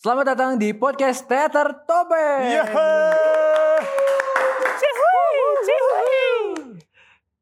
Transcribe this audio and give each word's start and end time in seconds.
Selamat 0.00 0.32
datang 0.32 0.56
di 0.56 0.72
podcast 0.72 1.28
Teater 1.28 1.84
Topeng. 1.84 2.40
Iya. 2.48 2.64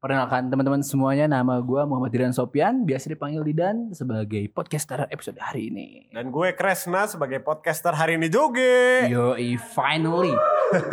Perkenalkan 0.03 0.51
teman-teman 0.51 0.83
semuanya, 0.83 1.31
nama 1.31 1.63
gue 1.63 1.81
Muhammad 1.87 2.11
Diran 2.11 2.35
Sopian, 2.35 2.83
biasa 2.83 3.15
dipanggil 3.15 3.47
Didan 3.47 3.95
sebagai 3.95 4.43
podcaster 4.51 5.07
episode 5.07 5.39
hari 5.39 5.71
ini. 5.71 6.11
Dan 6.11 6.35
gue 6.35 6.51
Kresna 6.51 7.07
sebagai 7.07 7.39
podcaster 7.39 7.95
hari 7.95 8.19
ini 8.19 8.27
juga. 8.27 9.07
Yoi, 9.07 9.55
finally, 9.55 10.35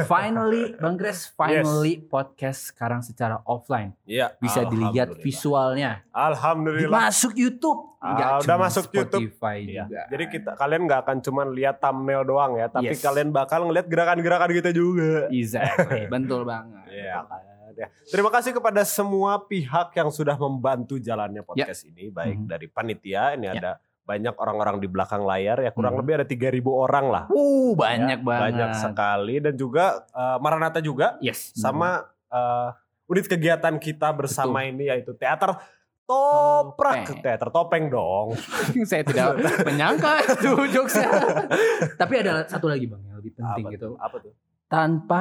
finally, 0.05 0.73
Bang 0.75 0.97
Kres, 0.97 1.29
finally 1.29 1.99
podcast 1.99 2.71
sekarang 2.71 3.01
secara 3.01 3.41
offline 3.43 3.93
Iya. 4.03 4.33
bisa 4.37 4.65
dilihat 4.65 5.17
visualnya, 5.19 6.03
Alhamdulillah. 6.11 7.09
masuk 7.09 7.33
YouTube, 7.33 7.97
Ah, 7.99 8.39
udah 8.39 8.57
masuk 8.57 8.89
YouTube. 8.89 9.27
Spotify 9.27 9.57
Iya. 9.63 9.85
juga. 9.85 10.03
Jadi 10.09 10.25
kita 10.31 10.51
kalian 10.55 10.83
nggak 10.85 11.01
akan 11.03 11.17
cuma 11.21 11.43
lihat 11.45 11.77
thumbnail 11.77 12.23
doang 12.23 12.53
ya, 12.55 12.67
tapi 12.67 12.93
Yes. 12.93 13.01
kalian 13.01 13.31
bakal 13.31 13.65
ngeliat 13.65 13.87
gerakan-gerakan 13.87 14.51
kita 14.53 14.71
juga. 14.71 15.27
exactly, 15.29 16.07
betul 16.13 16.43
banget. 16.43 16.87
Iya 16.89 17.23
kan. 17.23 17.43
Ya. 17.77 17.93
Terima 18.09 18.33
kasih 18.33 18.57
kepada 18.57 18.81
semua 18.89 19.37
pihak 19.39 19.93
yang 19.93 20.09
sudah 20.09 20.33
membantu 20.35 20.97
jalannya 20.97 21.45
podcast 21.45 21.85
ini, 21.85 22.09
baik 22.09 22.41
Mhm. 22.41 22.49
dari 22.49 22.67
panitia, 22.67 23.37
ini 23.37 23.47
Ya. 23.47 23.53
ada 23.53 23.71
banyak 24.07 24.33
orang-orang 24.33 24.79
di 24.79 24.87
belakang 24.87 25.21
layar 25.21 25.59
ya, 25.59 25.71
kurang 25.71 25.93
Mhm. 25.93 26.01
lebih 26.01 26.13
ada 26.15 26.25
3000 26.25 26.71
orang 26.71 27.07
lah. 27.07 27.25
Uh, 27.27 27.75
banyak 27.75 28.17
Ya, 28.17 28.23
banget. 28.23 28.43
Banyak 28.47 28.71
sekali 28.77 29.37
dan 29.39 29.55
juga 29.55 29.85
eh, 30.09 30.39
Maranata 30.39 30.79
juga 30.79 31.19
Yes. 31.19 31.51
sama 31.53 32.07
eh, 32.27 32.69
unit 33.07 33.27
kegiatan 33.27 33.75
kita 33.77 34.11
bersama 34.13 34.63
ini 34.63 34.87
yaitu 34.87 35.11
teater 35.13 35.59
toprak 36.05 37.03
Topeng. 37.03 37.19
teater 37.19 37.49
topeng 37.51 37.85
dong 37.87 38.39
saya 38.87 39.03
tidak 39.03 39.43
menyangka 39.67 40.23
itu 40.25 40.55
jokesnya. 40.71 41.11
Tapi 42.01 42.15
ada 42.17 42.47
satu 42.47 42.67
lagi 42.67 42.87
bang 42.87 43.03
yang 43.05 43.17
lebih 43.17 43.35
penting 43.35 43.65
apa 43.65 43.75
gitu. 43.75 43.85
tuh? 43.85 43.95
apa 43.99 44.17
tuh 44.21 44.33
Tanpa 44.67 45.21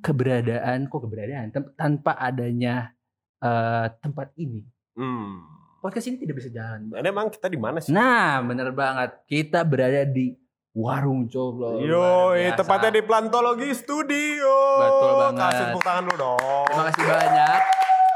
keberadaan, 0.00 0.86
kok 0.86 1.00
keberadaan? 1.00 1.46
Tanpa 1.72 2.12
adanya 2.14 2.90
eh, 3.38 3.86
tempat 3.96 4.34
ini, 4.34 4.62
hmm. 4.92 5.53
Podcast 5.84 6.08
ini 6.08 6.16
tidak 6.16 6.40
bisa 6.40 6.48
jalan. 6.48 6.88
Ini 6.88 7.04
emang 7.04 7.28
kita 7.28 7.44
di 7.46 7.60
mana 7.60 7.76
sih 7.76 7.92
Nah, 7.92 8.40
bener 8.40 8.72
banget. 8.72 9.20
Kita 9.24 9.60
berada 9.62 10.00
di 10.02 10.32
warung 10.72 11.28
coklo. 11.28 11.78
yo 11.78 12.32
tepatnya 12.50 12.90
di 12.90 13.02
Plantologi 13.04 13.68
Studio 13.70 14.50
Betul 14.74 15.10
banget. 15.20 15.40
kasih 15.44 15.64
tepuk 15.68 15.84
tangan 15.84 16.02
dulu 16.02 16.16
dong 16.18 16.64
Terima 16.66 16.84
kasih 16.88 17.04
banyak. 17.04 17.60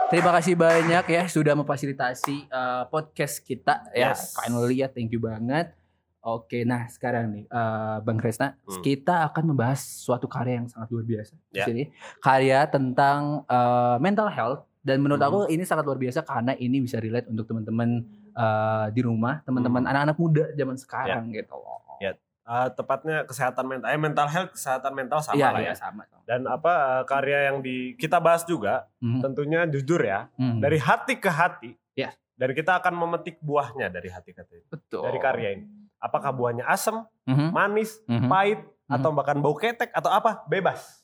Terima 0.08 0.30
kasih 0.32 0.54
banyak 0.56 1.04
ya 1.06 1.22
sudah 1.28 1.54
memfasilitasi 1.54 2.36
eh, 2.48 2.82
podcast 2.88 3.44
kita 3.44 3.84
ya. 3.92 4.10
Yes. 4.10 4.32
Finally 4.34 4.80
ya, 4.80 4.88
thank 4.88 5.12
you 5.12 5.20
banget. 5.20 5.76
Oke, 6.18 6.60
nah 6.62 6.88
sekarang 6.88 7.30
nih 7.30 7.44
eh, 7.46 7.96
Bang 8.02 8.16
Kresna, 8.16 8.56
Hmm. 8.58 8.80
kita 8.80 9.22
akan 9.24 9.44
membahas 9.46 9.78
suatu 9.78 10.26
karya 10.26 10.58
yang 10.58 10.66
sangat 10.66 10.88
luar 10.88 11.04
biasa 11.06 11.36
di 11.46 11.56
Ya. 11.56 11.64
sini. 11.64 11.82
Karya 12.18 12.64
tentang 12.66 13.44
eh, 13.44 13.96
mental 13.98 14.28
health 14.28 14.64
dan 14.80 14.98
menurut 14.98 15.18
Hmm. 15.18 15.28
aku 15.28 15.38
ini 15.48 15.62
sangat 15.62 15.84
luar 15.84 15.96
biasa 15.96 16.22
karena 16.22 16.52
ini 16.54 16.78
bisa 16.78 16.96
relate 16.96 17.26
untuk 17.26 17.44
teman-teman 17.44 18.02
eh, 18.32 18.86
di 18.92 19.02
rumah, 19.02 19.42
teman-teman 19.42 19.82
Hmm. 19.82 19.90
anak-anak 19.90 20.16
muda 20.16 20.44
zaman 20.52 20.76
sekarang 20.76 21.26
gitu 21.32 21.54
loh. 21.54 21.98
Ya, 21.98 22.14
Eh, 22.48 22.68
tepatnya 22.72 23.28
kesehatan 23.28 23.68
mental 23.68 23.92
eh 23.92 24.00
mental 24.00 24.24
health 24.24 24.56
kesehatan 24.56 24.96
mental 24.96 25.20
sama 25.20 25.36
Iya, 25.36 25.48
lah 25.52 25.60
iya, 25.60 25.68
ya 25.68 25.74
sama. 25.76 26.08
dan 26.24 26.48
apa 26.48 26.72
eh, 26.72 27.02
karya 27.04 27.38
yang 27.44 27.60
di 27.60 27.92
kita 27.94 28.16
bahas 28.18 28.40
juga 28.42 28.88
Mhm. 28.98 29.20
tentunya 29.20 29.60
jujur 29.66 30.00
ya 30.00 30.32
Mhm. 30.34 30.56
dari 30.58 30.80
hati 30.80 31.20
ke 31.20 31.28
hati 31.28 31.76
Ya. 31.92 32.08
dan 32.34 32.54
kita 32.54 32.80
akan 32.80 32.96
memetik 32.96 33.36
buahnya 33.42 33.90
dari 33.90 34.08
hati 34.08 34.32
ke 34.32 34.40
hati 34.40 34.64
betul. 34.64 35.04
dari 35.04 35.18
karya 35.18 35.48
ini 35.52 35.68
apakah 35.98 36.32
buahnya 36.32 36.64
asam 36.64 37.04
Mhm. 37.22 37.52
manis 37.52 38.00
Mhm. 38.06 38.28
pahit 38.28 38.60
Mhm. 38.86 38.96
atau 38.96 39.10
bahkan 39.12 39.36
bau 39.36 39.52
ketek 39.52 39.92
atau 39.92 40.08
apa 40.08 40.40
bebas 40.46 40.80
ya. 40.80 40.97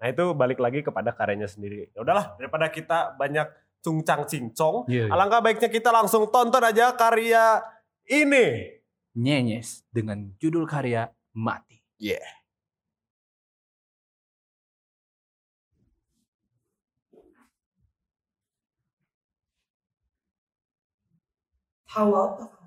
Nah 0.00 0.08
itu 0.08 0.24
balik 0.32 0.56
lagi 0.64 0.80
kepada 0.80 1.12
karyanya 1.12 1.44
sendiri. 1.44 1.92
Ya 1.92 2.00
udahlah 2.00 2.32
daripada 2.40 2.72
kita 2.72 3.12
banyak 3.20 3.44
cungcang 3.84 4.24
cincong, 4.24 4.88
Iya, 4.88 5.08
iya. 5.08 5.12
alangkah 5.12 5.40
baiknya 5.44 5.68
kita 5.68 5.92
langsung 5.92 6.28
tonton 6.32 6.64
aja 6.64 6.96
karya 6.96 7.60
ini. 8.08 8.76
Nyenyes 9.12 9.84
dengan 9.92 10.32
judul 10.40 10.64
karya 10.64 11.12
Mati. 11.36 11.84
Yeah. 12.00 12.24
Tahu 21.90 22.14
apa 22.14 22.59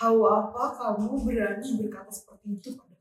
Tahu 0.00 0.24
apa 0.24 0.62
kamu 0.80 1.12
berani 1.28 1.68
berkata 1.76 2.08
seperti 2.08 2.56
itu 2.56 2.72
pada 2.72 2.96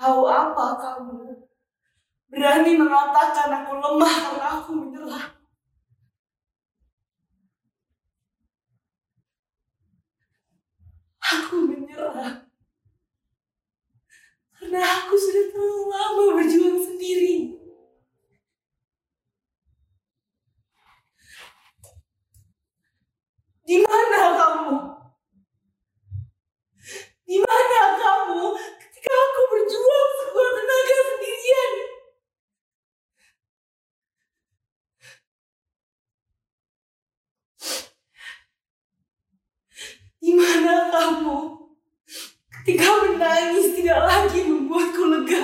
Tahu 0.00 0.22
apa 0.24 0.64
kamu 0.80 1.44
berani 2.32 2.72
mengatakan 2.72 3.52
aku 3.52 3.72
lemah 3.84 4.14
karena 4.16 4.46
aku 4.48 4.70
menyerah? 4.80 5.26
Aku 11.20 11.68
menyerah. 11.68 12.48
Karena 14.56 14.80
aku 14.80 15.12
sudah 15.20 15.44
terlalu 15.52 15.82
lama 15.92 16.22
berjuang 16.32 16.80
sendiri. 16.80 17.57
Di 23.68 23.76
mana 23.84 24.32
kamu? 24.32 24.76
Di 27.28 27.36
mana 27.36 27.80
kamu 28.00 28.56
ketika 28.56 29.12
aku 29.12 29.40
berjuang 29.52 30.10
sekuat 30.24 30.52
tenaga 30.56 30.96
sendirian? 31.04 31.72
Di 40.16 40.32
mana 40.32 40.74
kamu 40.88 41.36
ketika 42.48 42.88
menangis 43.04 43.76
tidak 43.76 44.00
lagi 44.00 44.48
membuatku 44.48 45.02
lega? 45.12 45.42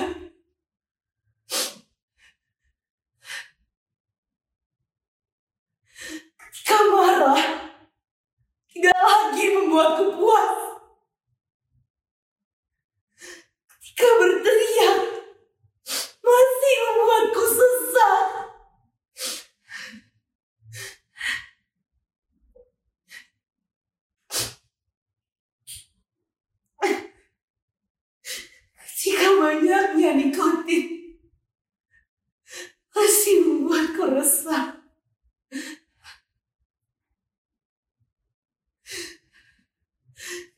Ketika 6.41 6.77
marah 6.89 7.65
tidak 8.85 9.01
lagi 9.01 9.45
membuatku 9.49 10.13
puas. 10.13 10.77
Ketika 13.65 14.07
berteriak 14.21 15.25
masih 16.21 16.75
membuatku 16.85 17.43
sesak. 17.49 18.25
Ketika 28.85 29.29
banyaknya 29.41 30.09
nikotin 30.13 30.85
masih 32.93 33.35
membuatku 33.49 34.13
resah. 34.13 34.77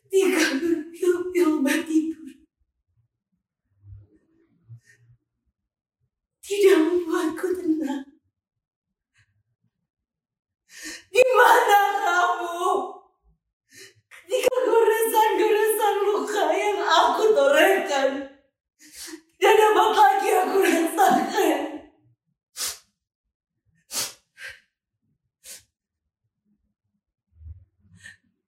Ketika 0.08 0.58
berpil-pil 0.58 1.62
obat 1.62 1.86
tidur 1.86 2.34
tidak 6.42 6.80
membuatku 6.82 7.48
tenang. 7.54 8.08
Di 11.14 11.22
mana 11.22 11.82
kamu? 12.02 12.66
Ketika 14.26 14.56
goresan-goresan 14.58 15.96
luka 16.10 16.44
yang 16.50 16.82
aku 16.82 17.24
torehkan 17.38 18.10
tidak 19.38 19.54
dapat 19.54 19.90
lagi 19.94 20.30
aku 20.34 20.58
rasakan. 20.66 21.62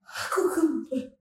Aku 0.07 0.41
kembali. 0.49 1.13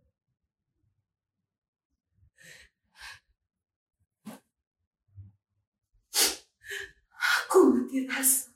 Aku 7.49 7.59
mati 7.73 8.05
rasa. 8.05 8.53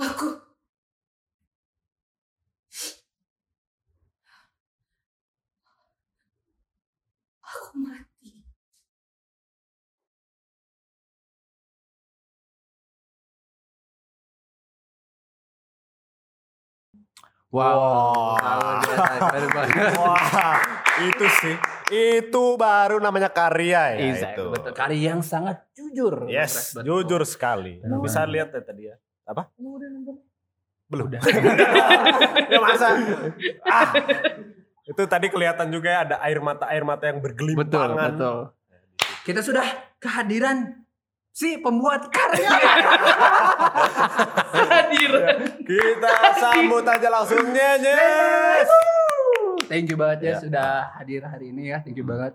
Aku 0.00 0.40
mati. 7.76 8.30
Wow. 17.50 18.38
Banget. 18.38 19.42
Wah, 19.98 20.58
itu 21.02 21.26
sih. 21.42 21.56
Itu 21.90 22.54
baru 22.54 23.02
namanya 23.02 23.26
karya 23.34 23.98
ya 23.98 24.06
Exact, 24.14 24.38
itu. 24.38 24.44
betul. 24.54 24.70
Karya 24.70 25.18
yang 25.18 25.22
sangat 25.26 25.66
jujur. 25.74 26.30
Yes, 26.30 26.78
Betul. 26.78 27.02
jujur 27.02 27.22
sekali. 27.26 27.82
Betul. 27.82 28.06
Bisa 28.06 28.22
lihat 28.22 28.54
ya 28.54 28.62
tadi 28.62 28.82
ya. 28.86 28.94
Apa? 29.26 29.50
Belum. 30.86 31.10
Udah. 31.10 31.20
ya 32.54 32.58
masa? 32.62 32.86
Ah. 33.66 33.90
Itu 34.90 35.02
tadi 35.06 35.30
kelihatan 35.30 35.70
juga 35.70 35.88
ya 35.88 36.00
ada 36.02 36.16
air 36.20 36.38
mata 36.38 36.66
air 36.66 36.82
mata 36.82 37.06
yang 37.06 37.22
Betul, 37.22 37.30
bergelimpangan. 37.54 38.10
betul. 38.10 38.38
Kita 39.22 39.40
sudah 39.40 39.62
kehadiran 39.96 40.82
si 41.30 41.56
pembuat 41.56 42.10
karya. 42.10 42.50
Hadir. 44.70 45.12
Kita 45.62 46.10
sambut 46.36 46.82
aja 46.82 47.08
langsung 47.08 47.44
Nyenyes. 47.46 48.68
Thank 49.66 49.86
you 49.86 49.96
banget 49.96 50.18
ya 50.20 50.28
Ya. 50.28 50.36
sudah 50.42 50.70
hadir 50.92 51.22
hari 51.22 51.54
ini 51.54 51.70
ya. 51.70 51.78
Thank 51.80 51.94
you 51.94 52.02
banget. 52.02 52.34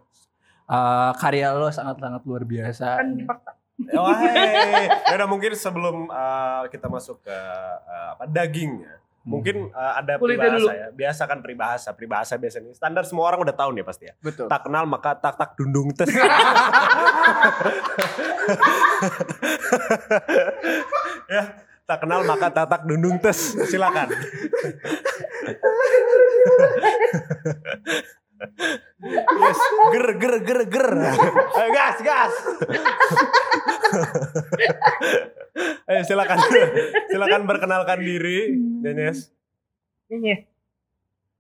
Eh, 0.66 1.12
karya 1.20 1.52
lo 1.52 1.68
sangat-sangat 1.68 2.24
luar 2.24 2.48
biasa. 2.48 3.04
Kan. 3.04 3.28
Wah, 3.92 4.16
hey. 4.24 4.88
Ya 4.88 5.14
udah 5.20 5.28
mungkin 5.28 5.52
sebelum 5.52 6.08
uh, 6.08 6.64
kita 6.72 6.88
masuk 6.88 7.20
ke 7.20 7.36
uh, 7.84 8.16
apa 8.16 8.24
dagingnya, 8.24 9.04
mungkin 9.26 9.74
uh, 9.74 9.94
ada 9.98 10.22
Kulitnya 10.22 10.54
peribahasa 10.54 10.62
dulu. 10.62 10.70
ya. 10.70 10.88
Biasa 10.94 11.26
kan 11.26 11.42
peribahasa, 11.42 11.90
peribahasa 11.98 12.38
biasanya 12.38 12.72
standar 12.78 13.04
semua 13.10 13.26
orang 13.34 13.42
udah 13.42 13.56
tahu 13.58 13.74
nih 13.74 13.82
pasti 13.82 14.06
ya. 14.06 14.14
Betul. 14.22 14.46
Tak 14.46 14.70
kenal 14.70 14.86
maka 14.86 15.18
tak 15.18 15.34
tak 15.36 15.58
dundung 15.58 15.90
tes. 15.92 16.08
ya, 21.34 21.44
tak 21.90 21.98
kenal 22.06 22.22
maka 22.24 22.54
tak 22.54 22.70
tak 22.70 22.86
dundung 22.86 23.18
tes. 23.18 23.58
Silakan. 23.66 24.14
yes, 29.42 29.60
ger 29.94 30.08
ger 30.22 30.36
ger 30.44 30.60
ger. 30.70 30.90
Ayo 31.56 31.70
gas 31.72 31.98
gas. 32.02 32.34
Ayo 35.88 36.02
silakan. 36.10 36.38
Silakan 37.10 37.42
perkenalkan 37.48 38.00
diri, 38.04 38.60
Dennis. 38.86 39.34
Ini. 40.06 40.46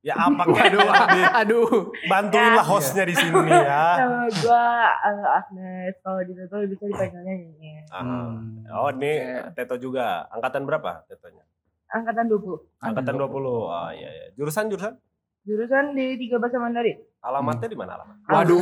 Ya 0.01 0.13
apa 0.15 0.45
aduh, 0.45 0.86
Aduh. 1.42 1.69
bantuinlah 2.06 2.62
hostnya 2.62 3.06
di 3.06 3.13
sini 3.13 3.42
ya. 3.50 3.86
Nama 4.01 4.30
gua 4.36 4.65
eh, 5.01 5.25
Agnes. 5.36 5.94
Kalau 6.00 6.21
di 6.21 6.33
Teto 6.33 6.57
bisa 6.63 6.86
dipanggilnya. 6.86 7.86
Aha. 7.89 8.01
Hmm. 8.01 8.65
Oh 8.71 8.89
ini. 8.92 9.13
Teto 9.53 9.77
juga. 9.77 10.25
Angkatan 10.30 10.65
berapa 10.65 11.06
Tetonya? 11.06 11.42
Angkatan 11.88 12.25
20. 12.27 12.81
Angkatan 12.81 13.13
20. 13.13 13.30
Oh 13.30 13.89
iya 13.91 14.09
iya. 14.12 14.25
Jurusan 14.33 14.69
jurusan? 14.69 14.94
Jurusan 15.41 15.94
di 15.94 16.18
tiga 16.18 16.38
bahasa 16.38 16.57
Mandarin. 16.57 16.98
Alamatnya 17.21 17.65
di 17.65 17.77
mana 17.77 17.91
alamat? 17.95 18.18
Waduh. 18.25 18.62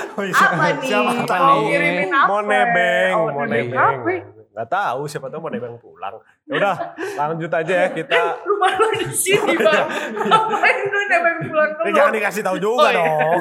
Oh, 0.16 0.24
iya. 0.24 0.32
Apa 0.34 0.66
nih? 0.74 0.88
Siapa 0.88 1.12
Apa 1.14 1.24
tahu? 1.26 1.44
nih? 1.44 1.60
Ngirimin 1.68 2.10
apa? 2.10 2.26
Mau 2.26 2.40
nebeng, 2.42 3.12
Oh, 3.14 3.26
mau 3.28 3.44
nebeng 3.44 3.68
nebeng. 3.70 3.76
apa? 3.76 4.37
Gak 4.58 4.68
tahu 4.68 5.06
siapa 5.06 5.30
tahu 5.30 5.38
mau 5.38 5.48
nebeng 5.48 5.78
pulang. 5.78 6.18
Ya 6.44 6.58
udah, 6.58 6.74
lanjut 7.20 7.46
aja 7.48 7.74
ya 7.76 7.88
kita. 7.88 8.42
Rumah 8.42 8.72
lo 8.74 8.88
di 8.92 9.06
sini 9.08 9.54
bang. 9.54 9.86
Ngapain 10.18 10.76
lu 10.84 11.00
nebeng 11.06 11.38
pulang 11.46 11.70
Eh, 11.70 11.78
dulu? 11.80 11.94
jangan 11.94 12.12
dikasih 12.12 12.42
tahu 12.42 12.56
juga 12.58 12.74
Oh, 12.76 12.88
iya. 12.88 12.98
dong. 12.98 13.38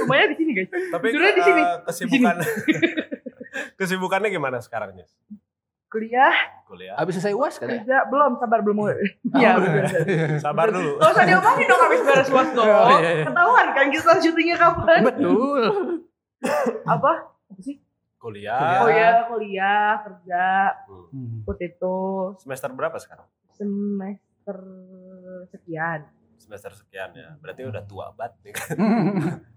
Rumahnya 0.00 0.26
di 0.26 0.36
sini 0.36 0.50
guys. 0.54 0.70
Tapi 0.72 1.06
Judulnya 1.06 1.34
di 1.34 1.44
sini. 1.44 1.60
eh, 1.60 1.76
kesibukan 1.84 2.34
kesibukannya 3.78 4.28
gimana 4.30 4.58
sekarang, 4.58 4.96
Nyes? 4.96 5.12
Kuliah, 5.86 6.34
Kuliah. 6.64 6.96
Habis 6.96 7.20
selesai 7.20 7.32
uas 7.32 7.54
kan 7.56 7.68
ya? 7.68 7.78
kerja, 7.78 7.98
belum, 8.06 8.36
sabar 8.36 8.58
belum. 8.58 8.90
Iya, 9.32 9.50
betul. 9.54 9.84
Sabar 10.36 10.68
dulu. 10.68 10.98
Gak 10.98 11.10
usah 11.10 11.24
diomongin 11.24 11.66
dong 11.66 11.80
habis 11.80 12.00
beres 12.02 12.28
uas 12.28 12.48
dong. 12.50 12.66
Oh, 12.66 12.98
iya, 12.98 13.10
iya. 13.14 13.24
Ketahuan 13.24 13.66
kan 13.70 13.86
kita 13.88 14.12
syutingnya 14.18 14.56
kapan? 14.56 15.00
Betul. 15.04 15.62
Apa? 16.84 17.12
Apa 17.46 17.60
sih? 17.60 17.76
Kuliah. 18.26 18.82
Oh 18.82 18.90
ya, 18.90 19.10
kuliah, 19.24 20.02
kerja, 20.02 20.74
Hmm. 21.14 21.46
potato, 21.46 22.34
Semester 22.36 22.70
berapa 22.70 22.98
sekarang? 22.98 23.22
semester 23.54 24.58
sekian. 25.48 26.10
Semester 26.36 26.68
sekian 26.70 27.10
ya. 27.12 27.38
Berarti 27.38 27.62
udah 27.64 27.82
tua 27.82 28.10
banget 28.12 28.34
nih 28.42 28.52
kan. 28.58 28.76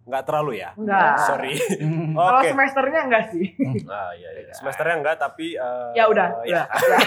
Enggak 0.06 0.24
terlalu 0.24 0.52
ya? 0.56 0.72
Enggak. 0.74 1.18
Sorry. 1.20 1.54
Kalau 2.16 2.40
Oke. 2.40 2.48
semesternya 2.48 3.02
enggak 3.04 3.24
sih. 3.28 3.46
Ah 3.90 4.14
iya, 4.14 4.30
iya. 4.40 4.54
Semesternya 4.54 4.96
enggak 4.98 5.18
tapi 5.18 5.54
eh, 5.54 5.90
Ya 5.94 6.06
udah, 6.06 6.28
ya. 6.46 6.64
udah. 6.64 7.06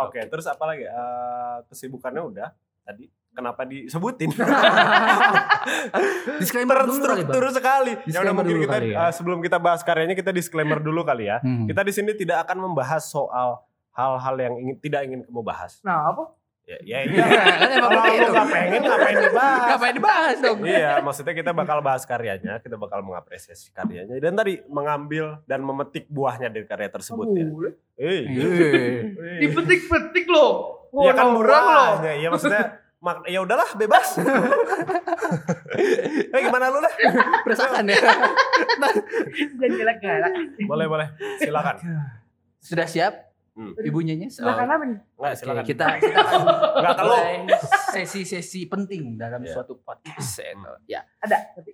Oke, 0.00 0.20
terus 0.26 0.44
apa 0.44 0.64
lagi? 0.66 0.84
Eh, 0.84 1.56
kesibukannya 1.66 2.22
udah 2.24 2.48
tadi. 2.82 3.06
Kenapa 3.30 3.62
disebutin? 3.62 4.26
Disclaimer 6.40 6.76
dulu 6.82 7.00
kali, 7.00 7.22
sekali. 7.52 7.92
Ya 7.94 7.96
udah 7.96 8.04
Disclaimer 8.04 8.34
mungkin 8.36 8.56
kita 8.58 8.72
kali 8.74 8.86
ya. 8.90 8.96
eh, 9.00 9.10
sebelum 9.12 9.38
kita 9.38 9.56
bahas 9.56 9.80
karyanya 9.80 10.12
kita 10.12 10.30
disclaimer 10.30 10.78
dulu 10.78 11.00
kali 11.02 11.28
ya. 11.28 11.36
Hmm. 11.40 11.64
Kita 11.64 11.80
di 11.80 11.92
sini 11.92 12.10
tidak 12.14 12.44
akan 12.44 12.56
membahas 12.66 13.02
soal 13.02 13.60
hal-hal 13.92 14.34
yang 14.36 14.54
ingin 14.56 14.74
tidak 14.78 15.00
ingin 15.04 15.20
kamu 15.22 15.40
bahas. 15.42 15.78
Nah, 15.80 16.06
apa? 16.06 16.22
Ya, 16.66 16.76
ya 16.80 16.96
emang 17.02 17.90
Kalau 17.90 18.00
begitu. 18.00 18.14
kamu 18.14 18.30
nggak 18.30 18.46
pengen 18.48 18.80
ngapain 18.84 19.16
dibahas? 19.20 19.66
Ngapain 19.66 19.94
dibahas 19.94 20.36
dong? 20.38 20.58
iya, 20.62 20.90
maksudnya 21.00 21.32
kita 21.34 21.50
bakal 21.50 21.76
bahas 21.80 22.02
karyanya, 22.04 22.52
kita 22.58 22.74
bakal 22.74 22.98
mengapresiasi 23.02 23.70
karyanya 23.70 24.14
dan 24.16 24.32
tadi 24.34 24.58
mengambil 24.66 25.38
dan 25.44 25.60
memetik 25.60 26.04
buahnya 26.06 26.46
dari 26.46 26.64
karya 26.64 26.88
tersebut 26.88 27.26
ya. 27.32 27.44
Boleh. 27.44 27.72
Eh, 27.94 28.22
Eh. 28.22 28.98
Dipetik-petik 29.40 30.26
loh. 30.26 30.78
Iya 30.90 31.12
kan 31.14 31.26
orang 31.32 31.64
loh. 31.64 31.90
Iya 32.02 32.28
maksudnya 32.28 32.64
mak 33.00 33.24
ya 33.24 33.40
udahlah 33.40 33.70
bebas. 33.74 34.18
eh 36.34 36.40
gimana 36.42 36.68
lu 36.68 36.78
dah? 36.78 36.94
Perasaan 37.46 37.86
ya. 37.88 37.96
Jangan 37.96 39.72
galak-galak. 39.78 40.32
Boleh 40.66 40.86
boleh. 40.86 41.08
Silakan. 41.38 41.76
Sudah 42.60 42.84
siap? 42.84 43.14
Hmm. 43.50 43.74
Ibunya 43.82 44.14
Nyes? 44.14 44.38
Silakan 44.38 44.68
apa 44.68 44.84
nih? 44.86 44.98
Enggak, 45.16 45.34
silakan. 45.36 45.64
kita 45.66 45.86
kita 45.98 46.22
Enggak 46.78 46.94
kalau 46.96 47.18
sesi-sesi 47.90 48.62
penting 48.64 49.18
dalam 49.18 49.42
Iya. 49.42 49.58
suatu 49.58 49.74
podcast. 49.80 50.44
Ya. 50.86 51.02
Ada. 51.18 51.58
Tapi. 51.58 51.72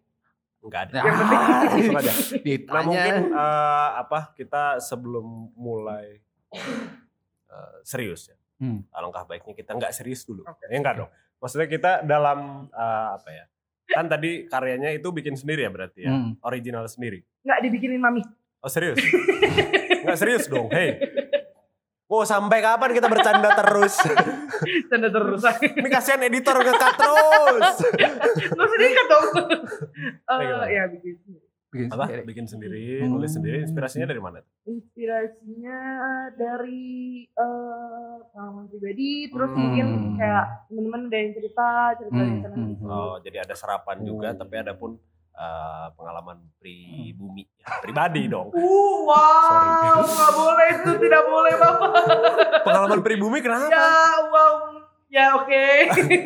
enggak 0.66 0.82
ada. 0.90 1.00
Yang 1.04 1.14
penting. 1.14 1.40
Langsung 1.46 1.98
aja. 2.00 2.12
Ditanya. 2.42 2.74
Nah, 2.74 2.82
mungkin 2.82 3.14
eh, 3.30 3.88
apa 4.02 4.20
kita 4.34 4.62
sebelum 4.80 5.26
mulai 5.54 6.18
eh, 7.46 7.76
serius 7.82 8.30
ya. 8.30 8.36
Hmm. 8.56 8.84
Alangkah 8.92 9.28
baiknya 9.28 9.52
kita 9.52 9.76
enggak 9.76 9.92
serius 9.92 10.24
dulu. 10.24 10.44
Oke. 10.44 10.64
Ya 10.68 10.76
enggak 10.80 10.96
dong. 10.96 11.10
Maksudnya 11.40 11.68
kita 11.68 11.92
dalam 12.04 12.70
eh, 12.72 13.08
apa 13.16 13.28
ya? 13.28 13.44
Kan 13.86 14.10
tadi 14.10 14.50
karyanya 14.50 14.90
itu 14.96 15.08
bikin 15.14 15.38
sendiri 15.38 15.64
ya 15.64 15.70
berarti 15.70 16.00
ya. 16.04 16.12
Hmm. 16.12 16.40
Original 16.42 16.88
sendiri. 16.88 17.22
Nggak 17.44 17.58
dibikinin 17.68 18.00
mami. 18.00 18.24
Oh 18.64 18.70
serius? 18.72 18.98
Enggak 20.02 20.18
serius 20.18 20.48
dong. 20.48 20.72
Hey. 20.72 20.98
Mau 22.06 22.22
sampai 22.22 22.62
kapan 22.62 22.94
kita 22.94 23.10
bercanda 23.10 23.50
terus? 23.58 23.98
Tanda 24.86 25.10
terus. 25.10 25.42
Ini 25.42 25.88
kasihan 25.90 26.22
editor 26.22 26.54
ngekat 26.62 26.94
terus. 26.94 27.76
Nggak 28.54 28.62
usah 28.62 28.78
diikat 28.78 29.06
dong. 29.10 29.26
Eh, 30.38 30.66
ya 30.70 30.82
bikin. 30.86 31.18
Bikin 31.76 31.90
Apa? 31.90 32.02
sendiri. 32.02 32.22
Bikin 32.24 32.46
sendiri, 32.46 32.84
Hmm. 32.98 33.10
nulis 33.12 33.30
sendiri. 33.30 33.56
Inspirasinya 33.62 34.06
dari 34.06 34.18
mana? 34.18 34.38
Inspirasinya 34.64 35.78
dari 36.32 36.86
eh, 37.28 38.16
pengalaman 38.26 38.64
pribadi, 38.66 39.28
terus 39.28 39.50
Hmm. 39.50 39.60
mungkin 39.60 39.86
kayak 40.16 40.44
temen-temen 40.66 41.02
ada 41.06 41.16
yang 41.16 41.32
cerita, 41.32 41.68
cerita 41.94 42.16
Hmm, 42.16 42.40
sana 42.40 42.54
hmm, 42.56 42.68
gitu. 42.70 42.84
Oh, 42.86 43.14
jadi 43.20 43.36
ada 43.42 43.54
serapan 43.54 43.96
juga, 44.02 44.28
Hmm. 44.32 44.40
tapi 44.40 44.54
ada 44.56 44.72
pun 44.72 44.96
eh, 45.36 45.86
pengalaman 45.92 46.48
pribumi, 46.56 47.44
ya, 47.60 47.68
pribadi 47.84 48.24
dong. 48.24 48.48
Uh, 48.50 49.04
wow, 49.04 50.00
nggak 50.00 50.32
boleh 50.32 50.68
itu, 50.72 50.90
tidak 50.96 51.22
boleh 51.28 51.52
bapak. 51.60 51.92
Pengalaman 52.64 53.00
pribumi 53.04 53.44
kenapa? 53.44 53.68
Ya, 53.68 53.92
wow, 54.26 54.80
ya 55.06 55.38
oke. 55.38 55.64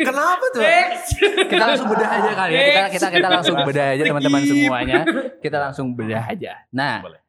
Kenapa 0.01 0.45
tuh? 0.51 0.63
Next. 0.63 1.09
Kita 1.21 1.65
langsung 1.65 1.89
bedah 1.89 2.09
aja 2.11 2.31
kali 2.35 2.53
ya. 2.53 2.63
Kita 2.65 2.83
kita 2.91 3.07
kita 3.13 3.29
langsung 3.29 3.57
bedah 3.61 3.87
aja 3.93 4.03
teman-teman 4.05 4.41
semuanya. 4.43 5.01
Kita 5.39 5.57
langsung 5.59 5.87
bedah 5.93 6.25
aja. 6.27 6.53
Nah, 6.71 7.05
Boleh. 7.05 7.21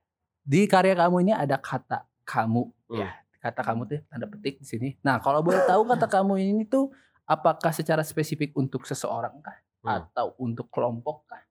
di 0.42 0.66
karya 0.66 0.96
kamu 0.96 1.16
ini 1.22 1.34
ada 1.34 1.58
kata 1.58 2.08
kamu 2.24 2.64
Hmm. 2.92 3.00
ya. 3.00 3.10
Kata 3.42 3.62
kamu 3.64 3.82
tuh 3.88 4.00
tanda 4.06 4.28
petik 4.28 4.60
di 4.60 4.68
sini. 4.68 4.90
Nah, 5.02 5.18
kalau 5.18 5.42
boleh 5.42 5.64
tahu 5.64 5.82
kata 5.88 6.06
kamu 6.06 6.34
ini 6.38 6.64
tuh 6.66 6.92
apakah 7.24 7.72
secara 7.72 8.04
spesifik 8.04 8.52
untuk 8.54 8.84
seseorang 8.84 9.40
kah 9.40 9.58
Hmm. 9.82 10.06
atau 10.06 10.38
untuk 10.38 10.70
kelompok 10.70 11.26
kah? 11.26 11.42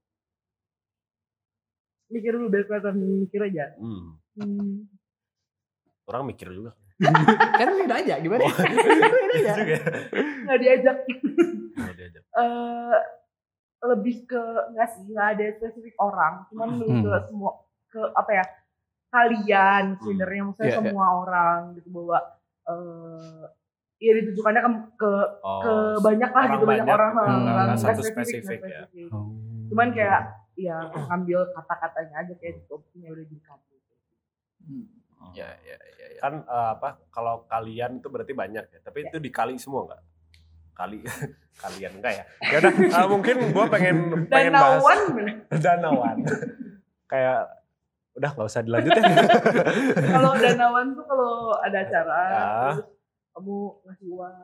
Mikir 2.11 2.35
dulu 2.35 2.51
biar 2.51 2.67
kelihatan 2.67 2.95
mikir 3.23 3.41
aja. 3.43 3.75
Hmm, 3.79 4.19
Hmm. 4.35 4.87
orang 6.05 6.27
mikir 6.27 6.51
juga. 6.51 6.75
kan 7.59 7.69
beda 7.75 7.95
aja 7.97 8.15
gimana? 8.19 8.43
Oh. 8.43 8.53
beda 8.55 9.35
aja. 9.35 9.53
Juga 9.57 9.75
ya. 9.75 9.93
Nggak 10.43 10.59
diajak. 10.59 10.97
Oh, 11.77 11.93
diajak. 11.93 12.23
Eh, 12.33 12.97
lebih 13.83 14.23
ke 14.23 14.39
enggak 14.69 14.89
sih 14.89 15.03
nggak 15.05 15.29
ada 15.31 15.45
spesifik 15.53 15.97
orang 15.99 16.47
cuman 16.47 16.69
lebih 16.71 16.89
Hmm. 16.93 17.03
ke 17.03 17.19
semua 17.27 17.51
ke 17.89 18.01
apa 18.13 18.31
ya 18.31 18.45
kalian 19.11 19.85
sebenarnya 19.97 20.43
maksudnya 20.45 20.63
Iya, 20.63 20.71
iya. 20.71 20.81
semua 20.85 21.07
orang 21.19 21.59
gitu 21.75 21.89
bahwa 21.91 22.19
eh 22.63 23.43
ya 23.99 24.13
ditujukannya 24.15 24.61
ke, 24.61 24.71
ke, 24.95 25.11
Oh, 25.41 25.61
ke 25.61 25.73
banyak 25.99 26.31
lah 26.31 26.45
gitu 26.47 26.65
banyak 26.65 26.87
banyak 26.87 26.87
orang 26.89 27.11
gitu, 27.11 27.19
nggak- 27.19 27.27
nggak- 27.27 27.51
nggak 27.51 27.67
nggak 27.67 27.81
satu 27.83 27.99
nggak 27.99 28.13
spesifik 28.15 28.59
nggak 28.61 28.71
ya. 28.71 28.83
spesifik. 28.85 29.11
Oh. 29.11 29.27
cuman 29.67 29.89
kayak 29.91 30.21
ya 30.55 30.77
ngambil 30.87 31.41
kata-katanya 31.51 32.15
aja 32.21 32.35
kayak 32.37 32.55
di 32.57 32.63
topiknya 32.65 33.09
udah 33.11 33.27
di 33.27 33.37
kamu 35.21 35.37
Ya, 35.37 35.49
ya, 35.61 35.77
ya, 35.77 36.07
ya. 36.17 36.21
kan 36.25 36.35
eh, 36.41 36.69
apa 36.81 36.89
kalau 37.13 37.45
kalian 37.45 38.01
itu 38.01 38.09
berarti 38.09 38.33
banyak 38.33 38.65
ya 38.67 38.79
tapi 38.81 39.05
itu 39.05 39.21
dikali 39.21 39.61
semua 39.61 39.85
nggak? 39.85 40.03
Kali 40.73 40.99
kalian 41.63 41.93
enggak 42.01 42.13
ya? 42.17 42.25
Ya 42.49 42.57
udah 42.65 42.73
eh, 42.73 43.09
mungkin 43.09 43.37
gue 43.53 43.65
pengen 43.69 43.97
pengen 44.33 44.53
bahas 44.57 44.83
danauan 45.65 46.25
kayak 47.05 47.41
udah 48.17 48.31
nggak 48.35 48.49
usah 48.49 48.63
dilanjutin 48.67 49.03
kalau 50.11 50.33
danauan 50.35 50.93
tuh 50.93 51.05
kalau 51.07 51.55
ada 51.63 51.79
acara 51.79 52.23
terus 52.75 52.79
kamu 53.31 53.57
ngasih 53.87 54.09
uang 54.11 54.37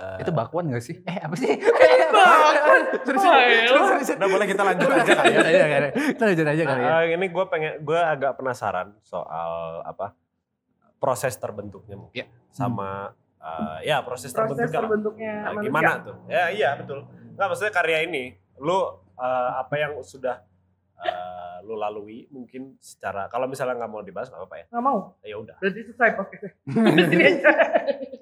Eh, 0.00 0.24
Itu 0.24 0.32
bakwan 0.32 0.64
gak 0.66 0.80
sih? 0.80 0.96
Eh 1.02 1.20
apa 1.20 1.34
sih? 1.34 1.60
Bakwan? 2.10 2.82
Terus 3.00 3.20
Oh, 3.20 3.36
iya. 3.36 3.68
terus 3.68 3.88
terus. 4.02 4.08
udah 4.16 4.28
boleh 4.28 4.46
kita 4.46 4.62
lanjut 4.62 4.88
aja 4.88 5.12
kali 5.14 5.28
ya 5.30 5.40
Iya, 5.52 5.64
iya. 5.66 5.78
Kita 5.92 6.22
lanjut 6.24 6.46
aja 6.46 6.62
kali 6.64 6.80
ya. 6.80 6.88
Nah, 6.88 7.02
ini 7.06 7.26
gue 7.28 7.44
pengen 7.46 7.72
gue 7.80 8.00
agak 8.00 8.32
penasaran 8.34 8.96
soal 9.00 9.52
apa 9.82 10.16
proses 10.96 11.32
terbentuknya 11.34 11.96
mungkin 11.96 12.16
Ya. 12.16 12.26
sama 12.48 13.12
eh, 13.38 13.78
ya 13.86 14.00
proses, 14.00 14.30
proses 14.30 14.68
terbentuknya 14.68 14.72
terbentuknya 14.74 15.32
Nah, 15.34 15.50
manusia. 15.50 15.66
gimana 15.66 15.90
tuh? 16.02 16.16
Ya 16.26 16.44
iya 16.48 16.70
betul. 16.74 17.04
Nggak 17.32 17.46
maksudnya 17.46 17.72
karya 17.72 17.98
ini, 18.02 18.24
lu 18.58 18.78
eh, 19.14 19.50
apa 19.54 19.74
yang 19.76 19.92
sudah 19.98 20.40
eh, 20.98 21.56
lu 21.62 21.72
lalui 21.74 22.28
mungkin 22.28 22.76
secara 22.78 23.24
kalau 23.26 23.44
misalnya 23.44 23.76
nggak 23.76 23.88
mau 23.90 24.00
dibahas 24.00 24.28
nggak 24.28 24.40
apa-apa 24.40 24.56
ya. 24.56 24.64
nggak 24.66 24.82
mau 24.82 24.98
Ya 25.22 25.36
udah. 25.36 25.56
berarti 25.56 25.80
selesai 25.86 26.10
podcastnya. 26.14 26.52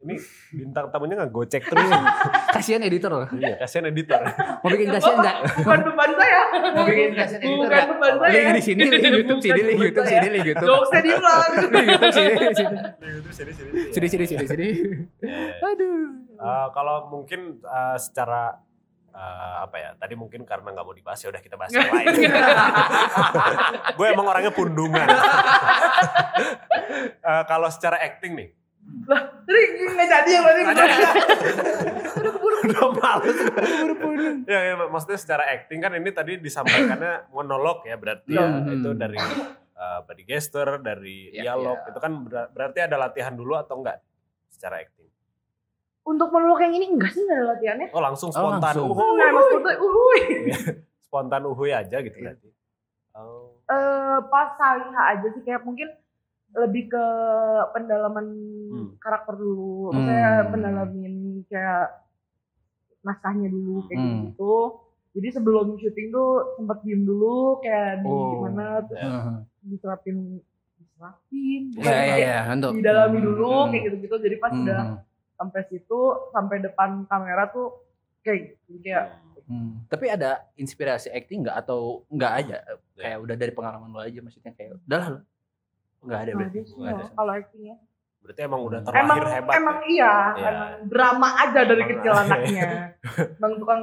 Ini 0.00 0.16
bintang 0.56 0.88
tamunya 0.88 1.12
nggak 1.12 1.28
gocek 1.28 1.60
terus. 1.68 1.84
Kasihan 2.56 2.80
editor 2.80 3.12
loh. 3.12 3.28
iya, 3.36 3.60
kasihan 3.60 3.92
editor. 3.92 4.16
Mau 4.64 4.68
bikin 4.72 4.88
kasihan 4.96 5.20
enggak? 5.20 5.36
bukan 5.60 5.80
beban 5.86 6.10
saya 6.18 6.42
Mau 6.72 6.84
bikin 6.88 7.12
kasihan 7.14 7.40
editor 7.44 7.68
bukan 7.68 7.86
beban 7.94 8.14
saya 8.16 8.32
Link 8.32 8.48
di 8.56 8.62
sini, 8.64 8.82
link 8.88 9.04
YouTube 9.20 9.40
sini, 9.44 9.60
link 9.60 9.78
YouTube 9.86 10.08
sini, 10.08 10.26
link 10.32 10.44
YouTube. 10.48 10.68
jokesnya 10.72 11.00
diulang 11.04 11.50
Link 11.52 11.86
YouTube 11.92 12.14
sini, 12.16 12.32
sini. 12.32 12.76
sini 13.30 13.52
sini. 13.52 13.70
Sini, 13.92 14.06
sini, 14.08 14.24
sini, 14.24 14.44
sini. 14.48 14.68
Ya. 15.20 15.68
Aduh. 15.68 16.00
Eh, 16.40 16.66
kalau 16.72 16.96
mungkin 17.12 17.60
eh, 17.60 17.96
secara 18.00 18.56
eh, 19.12 19.54
apa 19.68 19.76
ya? 19.76 19.90
Tadi 20.00 20.14
mungkin 20.16 20.48
karena 20.48 20.72
nggak 20.72 20.84
mau 20.84 20.96
dibahas 20.96 21.20
ya 21.20 21.28
udah 21.28 21.42
kita 21.44 21.60
bahas 21.60 21.76
yang 21.76 21.92
lain. 21.92 22.08
Gue 24.00 24.06
emang 24.08 24.26
orangnya 24.32 24.52
pundungan. 24.56 25.06
Eh, 27.20 27.44
kalau 27.46 27.68
secara 27.68 28.00
acting 28.00 28.32
nih, 28.34 28.48
jadi 29.02 29.60
nggak 29.88 30.08
jadi 30.10 30.30
ya 30.30 30.40
berarti 30.40 30.62
udah 32.60 32.88
males. 32.92 33.38
ya, 34.44 34.58
ya, 34.62 34.74
maksudnya 34.82 35.18
secara 35.18 35.44
acting 35.48 35.78
kan 35.78 35.92
ini 35.92 36.10
tadi 36.10 36.36
disampaikannya 36.36 37.30
monolog 37.30 37.82
ya 37.82 37.96
berarti 37.96 38.30
ya, 38.30 38.42
Hmm. 38.42 38.68
itu 38.70 38.90
dari 38.92 39.16
eh, 39.72 39.98
body 40.02 40.24
gesture, 40.24 40.76
dari 40.78 41.32
Ya, 41.32 41.50
dialog 41.50 41.78
ya. 41.78 41.88
itu 41.88 41.98
kan 41.98 42.12
ber- 42.22 42.50
berarti 42.50 42.78
ada 42.80 42.96
latihan 42.98 43.32
dulu 43.32 43.54
atau 43.54 43.78
enggak 43.78 44.04
secara 44.48 44.78
acting? 44.78 45.08
untuk 46.02 46.28
menolak 46.28 46.60
yang 46.62 46.74
ini 46.74 46.86
enggak 46.90 47.12
sih 47.12 47.22
nggak 47.22 47.38
ada 47.38 47.46
latihannya 47.50 47.88
Oh 47.90 48.00
langsung 48.00 48.28
spontan, 48.28 48.60
langsung. 48.72 48.88
uhuy. 48.88 49.14
nggak 49.14 49.30
maksudnya 49.30 49.74
uhuy 49.78 50.20
spontan 51.00 51.42
uhuy 51.44 51.70
aja 51.70 51.96
gitu 51.98 52.12
Iya. 52.14 52.24
berarti. 52.30 52.48
Oh. 53.12 53.52
eh 53.64 54.18
pas 54.26 54.48
Saliha 54.54 55.02
aja 55.08 55.26
sih 55.28 55.40
kayak 55.40 55.62
mungkin 55.62 55.86
lebih 56.52 56.88
ke 56.88 57.06
pendalaman 57.70 58.26
Hmm. 58.70 58.88
karakter 58.98 59.34
dulu 59.34 59.90
maksudnya 59.90 60.30
Hmm. 60.40 60.50
pendalamin 60.50 61.14
kayak 61.46 61.86
naskahnya 63.00 63.48
dulu 63.48 63.86
kayak 63.86 63.98
Hmm. 63.98 64.20
gitu 64.28 64.54
jadi 65.10 65.28
sebelum 65.32 65.74
syuting 65.76 66.10
tuh 66.10 66.30
sempet 66.54 66.78
diem 66.82 67.02
dulu 67.02 67.58
kayak 67.58 68.02
di 68.02 68.10
Oh. 68.10 68.40
mana 68.40 68.82
terus 68.84 69.00
Heeh. 69.00 69.36
diserapin 69.64 70.16
diserapin 70.76 71.62
bukan 71.74 71.86
Ya, 71.86 71.90
ya, 71.90 72.04
kayak 72.04 72.18
ya, 72.20 72.38
untuk 72.54 72.70
didalami 72.74 73.18
dulu 73.20 73.50
Hmm. 73.50 73.70
kayak 73.70 73.82
gitu-gitu 73.88 74.16
jadi 74.20 74.36
pas 74.38 74.52
Hmm. 74.52 74.62
udah 74.62 74.80
sampai 75.34 75.60
situ 75.66 76.00
sampai 76.30 76.56
depan 76.60 76.90
kamera 77.06 77.48
tuh 77.48 77.72
kayak 78.20 78.38
gitu. 78.60 78.78
Kayak 78.80 79.16
Hmm. 79.50 79.82
Tapi 79.90 80.06
ada 80.06 80.46
inspirasi 80.54 81.10
acting 81.10 81.42
nggak 81.42 81.58
atau 81.58 82.06
nggak 82.06 82.32
aja? 82.38 82.58
Ya. 82.62 82.74
Kayak 82.94 83.18
udah 83.18 83.34
dari 83.34 83.50
pengalaman 83.50 83.90
lo 83.90 83.98
aja 83.98 84.22
maksudnya 84.22 84.54
kayak 84.54 84.78
udah 84.86 85.26
lah 86.02 86.02
lo. 86.02 86.06
Nggak 86.06 86.20
ada 86.20 86.32
berarti. 86.32 86.50
ada 86.52 86.60
sih 86.62 86.76
Nggak 86.76 86.90
ada. 86.90 87.02
no, 87.02 87.12
kalau 87.14 87.32
actingnya 87.34 87.76
Berarti 88.20 88.40
emang 88.42 88.60
udah 88.62 88.78
terlahir 88.82 89.00
emang 89.02 89.18
hebat. 89.30 89.54
emang 89.54 89.78
ya? 89.78 89.86
iya 89.86 90.14
Iya. 90.34 90.48
emang 90.50 90.68
drama 90.86 91.28
aja 91.38 91.60
dari 91.62 91.72
Emang- 91.78 91.90
kecil 91.94 92.12
anaknya 92.14 92.68
bang 93.40 93.52
tukang 93.56 93.82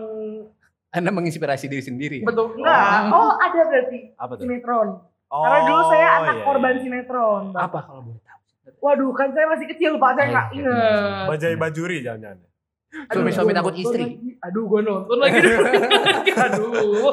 Anda 0.89 1.09
menginspirasi 1.11 1.65
diri 1.67 1.83
sendiri. 1.83 2.17
Ya? 2.21 2.25
betul 2.25 2.45
enggak 2.55 3.11
oh 3.11 3.31
ada 3.35 3.59
berarti 3.61 3.99
Apa 4.13 4.33
tuh? 4.33 4.43
sinetron 4.43 4.89
Oh, 5.27 5.43
karena 5.43 5.59
dulu 5.61 5.81
saya 5.89 6.07
anak 6.17 6.33
iya, 6.33 6.43
korban 6.43 6.71
iya. 6.71 6.81
sinetron 6.81 7.43
Bang. 7.49 7.63
Apa 7.63 7.79
kalau 7.83 8.01
boleh 8.01 8.21
tahu? 8.21 8.39
waduh 8.79 9.11
kan 9.11 9.29
saya 9.29 9.45
masih 9.47 9.65
kecil 9.67 9.91
pak 9.95 10.11
saya 10.11 10.23
Oh, 10.23 10.31
nggak 10.31 10.47
iya. 10.47 10.55
inget 10.55 11.27
Bajai 11.27 11.55
bajuri 11.55 11.97
jangan-jangan. 11.99 12.39
Suami-suami 12.87 13.51
gua 13.51 13.59
takut 13.59 13.75
istri. 13.75 13.99
lagi. 14.01 14.31
aduh 14.37 14.63
gue 14.63 14.79
nonton 14.79 15.17
lagi 15.19 15.39
aduh 16.47 17.11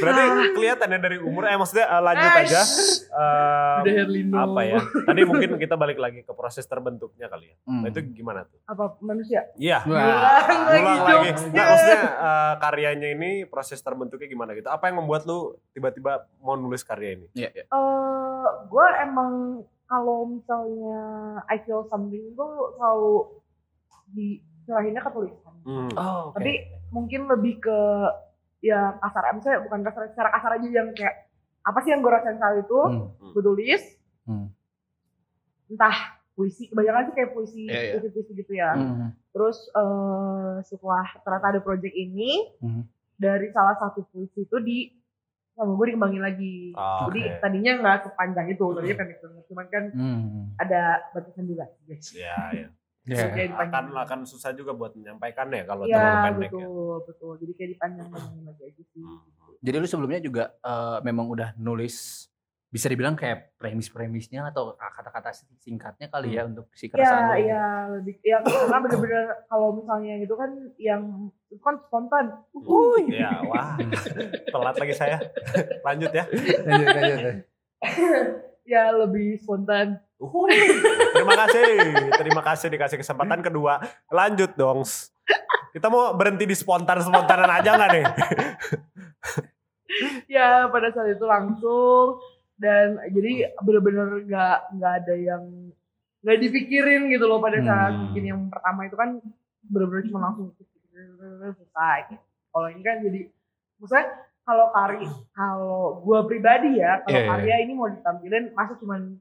Berarti 0.00 0.22
kelihatan 0.52 0.88
ya 0.90 0.98
dari 0.98 1.18
umur 1.18 1.44
eh 1.44 1.54
maksudnya 1.54 1.86
eh, 1.86 2.02
lanjut 2.02 2.26
Eh, 2.26 2.40
aja. 2.42 2.60
Eh, 2.60 3.76
udah 3.80 3.92
Herlino 3.94 4.34
apa 4.34 4.60
ya? 4.64 4.78
Tadi 4.80 5.20
mungkin 5.22 5.50
kita 5.54 5.74
balik 5.74 5.96
lagi 5.96 6.20
ke 6.20 6.32
proses 6.32 6.64
terbentuknya 6.64 7.28
kali 7.28 7.46
ya. 7.46 7.56
Hmm. 7.62 7.82
Nah, 7.82 7.88
itu 7.88 8.00
gimana 8.12 8.42
tuh? 8.42 8.58
apa 8.64 8.98
manusia 9.00 9.46
Iya. 9.54 9.86
Ulang 9.86 10.98
lagi. 11.00 11.30
Nah, 11.48 11.64
maksudnya 11.64 12.00
eh, 12.00 12.54
karyanya 12.58 13.08
ini 13.12 13.30
proses 13.44 13.78
terbentuknya 13.78 14.26
gimana 14.26 14.50
gitu? 14.52 14.66
Apa 14.66 14.88
yang 14.88 14.98
membuat 14.98 15.24
lu 15.24 15.54
tiba-tiba 15.70 16.26
mau 16.40 16.54
nulis 16.54 16.82
karya 16.82 17.14
ini? 17.14 17.26
Iya, 17.32 17.48
iya. 17.52 17.64
eh 17.64 18.44
gue 18.66 18.86
emang 19.00 19.62
kalau 19.84 20.26
misalnya 20.26 21.00
I 21.46 21.60
feel 21.60 21.86
something 21.86 22.34
tuh 22.34 22.74
selalu 22.74 23.14
diserahinnya 24.64 25.04
ke 25.04 25.10
tulisan. 25.12 25.54
Hmm. 25.62 25.90
Oh, 25.92 26.32
oke. 26.32 26.40
Tapi 26.40 26.52
mungkin 26.88 27.28
lebih 27.28 27.60
ke 27.60 27.78
ya 28.58 28.96
kasar, 28.96 29.28
misalnya 29.36 29.60
bukan 29.60 29.84
kasar, 29.84 30.08
secara 30.08 30.32
kasar 30.32 30.56
aja 30.56 30.64
yang 30.66 30.88
kayak 30.96 31.28
apa 31.60 31.78
sih 31.80 31.92
yang 31.92 32.00
gue 32.00 32.08
rasain 32.08 32.36
saat 32.36 32.56
itu, 32.58 32.80
Hmm. 32.80 33.12
gue 33.30 33.42
tulis, 33.44 33.82
Hmm. 34.24 34.48
entah 35.68 35.96
puisi, 36.32 36.66
kebanyakan 36.66 37.08
sih 37.08 37.14
kayak 37.14 37.30
puisi, 37.30 37.62
Iya, 37.68 37.80
iya. 37.80 37.92
puisi-puisi 37.94 38.32
gitu 38.34 38.52
ya. 38.52 38.72
Hmm. 38.72 39.12
Terus 39.30 39.68
eh 39.70 40.54
setelah 40.64 41.06
ternyata 41.20 41.46
ada 41.52 41.60
project 41.60 41.92
ini, 41.92 42.56
Hmm. 42.58 42.88
dari 43.14 43.52
salah 43.52 43.76
satu 43.76 44.02
puisi 44.08 44.42
itu 44.42 44.56
di 44.58 44.78
sama 45.54 45.70
gue 45.72 45.86
dikembangin 45.86 46.18
lagi. 46.18 46.56
Ah, 46.74 47.06
Jadi 47.06 47.20
oke. 47.22 47.38
tadinya 47.38 47.72
nggak 47.78 47.98
sepanjang 48.10 48.46
itu, 48.50 48.64
tadinya 48.74 48.96
pendek 48.98 49.18
banget. 49.22 49.44
Cuman 49.46 49.66
kan 49.70 49.84
Hmm. 49.92 50.44
ada 50.58 50.82
batasan 51.12 51.46
juga. 51.46 51.68
guys. 51.86 52.10
Ya, 52.10 52.34
ya. 52.50 52.68
Ya. 53.04 53.28
Kayak 53.28 53.52
Akan 53.60 53.92
akan 53.92 54.20
susah 54.24 54.56
juga 54.56 54.72
buat 54.72 54.96
menyampaikannya 54.96 55.68
kalau 55.68 55.84
terlalu 55.84 55.92
Iya 56.08 56.24
pendek 56.24 56.50
ya. 56.50 56.64
betul 56.64 56.94
betul. 57.04 57.32
Jadi 57.36 57.52
kayak 57.52 57.70
dipanjang-panjangin 57.76 58.42
lagi 58.42 58.62
aja 58.64 58.82
sih. 58.82 59.00
Hmm. 59.00 59.20
Jadi 59.60 59.76
lu 59.76 59.86
sebelumnya 59.86 60.20
juga 60.20 60.44
eh, 60.56 60.98
memang 61.00 61.26
udah 61.28 61.48
nulis 61.56 62.26
bisa 62.68 62.90
dibilang 62.90 63.14
kayak 63.14 63.54
premis-premisnya 63.54 64.50
atau 64.50 64.74
kata-kata 64.74 65.30
singkatnya 65.62 66.10
kali 66.10 66.34
ya 66.34 66.42
untuk 66.42 66.66
si 66.74 66.90
Iya 66.90 66.90
keresahan 66.90 67.22
lu. 67.22 67.34
iya 67.38 67.64
lebih 67.86 68.14
ya 68.18 68.36
karena 68.42 68.78
bener-bener 68.82 69.24
kalau 69.46 69.68
misalnya 69.78 70.18
gitu 70.18 70.34
kan 70.34 70.50
yang 70.74 71.02
itu 71.46 71.62
kan 71.62 71.78
spontan. 71.86 72.34
Uhuy. 72.50 73.14
Ya, 73.14 73.30
wah. 73.46 73.78
Telat 74.50 74.74
lagi 74.74 74.90
saya. 74.90 75.22
Lanjut 75.86 76.10
ya. 76.10 76.26
Lanjut, 76.66 76.88
lanjut. 76.90 77.20
ya 78.74 78.90
lebih 78.90 79.38
spontan. 79.38 80.02
Uhuy. 80.18 80.50
Terima 81.14 81.34
kasih. 81.38 81.70
Terima 82.18 82.42
kasih 82.42 82.66
dikasih 82.74 82.98
kesempatan 82.98 83.40
kedua. 83.40 83.78
Lanjut 84.10 84.50
dong. 84.58 84.82
Kita 85.70 85.86
mau 85.90 86.14
berhenti 86.14 86.46
di 86.46 86.54
spontan-spontanan 86.54 87.50
aja 87.50 87.70
nggak 87.74 87.90
nih? 87.94 88.04
Ya 90.26 90.66
pada 90.70 90.90
saat 90.90 91.14
itu 91.14 91.22
langsung 91.22 92.18
dan 92.58 92.98
jadi 93.14 93.54
bener-bener 93.62 94.26
nggak 94.26 94.58
nggak 94.78 94.92
ada 95.02 95.14
yang 95.14 95.42
nggak 96.22 96.38
dipikirin 96.40 97.10
gitu 97.10 97.26
loh 97.26 97.38
pada 97.38 97.58
saat 97.62 97.92
Hmm. 97.94 98.10
bikin 98.10 98.24
yang 98.34 98.40
pertama 98.50 98.86
itu 98.88 98.96
kan 98.98 99.22
bener-bener 99.66 100.02
cuma 100.10 100.30
langsung 100.30 100.50
selesai. 100.54 102.18
Kalau 102.50 102.68
ini 102.70 102.82
kan 102.82 102.96
jadi 103.02 103.20
maksudnya 103.78 104.06
kalau 104.44 104.66
kari 104.70 105.04
kalau 105.34 105.78
gua 106.02 106.26
pribadi 106.26 106.78
ya 106.78 107.02
kalau 107.02 107.14
Iya, 107.14 107.22
iya, 107.22 107.30
karya 107.30 107.56
ini 107.66 107.72
mau 107.74 107.88
ditampilin 107.90 108.44
masa 108.54 108.74
cuman 108.78 109.18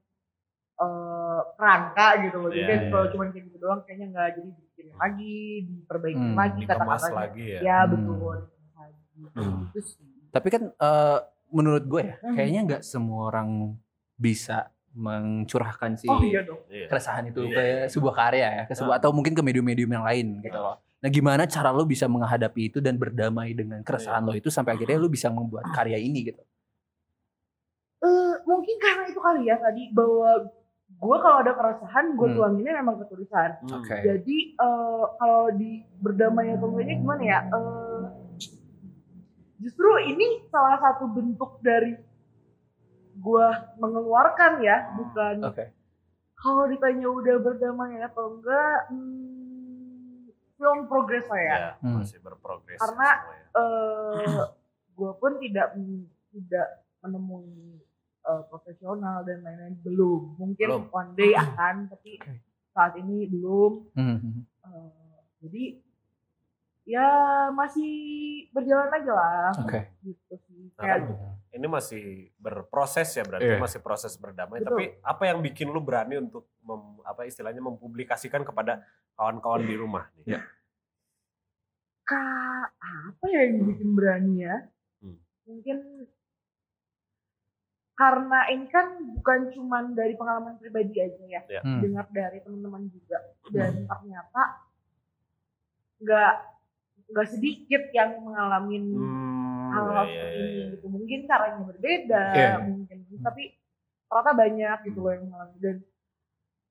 eh, 0.83 1.41
kerangka 1.55 2.07
gitu 2.21 2.35
loh. 2.37 2.49
Jadi 2.49 2.59
Iya, 2.59 2.69
kan 2.69 2.79
iya. 2.79 2.89
kalau 2.89 3.05
cuman 3.09 3.27
kayak 3.29 3.43
gitu 3.47 3.57
doang 3.57 3.79
kayaknya 3.81 4.07
nggak 4.11 4.27
jadi 4.35 4.49
bikin 4.53 4.87
lagi, 4.93 5.37
diperbaiki 5.65 6.19
Hmm, 6.19 6.35
lagi 6.35 6.61
kata-katanya. 6.63 7.15
lagi 7.17 7.43
ya. 7.45 7.59
Ya 7.61 7.77
Hmm. 7.79 7.91
betul. 7.91 8.35
Hmm. 9.33 9.61
Sih. 9.73 9.95
Tapi 10.29 10.47
kan 10.49 10.63
eh, 10.69 11.17
menurut 11.49 11.83
gue 11.83 12.01
ya, 12.03 12.15
Hmm. 12.19 12.35
kayaknya 12.35 12.61
nggak 12.65 12.81
semua 12.83 13.29
orang 13.29 13.77
bisa 14.15 14.69
mencurahkan 14.93 15.97
si 15.97 16.05
Oh 16.05 16.21
iya 16.21 16.45
dong. 16.45 16.61
Iya. 16.69 16.85
keresahan 16.85 17.25
itu 17.25 17.41
Iya. 17.43 17.55
ke 17.55 17.63
sebuah 17.89 18.13
karya 18.13 18.47
ya, 18.51 18.63
ke 18.65 18.73
sebuah 18.73 18.97
atau 18.97 19.09
mungkin 19.09 19.33
ke 19.33 19.41
medium-medium 19.41 19.89
yang 19.89 20.05
lain 20.05 20.37
gitu 20.39 20.53
loh. 20.53 20.77
Nah, 21.01 21.09
gimana 21.09 21.43
cara 21.45 21.69
lo 21.69 21.83
bisa 21.83 22.05
menghadapi 22.05 22.69
itu 22.69 22.77
dan 22.77 22.95
berdamai 22.95 23.51
dengan 23.51 23.81
keresahan 23.81 24.21
lo 24.21 24.31
itu 24.31 24.47
sampai 24.47 24.73
akhirnya 24.73 24.95
lo 24.95 25.09
bisa 25.09 25.27
membuat 25.27 25.65
karya 25.71 25.97
ini 25.97 26.29
gitu. 26.29 26.41
Eh, 27.99 28.33
mungkin 28.43 28.75
karena 28.77 29.03
itu 29.07 29.17
kali 29.17 29.47
ya 29.47 29.55
tadi 29.57 29.89
bahwa 29.91 30.45
gue 31.03 31.17
kalau 31.19 31.37
ada 31.37 31.51
keresahan 31.51 32.15
gue 32.15 32.25
Hmm. 32.25 32.35
tuanginnya 32.35 32.73
memang 32.75 32.95
ke 32.95 33.05
tulisan. 33.05 33.59
Oke. 33.67 33.95
Jadi 33.99 34.37
eh, 34.53 35.03
kalau 35.13 35.51
di 35.51 35.71
berdamai 35.97 36.55
atau 36.55 36.67
enggaknya 36.69 36.95
gimana 36.97 37.23
ya? 37.23 37.39
Eh, 37.45 38.01
justru 39.59 39.87
ini 40.05 40.47
salah 40.47 40.75
satu 40.77 41.07
bentuk 41.07 41.59
dari 41.59 41.95
gue 43.13 43.47
mengeluarkan 43.77 44.59
ya, 44.59 44.89
bukan 44.93 45.43
Oke. 45.45 45.69
kalau 46.33 46.65
ditanya 46.65 47.05
udah 47.05 47.35
berdamai 47.37 47.99
atau 48.01 48.33
enggak. 48.33 48.79
Hmm, 48.89 50.31
film 50.53 50.87
progress 50.87 51.27
lah 51.27 51.41
ya. 51.41 51.53
Ya, 51.53 51.71
Hmm. 51.77 51.99
masih 51.99 52.19
berprogres. 52.19 52.79
Karena- 52.79 53.19
semuanya. 53.19 53.41
eh 53.53 54.39
gue 54.89 55.11
pun 55.13 55.31
tidak 55.37 55.75
tidak 56.31 56.67
menemui 56.99 57.82
eh, 58.23 58.41
profesional 58.47 59.21
dan 59.21 59.41
lain-lain 59.41 59.75
belum 59.79 60.21
mungkin 60.35 60.65
Belum. 60.65 60.83
one 60.89 61.11
day 61.13 61.31
akan 61.33 61.87
tapi 61.87 62.17
saat 62.69 62.95
ini 62.95 63.27
belum 63.27 63.71
Hmm. 63.91 64.47
Eh, 64.63 65.17
jadi 65.39 65.63
ya 66.83 67.07
masih 67.49 67.91
berjalan 68.49 68.91
aja 68.91 69.11
lah 69.11 69.51
Oke. 69.57 69.87
gitu 70.01 70.35
sih 70.43 70.67
Nah, 70.73 70.83
kayak 70.83 70.97
kan 70.99 71.03
ini 71.53 71.67
masih 71.67 72.03
berproses 72.35 73.07
ya 73.09 73.23
berarti 73.23 73.45
Iya. 73.45 73.61
masih 73.61 73.79
proses 73.79 74.15
berdamai 74.15 74.59
Betul. 74.59 74.67
tapi 74.67 74.83
apa 74.99 75.23
yang 75.23 75.39
bikin 75.39 75.67
lu 75.67 75.79
berani 75.79 76.17
untuk 76.17 76.49
mem- 76.59 76.99
apa 77.03 77.23
istilahnya 77.23 77.59
mempublikasikan 77.59 78.41
kepada 78.41 78.83
kawan-kawan 79.13 79.61
di 79.61 79.75
rumah 79.75 80.09
nih? 80.17 80.33
Iya. 80.33 80.39
Kak, 82.03 82.67
apa 82.81 83.25
ya 83.29 83.47
yang 83.47 83.63
bikin 83.63 83.89
berani 83.93 84.43
ya? 84.43 84.57
Hmm. 84.99 85.17
Mungkin 85.45 85.77
karena 88.03 88.39
ini 88.51 88.67
kan 88.67 88.87
bukan 89.15 89.39
cuman 89.55 89.95
dari 89.95 90.19
pengalaman 90.19 90.59
pribadi 90.59 90.99
aja 90.99 91.23
ya, 91.23 91.41
Hmm. 91.63 91.79
dengar 91.79 92.11
dari 92.11 92.43
teman-teman 92.43 92.91
juga 92.91 93.23
dan 93.47 93.87
ternyata 93.87 94.43
nggak 96.03 96.33
nggak 97.15 97.27
sedikit 97.31 97.83
yang 97.95 98.19
mengalami 98.19 98.75
Hmm, 98.83 99.71
hal-hal 99.71 100.03
ya, 100.03 100.11
ya, 100.11 100.11
seperti 100.11 100.35
ya, 100.35 100.43
ini 100.43 100.59
ya. 100.59 100.67
gitu. 100.75 100.85
Mungkin 100.91 101.19
caranya 101.29 101.61
berbeda, 101.63 102.25
Iya. 102.35 102.51
mungkin 102.67 102.97
tapi 103.23 103.43
ternyata 104.11 104.31
banyak 104.35 104.77
gitu 104.85 104.99
loh 104.99 105.11
yang 105.15 105.23
mengalami 105.31 105.57
dan 105.63 105.77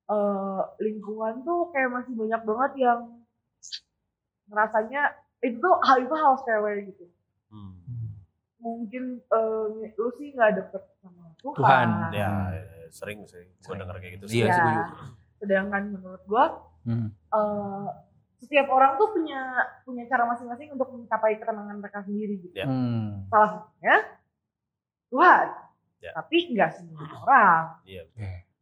eh, 0.03 0.61
lingkungan 0.85 1.33
tuh 1.41 1.73
kayak 1.73 1.89
masih 1.89 2.13
banyak 2.13 2.41
banget 2.45 2.71
yang 2.77 2.99
ngerasanya 4.51 5.01
itu 5.41 5.57
tuh 5.57 5.75
hal 5.81 5.97
itu 6.03 6.13
hal 6.13 6.33
sepele 6.39 6.71
gitu. 6.93 7.05
Hmm. 7.49 7.79
Mungkin 8.63 9.03
eh, 9.19 9.91
lu 9.97 10.09
sih 10.19 10.31
nggak 10.31 10.51
deket 10.59 10.83
sama 11.03 11.22
Tuhan. 11.43 11.57
Tuhan. 11.57 11.89
Ya, 12.11 12.29
Hmm. 12.29 12.49
ya, 12.49 12.63
sering 12.89 13.19
sih 13.23 13.43
gue 13.43 13.59
Sering. 13.59 13.79
denger 13.79 13.95
kayak 13.97 14.11
gitu 14.15 14.25
Iya 14.31 14.45
Ya. 14.45 14.53
sih, 14.53 14.61
gue 14.63 14.85
Sedangkan 15.37 15.83
menurut 15.91 16.23
gua 16.23 16.45
Hmm. 16.81 17.11
eh, 17.11 17.87
setiap 18.37 18.67
orang 18.69 18.95
tuh 18.95 19.07
punya 19.09 19.39
punya 19.81 20.03
cara 20.05 20.23
masing-masing 20.25 20.71
untuk 20.71 20.87
mencapai 20.89 21.35
ketenangan 21.37 21.77
mereka 21.77 21.99
sendiri 22.01 22.39
gitu. 22.39 22.53
Ya. 22.53 22.63
Hmm. 22.63 23.27
Salah 23.27 23.49
satunya 23.57 23.95
Tuhan. 25.09 25.47
Ya. 25.99 26.11
Tapi 26.13 26.37
nggak 26.51 26.71
semua 26.73 27.03
orang. 27.21 27.63
Iya. 27.83 28.03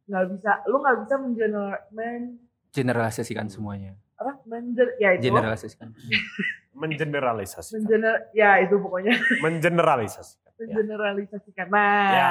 Nggak 0.04 0.24
bisa, 0.30 0.50
lu 0.64 0.76
nggak 0.78 0.98
bisa 1.00 1.14
mengeneral, 1.16 1.66
men, 1.90 2.22
Generalisasikan 2.70 3.46
semuanya. 3.46 3.94
apa, 4.14 4.38
menjer, 4.44 4.94
ya 4.96 5.12
itu, 5.12 5.28
Generalisasikan. 5.28 5.90
Mengeneralisasikan. 6.78 7.82
mengener, 7.82 8.16
ya 8.32 8.58
itu 8.58 8.74
pokoknya 8.76 9.12
Mengeneralisasikan. 9.40 10.41
Ya. 10.54 10.66
mengeneralisasikan. 10.70 11.66
Nah, 11.68 12.08
Ya. 12.12 12.30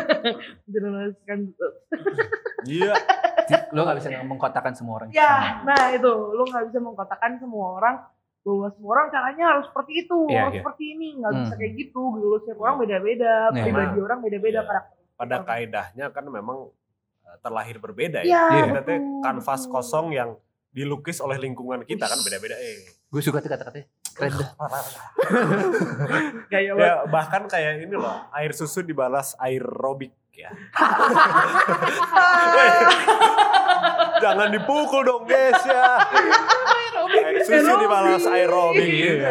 mengeneralisasikan. 0.66 1.38
Iya. 2.66 2.94
lo 3.74 3.80
gak 3.82 3.98
bisa 3.98 4.08
mengkotakan 4.22 4.72
semua 4.74 4.94
orang. 4.98 5.08
Ya, 5.10 5.58
sama. 5.58 5.66
nah 5.66 5.82
itu, 5.90 6.10
lu 6.10 6.42
nggak 6.44 6.64
bisa 6.70 6.78
mengkotakkan 6.78 7.32
semua 7.38 7.66
orang 7.76 7.96
bahwa 8.40 8.66
semua 8.72 8.90
orang 8.94 9.06
caranya 9.10 9.44
harus 9.52 9.66
seperti 9.68 9.92
itu, 10.00 10.18
Iya, 10.26 10.38
harus 10.40 10.54
iya. 10.54 10.60
seperti 10.62 10.84
ini, 10.88 11.08
nggak 11.18 11.32
bisa 11.34 11.46
Hmm. 11.50 11.60
kayak 11.60 11.72
gitu. 11.76 12.02
Gitu, 12.14 12.28
setiap 12.40 12.58
orang 12.60 12.76
beda-beda, 12.78 13.34
Iya. 13.50 13.62
pribadi 13.64 13.98
orang 13.98 14.18
beda-beda, 14.20 14.60
karakter. 14.62 14.96
Pada 15.12 15.36
kaidahnya 15.42 16.06
kan 16.08 16.24
memang 16.24 16.58
uh, 17.20 17.36
terlahir 17.38 17.76
berbeda 17.76 18.22
Iya, 18.22 18.32
ya. 18.32 18.42
Iya. 18.50 18.64
Kita 18.66 18.80
teh 18.82 18.98
betul, 18.98 19.20
kanvas 19.20 19.60
betul. 19.60 19.72
kosong 19.72 20.06
yang 20.10 20.30
dilukis 20.70 21.18
oleh 21.18 21.36
lingkungan 21.36 21.82
kita 21.82 22.06
kan 22.06 22.16
beda-beda 22.22 22.54
eh. 22.56 22.86
Gue 23.06 23.20
suka 23.20 23.38
tuh 23.38 23.50
kata-katanya. 23.50 23.90
Keren. 24.14 24.32
Ya 26.50 27.06
bahkan 27.06 27.46
kayak 27.46 27.86
ini 27.86 27.94
loh, 27.94 28.26
air 28.34 28.50
susu 28.52 28.82
dibalas 28.82 29.38
air 29.38 29.62
robik 29.62 30.10
ya. 30.34 30.50
Weh, 32.56 32.80
Jangan 34.20 34.48
dipukul 34.52 35.02
dong 35.04 35.24
guys 35.24 35.60
ya. 35.64 35.84
Air 37.10 37.42
susu 37.42 37.72
dibalas 37.80 38.24
aerobik. 38.28 38.86
Iya. 38.86 39.30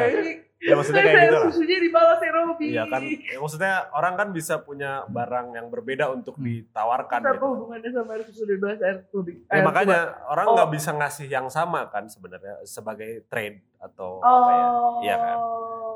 Ya 0.60 0.76
maksudnya 0.76 1.02
kayak 1.02 1.20
gitu 1.24 1.36
lah. 1.36 1.48
Susunya 1.50 1.78
dibalas 1.80 2.20
aerobik. 2.20 2.68
Iya 2.68 2.84
kan, 2.86 3.02
ya, 3.02 3.38
maksudnya 3.40 3.74
orang 3.90 4.14
kan 4.14 4.28
bisa 4.30 4.60
punya 4.60 5.08
barang 5.08 5.56
yang 5.56 5.68
berbeda 5.68 6.12
untuk 6.12 6.36
Hmm. 6.36 6.44
ditawarkan 6.44 7.20
Apa 7.22 7.32
gitu. 7.34 7.46
hubungannya 7.48 7.90
sama 7.90 8.12
air 8.12 8.24
susu 8.28 8.44
dibalas 8.44 8.80
aerobik? 8.80 9.36
Ya 9.42 9.54
Air 9.54 9.64
makanya 9.64 10.00
orang 10.26 10.46
Oh. 10.46 10.54
nggak 10.54 10.70
bisa 10.70 10.92
ngasih 10.92 11.28
yang 11.28 11.48
sama 11.48 11.88
kan 11.88 12.06
sebenarnya 12.06 12.60
sebagai 12.64 13.24
trade 13.26 13.64
atau 13.78 14.20
coba. 14.20 14.36
apa 14.36 14.52
ya. 14.52 14.66
Oh. 14.66 15.00
Iya 15.00 15.16
kan? 15.18 15.38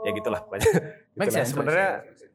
Ya 0.02 0.12
gitulah 0.14 0.40
pokoknya. 0.42 0.64
Gitulah. 1.20 1.44
Sebenarnya 1.46 1.90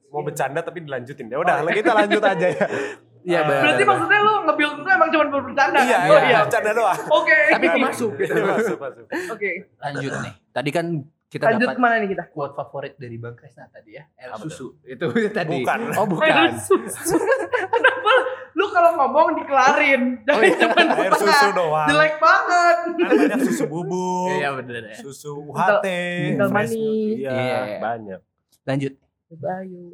mau 0.08 0.20
bercanda 0.22 0.60
tapi 0.60 0.78
dilanjutin. 0.80 1.26
Ya 1.26 1.38
udah, 1.38 1.64
kita 1.66 1.92
lanjut 1.92 2.22
aja 2.22 2.46
ya. 2.46 2.66
Iya, 3.18 3.40
Ah, 3.40 3.44
benar. 3.44 3.62
Berarti 3.66 3.84
maksudnya 3.84 4.20
lu 4.22 4.34
nge-build 4.46 4.74
itu 4.78 4.88
emang 4.88 5.08
cuma 5.10 5.24
buat 5.26 5.44
bercanda 5.44 5.76
Iya, 5.76 5.84
kan? 5.90 6.06
iya, 6.06 6.08
Oh, 6.08 6.20
iya. 6.22 6.38
bercanda 6.40 6.70
doang. 6.72 7.00
Oke. 7.12 7.36
Tapi 7.50 7.66
masuk? 7.76 8.10
masuk, 8.54 8.78
masuk. 8.78 9.04
Oke. 9.28 9.50
Lanjut 9.76 10.12
nih. 10.22 10.32
Tadi 10.48 10.70
kan 10.70 10.86
kita 11.28 11.44
Lanjut 11.44 11.68
dapat 11.68 11.76
ke 11.76 11.82
mana 11.82 11.94
nih 12.00 12.08
kita? 12.08 12.24
quote 12.32 12.56
favorit 12.56 12.96
dari 12.96 13.20
Bang 13.20 13.36
Kresna 13.36 13.68
tadi 13.68 13.94
ya. 13.94 14.04
Air 14.16 14.32
Apa 14.32 14.42
susu. 14.42 14.80
Itu 14.82 15.04
tadi. 15.36 15.60
Bukan. 15.60 15.78
Oh, 16.00 16.04
Air 16.04 16.08
bukan. 16.08 16.50
susu. 16.56 17.16
Kenapa 17.76 18.12
lu 18.52 18.66
kalau 18.68 18.90
ngomong 18.96 19.36
dikelarin? 19.36 20.02
Jangan 20.24 20.40
iya. 20.42 20.56
cuma 20.58 20.80
Air 20.96 21.12
susu 21.14 21.46
doang. 21.52 21.84
Jelek 21.86 22.14
banget. 22.16 22.76
Kan 22.96 23.08
banyak 23.12 23.40
susu 23.44 23.64
bubuk. 23.68 24.32
Iya 24.34 24.48
bener 24.56 24.82
ya. 24.88 24.96
Susu 24.98 25.30
UHT. 25.44 25.86
Milk. 26.34 26.48
manis. 26.48 26.72
Iya, 27.20 27.30
Iya. 27.30 27.58
banyak. 27.78 28.20
Lanjut. 28.64 28.92
Bayu. 29.28 29.84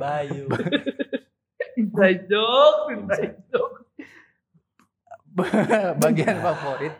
Bayu. 0.00 0.44
Inside 1.76 2.24
joke, 2.24 2.88
inside 2.88 3.36
joke. 3.48 3.84
bagian 5.98 6.38
favorit 6.38 6.94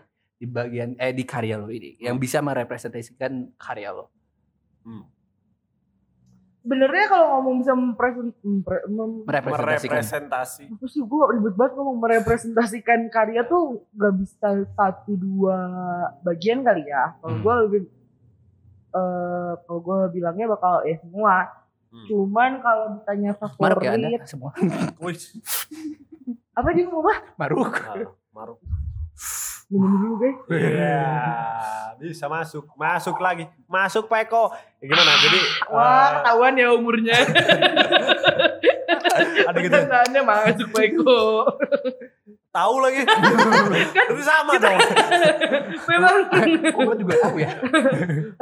di 0.44 0.46
bagian 0.46 0.92
eh 0.94 1.10
di 1.10 1.24
karya 1.24 1.56
lo 1.56 1.66
ini 1.66 1.96
yang 1.98 2.16
bisa 2.16 2.38
merepresentasikan 2.38 3.56
karya 3.56 3.88
lo. 3.90 4.12
Sebenarnya 6.60 7.06
kalau 7.06 7.26
ngomong 7.34 7.60
bisa 7.60 7.72
mempresent, 7.74 8.32
mempre- 8.40 8.84
mem- 8.86 9.20
Merepresentasikan. 9.22 10.00
Merepresentasi. 10.00 10.64
apa 10.70 10.86
sih 10.86 11.00
gue 11.02 11.22
ribet 11.30 11.54
banget 11.54 11.72
ngomong 11.74 11.96
merepresentasikan 11.98 13.00
karya 13.08 13.44
tuh 13.44 13.84
gak 13.90 14.14
bisa 14.14 14.48
satu 14.72 15.12
dua 15.14 15.56
bagian 16.20 16.60
kali 16.60 16.84
ya 16.84 17.16
kalau 17.18 17.30
Hmm. 17.30 17.42
gue 17.42 17.54
lebih 17.62 17.80
eh 18.90 19.52
kalau 19.60 19.80
gue 19.82 19.98
bilangnya 20.10 20.46
bakal 20.46 20.80
ya 20.82 20.96
semua 20.98 21.34
Hmm. 21.86 22.06
cuman 22.06 22.50
kalau 22.58 22.84
ditanya 22.96 23.30
Maruk 23.54 23.78
ya 23.78 23.92
favorit 23.92 24.08
Anda 24.10 24.26
semua. 24.26 24.50
Apa 26.54 26.68
dia 26.70 26.82
ngomong 26.84 27.02
apa 27.02 27.14
Maruk. 27.36 27.70
maruk. 28.30 28.58
Minum 29.72 29.90
dulu 29.96 30.14
guys 30.20 30.38
Iya, 30.52 31.04
bisa 32.00 32.26
masuk. 32.28 32.64
Masuk 32.76 33.16
lagi. 33.20 33.48
Masuk 33.64 34.06
Pak 34.10 34.28
Eko. 34.28 34.52
Ya, 34.82 34.92
gimana? 34.92 35.12
Jadi 35.18 35.38
wah 35.72 35.84
eh, 35.84 36.08
ketahuan 36.20 36.54
ya 36.60 36.68
umurnya 36.74 37.16
ada 39.48 39.58
gitu. 39.62 39.72
Pertanyaannya 39.72 40.20
masuk 40.26 40.68
Baiko 40.74 41.46
Tahu 42.54 42.74
lagi. 42.78 43.02
Itu 44.14 44.22
sama 44.22 44.54
dong. 44.62 44.78
memang 45.90 46.14
gue 46.70 46.94
juga 47.02 47.14
tahu 47.18 47.36
ya. 47.42 47.50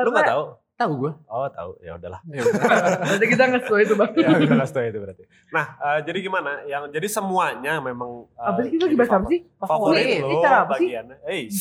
Lu 0.04 0.10
nggak 0.12 0.28
tahu? 0.28 0.42
Tahu 0.82 0.92
gue. 0.98 1.12
Oh, 1.30 1.46
tahu. 1.46 1.70
Ya 1.78 1.94
udahlah. 1.94 2.20
nanti 2.26 3.26
kita 3.30 3.44
nge 3.54 3.70
itu 3.86 3.94
bang 3.94 4.10
Ya, 4.18 4.28
kasih 4.34 4.74
tau 4.74 4.82
itu 4.82 4.98
berarti. 4.98 5.22
Nah, 5.54 5.66
eh, 5.78 5.98
jadi 6.02 6.18
gimana? 6.18 6.50
Yang 6.66 6.82
jadi 6.90 7.06
semuanya 7.06 7.78
memang 7.78 8.26
eh, 8.34 8.48
apa 8.50 8.58
sih 8.66 8.70
kita 8.74 8.90
lagi 8.90 8.96
bahas 8.98 9.12
apa 9.14 9.26
sih 9.30 9.40
Favorit 9.62 10.06
lo 10.18 10.42
bagiannya. 10.42 11.16
Eh, 11.30 11.46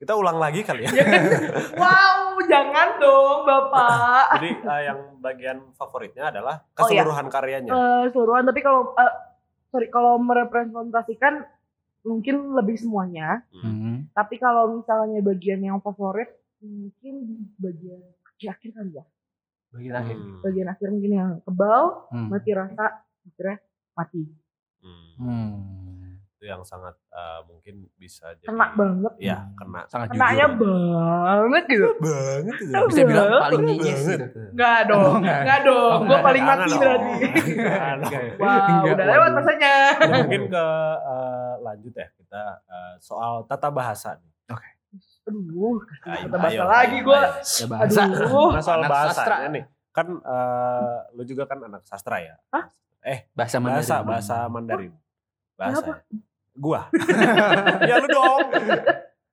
Kita 0.00 0.16
ulang 0.16 0.40
lagi 0.40 0.64
kali 0.64 0.88
ya. 0.88 0.90
Ya 0.96 1.06
wow, 1.82 2.40
jangan 2.48 2.96
dong 2.96 3.44
Bapak. 3.44 4.40
Jadi 4.40 4.50
eh, 4.64 4.80
yang 4.88 4.98
bagian 5.20 5.58
favoritnya 5.76 6.32
adalah 6.32 6.64
Oh, 6.80 6.88
iya. 6.88 7.04
keseluruhan 7.04 7.26
karyanya. 7.28 7.70
Eh 7.70 8.04
seluruhan 8.08 8.48
tapi 8.48 8.64
kalau 8.64 8.96
eh, 8.96 9.12
sorry 9.68 9.92
kalau 9.92 10.16
merepresentasikan 10.16 11.44
mungkin 12.00 12.56
lebih 12.56 12.80
semuanya. 12.80 13.44
Hmm. 13.52 14.08
Tapi 14.16 14.40
kalau 14.40 14.80
misalnya 14.80 15.20
bagian 15.20 15.60
yang 15.60 15.84
favorit 15.84 16.32
mungkin 16.60 17.14
di 17.24 17.36
bagian 17.56 18.00
akhir 18.42 18.70
kali 18.70 18.92
ya. 18.92 19.04
Bagian 19.70 19.96
akhir. 19.96 20.16
Hmm. 20.16 20.40
Bagian 20.40 20.68
akhir 20.68 20.88
mungkin 20.88 21.12
yang 21.12 21.30
kebal, 21.42 21.84
Hmm. 22.08 22.28
mati 22.28 22.50
rasa, 22.50 22.86
akhirnya 23.22 23.56
mati. 23.92 24.22
Hmm. 24.80 25.12
Hmm. 25.16 25.50
Itu 26.32 26.48
yang 26.48 26.64
sangat 26.64 26.96
eh, 27.10 27.40
mungkin 27.44 27.84
bisa 27.94 28.32
jadi 28.34 28.48
Kena 28.48 28.72
banget. 28.72 29.12
Iya, 29.20 29.38
kena. 29.52 29.84
Sangat 29.84 30.08
Kenanya 30.10 30.46
jujur. 30.48 30.64
banget 30.64 31.64
gitu. 31.68 31.88
banget 32.00 32.54
itu. 32.56 32.72
Bisa 32.88 33.02
bilang 33.04 33.28
Banget. 33.28 33.42
paling 33.44 33.60
nyinyis 33.62 34.00
Banget. 34.00 34.18
gitu. 34.24 34.38
Enggak 34.50 34.78
dong, 34.82 35.04
Oh, 35.04 35.12
enggak. 35.20 35.38
enggak 35.38 35.60
dong. 35.62 35.98
Oh, 36.00 36.06
Gue 36.08 36.18
paling 36.24 36.42
mati 36.42 36.70
berarti. 36.72 37.12
Wow, 38.40 38.56
Enggak, 38.80 38.94
udah 38.96 39.06
lewat 39.06 39.30
masanya. 39.34 39.74
Ya, 40.00 40.16
mungkin 40.18 40.42
ke 40.48 40.66
eh, 41.04 41.52
lanjut 41.60 41.92
ya 41.94 42.06
kita 42.10 42.42
eh, 42.64 42.92
soal 42.98 43.32
tata 43.44 43.68
bahasa 43.68 44.16
nih. 44.16 44.32
Aduh, 45.30 45.78
Ayo, 46.02 46.26
kata 46.26 46.36
bahasa 46.36 46.52
ayo, 46.52 46.62
lagi 46.66 46.98
gue. 47.00 47.20
Ya 47.38 47.66
bahasa. 47.66 48.00
Aduh. 48.04 48.48
Nah 48.50 48.62
soal 48.62 48.80
sastra. 48.84 49.36
nih, 49.48 49.64
kan 49.90 50.06
eh, 50.10 50.96
lu 51.14 51.22
juga 51.22 51.46
kan 51.46 51.58
anak 51.62 51.82
sastra 51.86 52.18
ya? 52.18 52.34
Hah? 52.50 52.66
Eh, 53.00 53.24
Bahasa 53.32 53.56
Mandarin. 53.56 53.80
bahasa 53.80 53.96
bahasa 54.04 54.36
Mandarin. 54.46 54.92
Bahasa. 55.56 55.80
Kenapa? 55.80 55.92
ya? 55.94 55.96
Gua. 56.52 56.80
ya 57.88 57.94
lu 57.96 58.08
dong. 58.10 58.40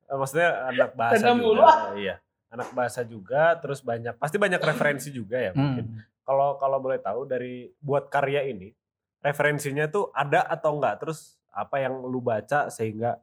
Eh, 0.08 0.16
Maksudnya 0.16 0.50
anak 0.66 0.90
bahasa 0.94 1.20
Tanda 1.20 1.34
mulu, 1.36 1.60
juga. 1.60 1.76
Iya. 2.00 2.16
Anak 2.48 2.70
bahasa 2.72 3.02
juga, 3.04 3.60
terus 3.60 3.84
banyak 3.84 4.16
pasti 4.16 4.40
banyak 4.40 4.62
referensi 4.64 5.12
juga 5.12 5.36
ya 5.36 5.52
mungkin. 5.52 5.84
Hmm. 5.84 6.00
Kalau 6.24 6.56
kalau 6.56 6.80
boleh 6.80 6.96
tahu 6.96 7.28
dari 7.28 7.68
buat 7.84 8.08
karya 8.08 8.48
ini, 8.48 8.72
referensinya 9.20 9.84
tuh 9.88 10.08
ada 10.16 10.48
atau 10.48 10.80
enggak? 10.80 11.04
Terus 11.04 11.36
apa 11.52 11.84
yang 11.84 12.00
lu 12.00 12.24
baca 12.24 12.72
sehingga 12.72 13.20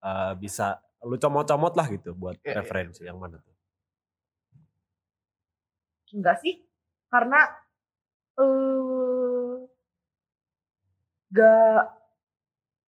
eh, 0.00 0.32
bisa 0.40 0.80
lu 1.02 1.16
comot-comot 1.18 1.74
lah 1.74 1.86
gitu 1.90 2.14
buat 2.14 2.38
Iya, 2.40 2.46
iya. 2.46 2.54
referensi 2.62 3.02
yang 3.02 3.18
mana 3.18 3.36
tuh? 3.42 3.54
Enggak 6.12 6.36
sih, 6.44 6.60
karena 7.08 7.40
eh 8.36 9.52
gak 11.32 11.80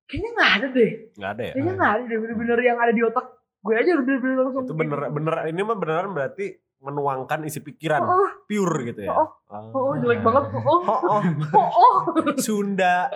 kayaknya 0.05 0.31
nggak 0.37 0.53
ada 0.61 0.66
deh. 0.77 0.90
Nggak 1.16 1.31
ada 1.33 1.42
ya? 1.42 1.53
Kayaknya 1.57 1.72
nggak 1.81 1.92
ada 1.96 2.03
deh 2.05 2.18
bener-bener 2.20 2.59
yang 2.61 2.79
ada 2.79 2.92
di 2.92 3.03
otak 3.03 3.27
gue 3.64 3.74
aja 3.81 3.90
udah 3.96 4.05
bener-bener 4.05 4.37
langsung. 4.44 4.64
itu 4.68 4.74
bener 4.77 5.00
bener 5.09 5.35
ini 5.48 5.61
mah 5.64 5.77
beneran 5.81 6.12
berarti 6.12 6.46
menuangkan 6.85 7.40
isi 7.42 7.59
pikiran 7.59 8.01
Oh, 8.01 8.29
pure 8.44 8.85
gitu 8.85 9.01
ya 9.03 9.11
Oh, 9.11 9.29
Ah. 9.49 9.70
oh, 9.70 9.94
jelek 9.97 10.20
banget. 10.20 10.44
Oh, 10.53 10.61
oh, 10.61 10.81
Oh, 10.85 11.01
oh. 11.09 11.23
oh, 11.51 11.66
oh. 11.73 11.94
Sunda 12.37 13.09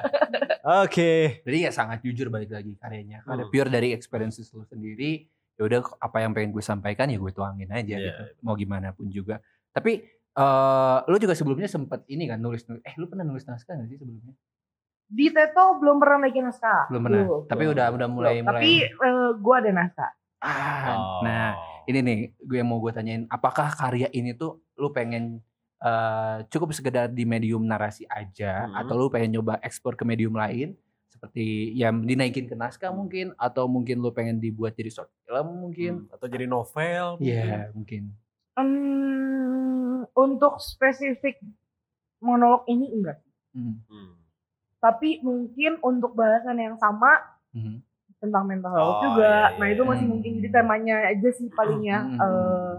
oke 0.63 1.43
Jadi 1.43 1.57
ya 1.59 1.71
sangat 1.71 2.01
jujur 2.01 2.29
balik 2.29 2.49
lagi 2.49 2.73
karyanya. 2.75 3.23
Ada 3.23 3.45
Hmm. 3.45 3.51
pure 3.51 3.69
dari 3.69 3.91
experiences 3.91 4.49
lu 4.51 4.65
sendiri. 4.65 5.29
Ya 5.55 5.67
udah 5.67 5.83
apa 5.99 6.19
yang 6.19 6.33
pengen 6.33 6.51
gue 6.51 6.63
sampaikan 6.63 7.07
ya 7.07 7.17
gue 7.17 7.29
tuangin 7.29 7.69
aja 7.69 7.83
Iya, 7.91 8.07
gitu. 8.09 8.23
Mau 8.41 8.55
gimana 8.55 8.91
pun 8.91 9.09
juga. 9.09 9.43
Tapi 9.69 10.01
eh 10.33 10.99
lu 11.05 11.17
juga 11.17 11.35
sebelumnya 11.35 11.67
sempat 11.67 12.07
ini 12.07 12.25
kan 12.25 12.39
nulis 12.39 12.63
nulis. 12.65 12.81
Eh 12.83 12.95
lu 12.95 13.05
pernah 13.05 13.23
nulis 13.23 13.43
naskah 13.43 13.75
gak 13.75 13.87
sih 13.87 13.97
sebelumnya? 13.97 14.33
Di 15.05 15.27
Teto 15.29 15.77
belum 15.77 15.97
pernah 15.97 16.23
naikin 16.23 16.45
naskah. 16.45 16.87
Belum 16.87 17.03
pernah. 17.03 17.19
Belum, 17.21 17.41
Tapi 17.45 17.63
belum. 17.63 17.75
udah 17.75 17.87
udah 17.91 18.09
mulai 18.09 18.35
Belum. 18.37 18.47
mulai. 18.47 18.61
Tapi 18.61 18.73
eh, 18.87 19.31
gue 19.35 19.55
ada 19.57 19.71
naskah. 19.73 20.11
Ah, 20.39 20.87
Oh. 20.87 21.21
nah 21.21 21.51
ini 21.89 21.99
nih 21.99 22.19
gue 22.39 22.61
mau 22.61 22.79
gue 22.79 22.93
tanyain. 22.93 23.25
Apakah 23.27 23.73
karya 23.73 24.13
ini 24.13 24.37
tuh 24.37 24.61
lu 24.77 24.93
pengen 24.93 25.41
eh, 25.79 26.37
cukup 26.51 26.75
sekedar 26.75 27.09
di 27.09 27.23
medium 27.23 27.63
narasi 27.63 28.05
aja 28.05 28.67
Hmm. 28.67 28.77
atau 28.77 28.95
lu 28.95 29.07
pengen 29.09 29.39
nyoba 29.39 29.57
ekspor 29.63 29.95
ke 29.95 30.03
medium 30.03 30.35
lain 30.35 30.75
seperti 31.09 31.73
yang 31.73 32.03
dinaikin 32.03 32.47
ke 32.47 32.55
naskah 32.55 32.91
mungkin 32.91 33.31
atau 33.35 33.65
mungkin 33.67 33.99
lu 33.99 34.11
pengen 34.11 34.39
dibuat 34.39 34.75
jadi 34.75 34.91
short 34.91 35.11
film 35.23 35.47
mungkin 35.65 35.93
Hmm, 36.05 36.15
atau 36.15 36.27
jadi 36.27 36.47
novel 36.47 37.19
Iya 37.19 37.71
mungkin 37.73 38.11
Hmm, 38.59 40.03
untuk 40.15 40.59
spesifik 40.59 41.39
monolog 42.19 42.67
ini 42.67 42.91
enggak. 42.91 43.23
Hmm. 43.55 43.79
Hmm. 43.87 44.19
Tapi 44.79 45.23
mungkin 45.23 45.79
untuk 45.81 46.15
bahasan 46.15 46.59
yang 46.59 46.77
sama 46.79 47.23
Mhm. 47.55 47.81
Tentang 48.19 48.45
mental 48.45 48.71
Oh, 48.71 48.77
health 48.77 49.01
juga. 49.05 49.23
iya, 49.25 49.49
iya, 49.49 49.57
nah 49.57 49.69
itu 49.69 49.81
iya. 49.81 49.89
masih 49.89 50.07
mungkin 50.07 50.31
jadi 50.37 50.49
temanya 50.53 50.97
aja 51.09 51.29
sih 51.31 51.47
palingnya 51.49 51.99
Hmm. 52.01 52.19
eh, 52.19 52.75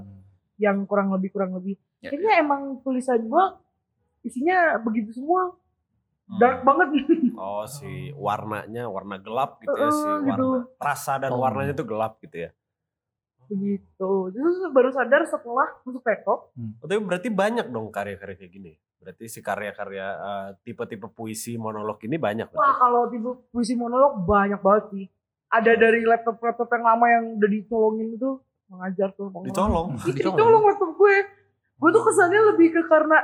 yang 0.57 0.83
kurang 0.83 1.09
lebih 1.09 1.29
kurang 1.29 1.51
lebih. 1.53 1.79
Ya, 1.99 2.09
Kayaknya 2.09 2.33
emang 2.37 2.61
tulisan 2.79 3.23
gua 3.25 3.55
isinya 4.19 4.75
begitu 4.77 5.13
semua 5.13 5.55
Hmm. 6.25 6.37
dark 6.37 6.61
banget. 6.61 6.87
oh 7.35 7.63
si 7.65 7.87
warnanya 8.13 8.85
warna 8.85 9.17
gelap 9.17 9.57
gitu 9.59 9.73
ya 9.73 9.87
Eh, 9.87 9.89
si 9.89 10.05
gitu. 10.21 10.27
warna 10.29 10.47
rasa 10.77 11.17
dan 11.17 11.31
Oh. 11.31 11.39
warnanya 11.39 11.73
tuh 11.73 11.85
gelap 11.85 12.19
gitu 12.19 12.37
ya 12.39 12.51
begitu. 13.45 14.09
Terus 14.29 14.55
baru 14.69 14.89
sadar 14.89 15.25
setelah 15.25 15.65
masuk 15.81 16.03
Peto. 16.03 16.53
oh, 16.53 16.85
tapi 16.85 16.99
berarti 16.99 17.29
banyak 17.29 17.65
dong 17.67 17.89
karya-karya 17.89 18.37
kayak 18.37 18.53
gini 18.53 18.73
berarti 18.99 19.25
si 19.25 19.39
karya-karya 19.39 20.05
eh, 20.11 20.47
tipe-tipe 20.61 21.07
puisi 21.07 21.55
monolog 21.55 21.97
ini 22.03 22.19
banyak 22.19 22.51
Wah 22.51 22.75
kalau 22.75 23.07
tipe 23.07 23.31
puisi 23.49 23.73
monolog 23.73 24.21
banyak 24.21 24.59
banget 24.59 24.85
sih. 24.91 25.05
Ada 25.49 25.71
dari 25.77 26.05
laptop-laptop 26.05 26.69
yang 26.77 26.83
lama 26.85 27.05
yang 27.09 27.23
udah 27.41 27.49
dicolongin 27.49 28.07
itu 28.13 28.37
mengajar 28.69 29.09
tuh. 29.17 29.33
orang-orang. 29.33 29.49
dicolong 29.49 29.87
Ih, 30.05 30.13
dicolong 30.13 30.63
laptop 30.69 30.91
gue. 30.93 31.15
Gue 31.79 31.89
tuh 31.89 32.03
kesannya 32.05 32.41
lebih 32.53 32.67
ke 32.75 32.81
karena 32.85 33.17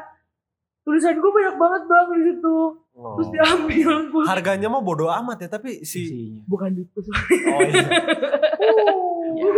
tulisan 0.85 1.17
gue 1.17 1.31
banyak 1.33 1.55
banget 1.57 1.81
bang 1.85 2.07
di 2.13 2.21
situ. 2.33 2.57
Oh. 2.95 3.13
Terus 3.19 3.29
diambil 3.35 3.91
gue. 4.09 4.23
harganya 4.25 4.67
mah 4.71 4.81
bodo 4.81 5.11
amat 5.11 5.45
ya 5.45 5.49
tapi 5.51 5.83
si 5.83 6.07
Isinya. 6.07 6.41
Bukan 6.47 6.69
gitu. 6.79 6.99
oh, 7.05 7.59
iya. 7.61 7.85
Ya. 9.35 9.51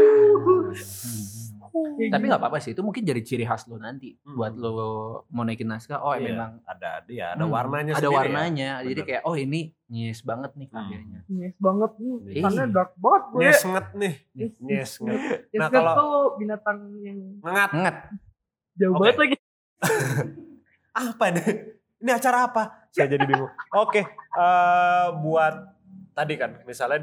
Hmm. 0.77 1.36
Kayak 1.93 2.09
Tapi 2.09 2.19
gitu. 2.19 2.29
nggak 2.29 2.39
apa-apa 2.39 2.57
sih, 2.57 2.71
itu 2.71 2.81
mungkin 2.81 3.01
jadi 3.01 3.21
ciri 3.21 3.43
khas 3.43 3.65
lo 3.65 3.77
nanti 3.77 4.13
Hmm. 4.19 4.33
buat 4.33 4.53
lo 4.53 4.75
mau 5.27 5.41
naikin 5.41 5.65
naskah. 5.65 5.97
Oh, 5.97 6.11
Iya, 6.11 6.31
memang 6.31 6.61
ada 6.63 6.89
dia 7.01 7.25
ada 7.31 7.41
hmm, 7.41 7.51
warnanya 7.51 7.91
ada 7.93 8.03
ya. 8.03 8.11
warnanya. 8.11 8.69
Jadi 8.81 8.93
Bener. 8.95 9.07
kayak 9.07 9.21
oh 9.23 9.35
ini 9.35 9.59
nyes 9.87 10.19
banget 10.21 10.51
nih 10.53 10.67
Hmm. 10.67 10.75
karyanya. 10.77 11.19
Yes 11.27 11.55
banget 11.57 11.91
nih. 11.95 12.15
Iya. 12.27 12.41
Karena 12.43 12.63
dark 12.67 12.91
banget 12.95 13.23
gue. 13.25 13.39
Nyes 13.39 13.61
nget 13.63 13.87
nih 13.93 14.13
Yes, 14.33 14.53
Nyes 14.59 14.91
nget 14.99 15.19
Yes, 15.47 15.55
Nah, 15.55 15.67
kan 15.67 15.75
kalau- 15.75 15.95
tuh 15.95 16.13
binatang 16.37 16.79
yang 16.99 17.17
ngengat 17.39 17.71
Nget. 17.73 17.95
jauh 18.75 18.91
Oke. 18.91 18.99
banget 19.01 19.17
lagi. 19.17 19.35
apa 20.97 21.25
nih 21.29 21.47
ini 21.97 22.11
acara 22.11 22.37
apa 22.43 22.63
saya 22.89 23.05
jadi 23.07 23.23
bingung 23.23 23.49
oke 23.71 24.01
eh, 24.01 25.07
buat 25.19 25.55
tadi 26.11 26.33
kan 26.35 26.61
misalnya 26.63 26.97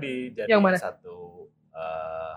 Yang 0.45 0.59
mana? 0.61 0.77
satu 0.77 1.47
eh, 1.71 2.35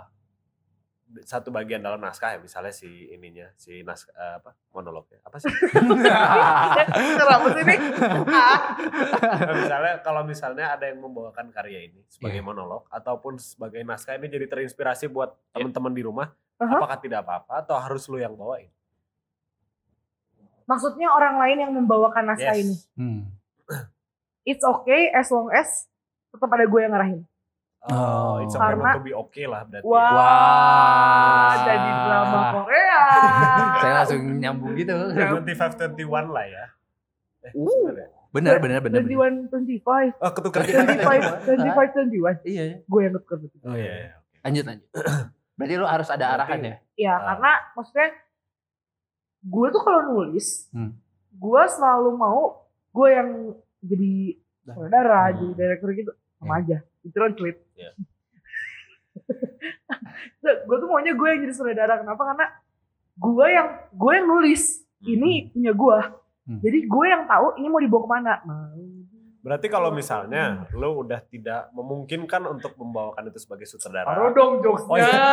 satu 1.22 1.50
bagian 1.50 1.80
dalam 1.80 1.98
naskah 1.98 2.36
ya 2.36 2.40
misalnya 2.40 2.70
si 2.70 2.86
ininya 3.08 3.50
si 3.54 3.80
naskah 3.80 4.12
eh, 4.12 4.34
apa 4.38 4.52
monolognya 4.72 5.18
apa 5.22 5.38
sih 5.38 5.50
Kenapa 7.18 7.48
sih 7.50 7.64
ini? 7.64 7.76
Ah. 8.28 8.58
Nah, 9.40 9.56
misalnya 9.56 9.94
kalau 10.02 10.22
misalnya 10.22 10.66
ada 10.72 10.86
yang 10.86 11.00
membawakan 11.00 11.50
karya 11.50 11.88
ini 11.88 12.04
sebagai 12.06 12.38
Iya. 12.38 12.46
monolog 12.46 12.86
ataupun 12.88 13.38
sebagai 13.38 13.82
naskah 13.82 14.16
ini 14.16 14.28
jadi 14.28 14.46
terinspirasi 14.46 15.08
buat 15.08 15.34
teman-teman 15.50 15.92
di 15.92 16.02
rumah 16.02 16.30
Aha. 16.58 16.76
apakah 16.76 16.98
tidak 16.98 17.24
apa-apa 17.24 17.64
atau 17.64 17.76
harus 17.78 18.06
lu 18.06 18.18
yang 18.18 18.34
bawain 18.34 18.70
Maksudnya 20.66 21.08
orang 21.08 21.40
lain 21.40 21.58
yang 21.62 21.72
membawakan 21.72 22.28
naskah 22.28 22.52
Yes. 22.52 22.62
ini. 22.62 22.76
Hmm. 23.00 23.22
It's 24.44 24.64
okay 24.64 25.12
as 25.12 25.28
long 25.28 25.48
as 25.48 25.88
tetap 26.28 26.48
ada 26.50 26.64
gue 26.64 26.80
yang 26.80 26.92
ngarahin. 26.92 27.24
Oh, 27.88 28.40
it's 28.40 28.52
okay 28.52 28.64
Karena- 28.74 28.84
not 28.86 28.98
to 28.98 29.04
be 29.04 29.16
okay 29.16 29.46
lah 29.46 29.62
berarti. 29.64 29.86
Wah, 29.86 30.12
Wah. 30.12 31.48
ada 31.56 31.74
di 31.74 31.92
drama 31.98 32.40
Korea. 32.54 33.02
Saya 33.82 33.94
langsung 33.96 34.22
nyambung 34.36 34.74
gitu. 34.76 34.96
25-21 35.16 36.04
lah 36.28 36.46
ya. 36.46 36.66
Eh, 37.44 37.52
Uh. 37.56 37.64
bener 37.88 37.96
ya? 37.98 38.08
Benar, 38.28 38.56
benar, 38.60 38.80
benar. 38.84 39.02
benar. 39.02 39.48
21, 39.48 39.48
25, 39.48 40.14
Oh, 40.20 40.32
ketukar. 40.32 40.62
25, 40.62 41.48
25, 41.48 41.90
21. 41.96 42.44
Iya. 42.44 42.64
Gue 42.84 43.00
yang 43.02 43.14
ketukar. 43.16 43.48
Oh 43.64 43.74
iya, 43.74 43.94
iya. 43.98 44.14
Lanjut, 44.42 44.64
lanjut. 44.68 44.88
Berarti 45.58 45.74
lo 45.74 45.88
harus 45.88 46.08
ada 46.08 46.26
arahan 46.30 46.60
ya? 46.62 46.76
Ya, 46.94 47.14
Ah. 47.14 47.20
karena 47.34 47.52
maksudnya 47.74 48.08
gue 49.42 49.68
tuh 49.70 49.82
kalau 49.82 50.02
nulis, 50.08 50.68
Hmm. 50.70 50.92
gue 51.32 51.62
selalu 51.68 52.10
mau 52.14 52.68
gue 52.92 53.10
yang 53.10 53.30
jadi 53.80 54.14
saudara, 54.66 55.22
Hmm. 55.26 55.36
jadi 55.40 55.54
director 55.56 55.90
gitu 55.94 56.12
sama 56.38 56.60
aja. 56.60 56.78
Itu 57.08 57.16
translate. 57.16 57.60
Iya. 57.80 57.92
gue 60.68 60.78
tuh 60.78 60.88
maunya 60.92 61.16
gue 61.16 61.28
yang 61.32 61.40
jadi 61.48 61.54
saudara. 61.56 62.04
Kenapa? 62.04 62.22
Karena 62.28 62.48
gue 63.18 63.48
yang 63.48 63.68
gue 63.96 64.12
yang 64.12 64.28
nulis 64.28 64.84
ini 65.08 65.50
punya 65.56 65.72
gue. 65.72 66.00
Hmm. 66.48 66.60
Jadi 66.60 66.78
gue 66.84 67.06
yang 67.08 67.24
tahu 67.28 67.56
ini 67.60 67.68
mau 67.72 67.80
dibawa 67.80 68.02
ke 68.04 68.10
mana. 68.12 68.34
Nah, 68.44 68.72
Berarti 69.48 69.72
kalau 69.72 69.96
misalnya 69.96 70.68
lu 70.76 71.08
udah 71.08 71.24
tidak 71.24 71.72
memungkinkan 71.72 72.44
untuk 72.52 72.76
membawakan 72.76 73.32
itu 73.32 73.40
sebagai 73.40 73.64
taruh 73.64 73.80
sutradara. 73.80 74.36
dong 74.36 74.60
jokesnya. 74.60 74.92
Oh, 74.92 75.00
iya. 75.00 75.24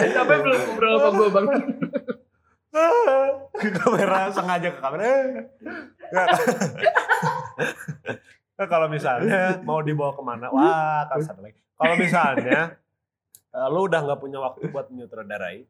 Yang 0.08 0.24
belum 0.24 0.56
ngobrol 0.56 0.94
sama 0.96 1.10
gue 1.20 1.28
bang? 1.28 1.46
ke 3.54 3.70
kamera 3.76 4.32
sengaja 4.32 4.68
ke 4.72 4.80
kamera. 4.80 5.04
Nah, 8.54 8.66
kalau 8.72 8.86
misalnya 8.86 9.58
mau 9.66 9.82
dibawa 9.82 10.14
ke 10.14 10.22
mana, 10.22 10.46
wah 10.54 11.10
kan 11.10 11.18
satu 11.20 11.42
lagi. 11.42 11.58
Kalau 11.74 11.94
misalnya 11.98 12.78
eh, 13.50 13.66
lu 13.70 13.90
udah 13.90 14.00
nggak 14.06 14.20
punya 14.22 14.38
waktu 14.38 14.70
buat 14.70 14.86
menyutradarai, 14.88 15.66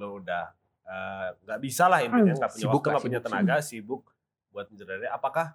lu 0.00 0.24
udah 0.24 0.44
eh, 0.88 1.26
nggak 1.44 1.60
bisa 1.60 1.86
lah 1.86 2.00
intinya 2.00 2.32
nggak 2.32 2.52
punya 2.56 2.64
Sibuk 2.64 2.80
waktu, 2.80 2.88
nggak 2.88 3.04
punya 3.04 3.20
sibuk. 3.20 3.28
tenaga, 3.28 3.54
sibuk 3.60 4.02
buat 4.48 4.66
menyutradarai. 4.72 5.12
Apakah 5.12 5.46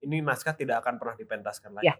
ini 0.00 0.22
naskah 0.22 0.54
tidak 0.54 0.84
akan 0.84 1.02
pernah 1.02 1.16
dipentaskan 1.18 1.70
lagi? 1.74 1.90
Ya. 1.90 1.96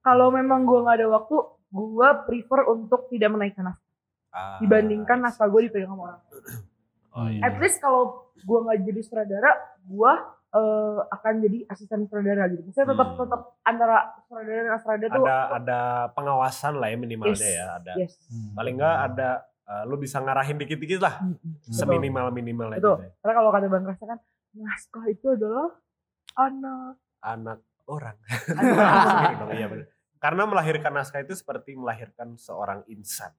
Kalau 0.00 0.32
memang 0.32 0.64
gue 0.64 0.80
nggak 0.80 0.96
ada 0.96 1.08
waktu, 1.12 1.36
gue 1.68 2.08
prefer 2.24 2.60
untuk 2.72 3.12
tidak 3.12 3.28
menaikkan 3.36 3.68
naskah 3.68 3.88
Ah, 4.30 4.62
dibandingkan 4.62 5.18
naskah 5.18 5.50
gue 5.50 5.66
dipegang 5.66 5.90
sama 5.90 6.02
orang. 6.14 6.22
Oh, 7.12 7.26
iya. 7.26 7.42
At 7.42 7.56
least 7.56 7.78
kalau 7.78 8.02
gue 8.36 8.58
nggak 8.60 8.78
jadi 8.82 9.00
sutradara, 9.00 9.50
gue 9.82 10.12
eh, 10.50 10.98
akan 11.08 11.34
jadi 11.40 11.58
asisten 11.66 12.04
sutradara 12.04 12.46
gitu. 12.48 12.66
Saya 12.70 12.86
tetap 12.86 13.08
Hmm. 13.08 13.18
tetap 13.20 13.40
antara 13.60 13.96
sutradara 14.20 14.60
dan 14.64 14.78
sutradara 14.78 15.10
tuh 15.12 15.22
Ada 15.22 15.36
ada 15.54 15.80
pengawasan 16.10 16.72
lah 16.74 16.86
ya 16.86 16.96
minimalnya 16.96 17.34
Yes. 17.36 17.46
ya. 17.52 17.66
Ada 17.76 17.92
yes. 17.96 18.12
Hmm. 18.26 18.50
paling 18.54 18.74
nggak 18.76 18.96
ada 19.06 19.30
eh, 19.64 19.82
lu 19.84 19.94
bisa 19.96 20.18
ngarahin 20.18 20.56
dikit-dikit 20.56 20.98
lah 20.98 21.14
Mm-mm. 21.20 21.38
Betul. 21.38 21.70
seminimal 21.72 22.26
minimalnya 22.30 22.78
Betul. 22.78 22.96
gitu 22.96 23.04
ya. 23.04 23.10
Karena 23.16 23.34
kalau 23.36 23.50
kata 23.50 23.66
Bang 23.68 23.84
Rasa 23.84 24.04
kan 24.04 24.18
naskah 24.52 25.04
itu 25.06 25.26
adalah 25.28 25.68
anak 26.36 26.94
anak 27.20 27.58
orang 27.86 28.16
anak 28.50 28.74
Gitu 29.24 29.34
dong, 29.40 29.50
iya 29.52 29.66
bener. 29.66 29.86
karena 30.16 30.42
melahirkan 30.44 30.92
naskah 30.92 31.20
itu 31.20 31.32
seperti 31.32 31.74
melahirkan 31.74 32.34
seorang 32.36 32.82
insan 32.86 33.30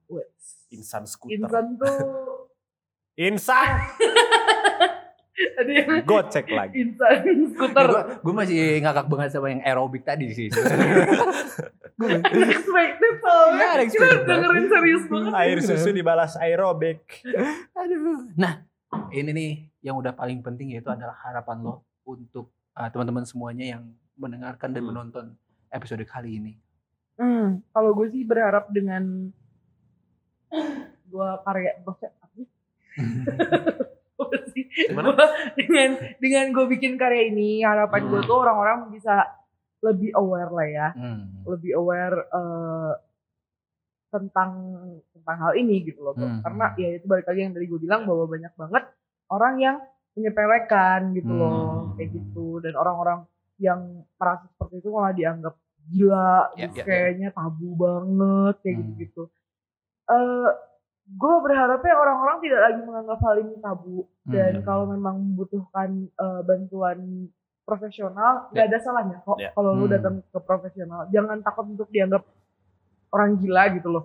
insan 0.68 1.04
skuter 1.04 1.36
Insan 1.38 1.76
tuh 1.76 1.92
insan 3.14 3.68
yang 5.68 6.04
gocek 6.04 6.46
lagi 6.48 6.80
insan 6.80 7.24
skuter 7.52 7.86
gue 8.20 8.34
masih 8.34 8.80
ngakak 8.80 9.06
banget 9.08 9.30
sama 9.32 9.48
yang 9.48 9.62
aerobik 9.62 10.02
tadi 10.02 10.28
sih. 10.30 10.48
unexpected 11.98 13.14
soalnya 13.20 13.56
Iya, 13.56 13.84
kita 13.84 14.04
unexpected 14.04 14.26
dengerin 14.26 14.66
serius 14.68 15.04
banget 15.06 15.32
air 15.34 15.58
susu 15.60 15.90
dibalas 15.90 16.32
aerobik 16.36 17.00
Aduh. 17.74 18.32
Nah, 18.34 18.64
ini 19.10 19.30
nih 19.30 19.52
yang 19.82 19.96
udah 19.96 20.12
paling 20.12 20.40
penting 20.40 20.72
yaitu 20.72 20.88
adalah 20.88 21.16
harapan 21.18 21.60
lo 21.60 21.82
untuk 22.02 22.50
uh, 22.74 22.88
teman-teman 22.88 23.24
semuanya 23.24 23.76
yang 23.78 23.82
mendengarkan 24.14 24.70
dan 24.70 24.82
Hmm. 24.82 24.90
menonton 24.92 25.24
episode 25.68 26.04
kali 26.04 26.36
ini. 26.36 26.52
Hmm, 27.16 27.60
kalau 27.72 27.92
gue 27.92 28.08
sih 28.10 28.24
berharap 28.24 28.68
dengan 28.68 29.32
gua 31.08 31.40
karya 31.44 31.76
Gua 34.92 35.26
dengan 35.58 35.90
dengan 36.16 36.44
gue 36.50 36.66
bikin 36.70 36.94
karya 36.94 37.28
ini 37.28 37.60
harapan 37.62 38.06
gue 38.06 38.20
Hmm. 38.22 38.28
tuh 38.28 38.38
orang-orang 38.38 38.88
bisa 38.90 39.26
lebih 39.82 40.14
aware 40.14 40.52
lah 40.52 40.68
ya, 40.68 40.88
Hmm. 40.94 41.42
lebih 41.44 41.74
aware 41.74 42.16
eh, 42.24 42.92
tentang 44.08 44.50
tentang 45.10 45.36
hal 45.40 45.52
ini 45.56 45.82
gitu 45.82 46.00
loh. 46.02 46.14
Hmm. 46.14 46.38
Karena 46.40 46.70
ya 46.76 46.88
itu 46.94 47.06
balik 47.06 47.26
lagi 47.26 47.40
yang 47.40 47.52
tadi 47.52 47.66
gue 47.66 47.80
bilang 47.80 48.04
bahwa 48.04 48.24
banyak 48.28 48.52
banget 48.54 48.84
orang 49.26 49.54
yang 49.58 49.76
menyepelekan 50.12 51.00
gitu 51.16 51.32
loh, 51.32 51.88
Hmm. 51.88 51.92
kayak 51.96 52.10
gitu 52.12 52.60
dan 52.60 52.76
orang-orang 52.76 53.24
yang 53.56 53.80
merasa 54.14 54.44
seperti 54.48 54.78
itu 54.78 54.88
malah 54.92 55.12
dianggap 55.12 55.54
gila, 55.82 56.52
Ya, 56.54 56.68
terus 56.68 56.76
ya, 56.76 56.78
ya. 56.78 56.84
kayaknya 56.86 57.28
tabu 57.32 57.68
banget 57.74 58.54
kayak 58.60 58.74
Hmm. 58.76 58.82
gitu-gitu. 58.86 59.22
Eh 60.06 60.48
gue 61.12 61.34
berharapnya 61.40 61.94
orang-orang 61.94 62.36
tidak 62.40 62.60
lagi 62.62 62.80
menganggap 62.80 63.18
hal 63.20 63.36
ini 63.38 63.54
tabu 63.58 63.98
dan 64.24 64.52
Hmm. 64.54 64.64
kalau 64.64 64.84
memang 64.86 65.16
membutuhkan 65.18 65.88
eh, 66.06 66.40
bantuan 66.42 67.28
profesional 67.62 68.48
nggak 68.48 68.64
Ya. 68.64 68.68
ada 68.68 68.78
salahnya 68.78 69.18
kok 69.20 69.36
Ya. 69.36 69.50
kalau 69.50 69.72
lu 69.72 69.84
Hmm. 69.84 69.92
datang 69.92 70.14
ke 70.20 70.38
profesional 70.40 71.06
jangan 71.08 71.38
takut 71.40 71.68
untuk 71.68 71.88
dianggap 71.88 72.24
orang 73.08 73.36
gila 73.36 73.64
gitu 73.72 73.88
loh 73.88 74.04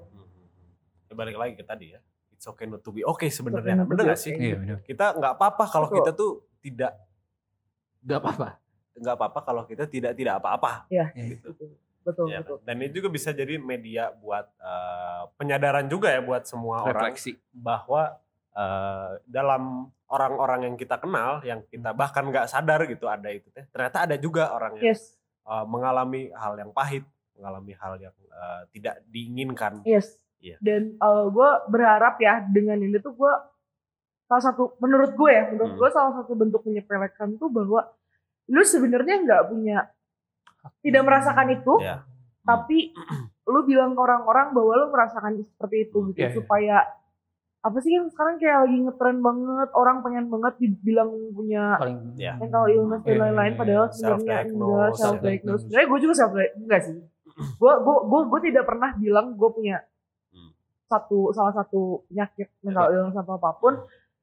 Ya, 1.07 1.15
balik 1.15 1.35
lagi 1.35 1.53
ke 1.53 1.63
tadi 1.63 1.85
ya 1.89 1.99
it's 2.29 2.43
okay 2.43 2.65
not 2.65 2.81
to 2.81 2.91
be 2.91 3.01
okay 3.01 3.29
sebenarnya 3.29 3.77
okay 3.77 3.87
bener 3.87 4.03
be 4.03 4.09
gak 4.09 4.19
sih 4.19 4.29
okay. 4.29 4.43
Iya 4.43 4.55
benar. 4.57 4.77
kita 4.83 5.05
nggak 5.15 5.33
apa-apa 5.33 5.63
kalau 5.65 5.87
kita 5.89 6.11
tuh 6.11 6.31
tidak 6.59 6.91
Gak 7.99 8.19
apa-apa. 8.19 8.47
nggak 8.93 9.15
apa-apa 9.15 9.39
kalau 9.41 9.63
kita 9.63 9.83
tidak 9.85 10.11
tidak 10.13 10.37
apa-apa 10.37 10.85
ya 10.87 11.07
Iya. 11.11 11.39
gitu 11.39 11.55
betul 12.07 12.25
Ya, 12.25 12.39
betul. 12.39 12.57
dan 12.63 12.75
ini 12.77 12.89
juga 12.89 13.09
bisa 13.09 13.29
jadi 13.31 13.59
media 13.59 14.09
buat 14.13 14.47
eh, 14.55 15.23
penyadaran 15.35 15.85
juga 15.85 16.07
ya 16.09 16.21
buat 16.21 16.43
semua 16.43 16.81
orang 16.81 17.11
Refleksi. 17.11 17.35
bahwa 17.51 18.15
eh, 18.49 19.11
dalam 19.23 19.85
orang-orang 20.07 20.59
yang 20.63 20.75
kita 20.75 20.95
kenal 20.95 21.43
yang 21.43 21.59
kita 21.65 21.91
Hmm. 21.91 21.99
bahkan 21.99 22.23
nggak 22.23 22.47
sadar 22.47 22.79
gitu 22.85 23.05
ada 23.05 23.27
itu 23.27 23.51
teh 23.51 23.67
ternyata 23.67 24.07
ada 24.07 24.15
juga 24.15 24.49
orang 24.49 24.79
yang 24.79 24.87
yes 24.89 25.19
eh, 25.43 25.65
mengalami 25.65 26.31
hal 26.31 26.55
yang 26.55 26.71
pahit 26.71 27.03
mengalami 27.33 27.75
hal 27.75 27.99
yang 27.99 28.15
eh, 28.23 28.61
tidak 28.71 29.03
diinginkan 29.05 29.83
yes 29.83 30.15
Iya. 30.37 30.61
dan 30.61 30.93
gue 31.27 31.49
berharap 31.67 32.17
ya 32.17 32.45
dengan 32.45 32.77
ini 32.77 32.95
tuh 32.97 33.09
gue 33.11 33.33
salah 34.23 34.43
satu 34.45 34.77
menurut 34.77 35.11
gue 35.11 35.31
ya 35.33 35.49
menurut 35.49 35.73
Hmm. 35.73 35.79
gue 35.79 35.89
salah 35.89 36.13
satu 36.13 36.33
bentuk 36.33 36.61
menyepelekan 36.61 37.35
tuh 37.35 37.49
bahwa 37.49 37.89
lu 38.47 38.61
sebenarnya 38.61 39.23
nggak 39.23 39.43
punya 39.49 39.89
tidak 40.79 41.03
merasakan 41.03 41.47
itu 41.51 41.73
ya 41.79 42.01
tapi 42.41 42.95
lu 43.43 43.59
bilang 43.63 43.91
ke 43.91 43.99
orang-orang 43.99 44.55
bahwa 44.55 44.71
lu 44.73 44.87
merasakan 44.87 45.35
seperti 45.35 45.77
itu 45.83 45.97
gitu 46.09 46.17
Iya, 46.17 46.27
iya. 46.27 46.35
supaya 46.35 46.77
apa 47.59 47.77
sih 47.83 47.91
yang 47.91 48.07
sekarang 48.07 48.39
kayak 48.39 48.63
lagi 48.63 48.77
ngetren 48.79 49.19
banget 49.19 49.69
orang 49.75 49.99
pengen 49.99 50.31
banget 50.31 50.53
dibilang 50.55 51.11
punya 51.35 51.75
Paling 51.75 52.15
Ya. 52.15 52.39
mental 52.39 52.71
illness 52.71 53.03
dan 53.03 53.11
Iya, 53.11 53.21
lain-lain 53.27 53.51
iya, 53.51 53.59
padahal 53.59 53.83
iya. 53.83 53.91
sebenarnya 53.91 54.37
enggak 54.47 54.91
self 54.95 55.17
diagnose 55.19 55.61
sebenarnya 55.65 55.87
gue 55.87 55.99
juga 55.99 56.13
self 56.15 56.31
enggak 56.55 56.81
sih 56.81 56.97
gue 57.35 57.73
gue 57.77 57.95
gue 58.07 58.21
gue 58.23 58.39
tidak 58.47 58.63
pernah 58.63 58.89
bilang 58.95 59.35
gue 59.35 59.49
punya 59.51 59.77
Hmm. 60.27 60.51
satu 60.87 61.31
salah 61.31 61.51
satu 61.51 62.07
penyakit 62.07 62.47
mental 62.61 62.87
illness 62.89 63.15
atau 63.17 63.35
apa 63.35 63.59
pun 63.59 63.73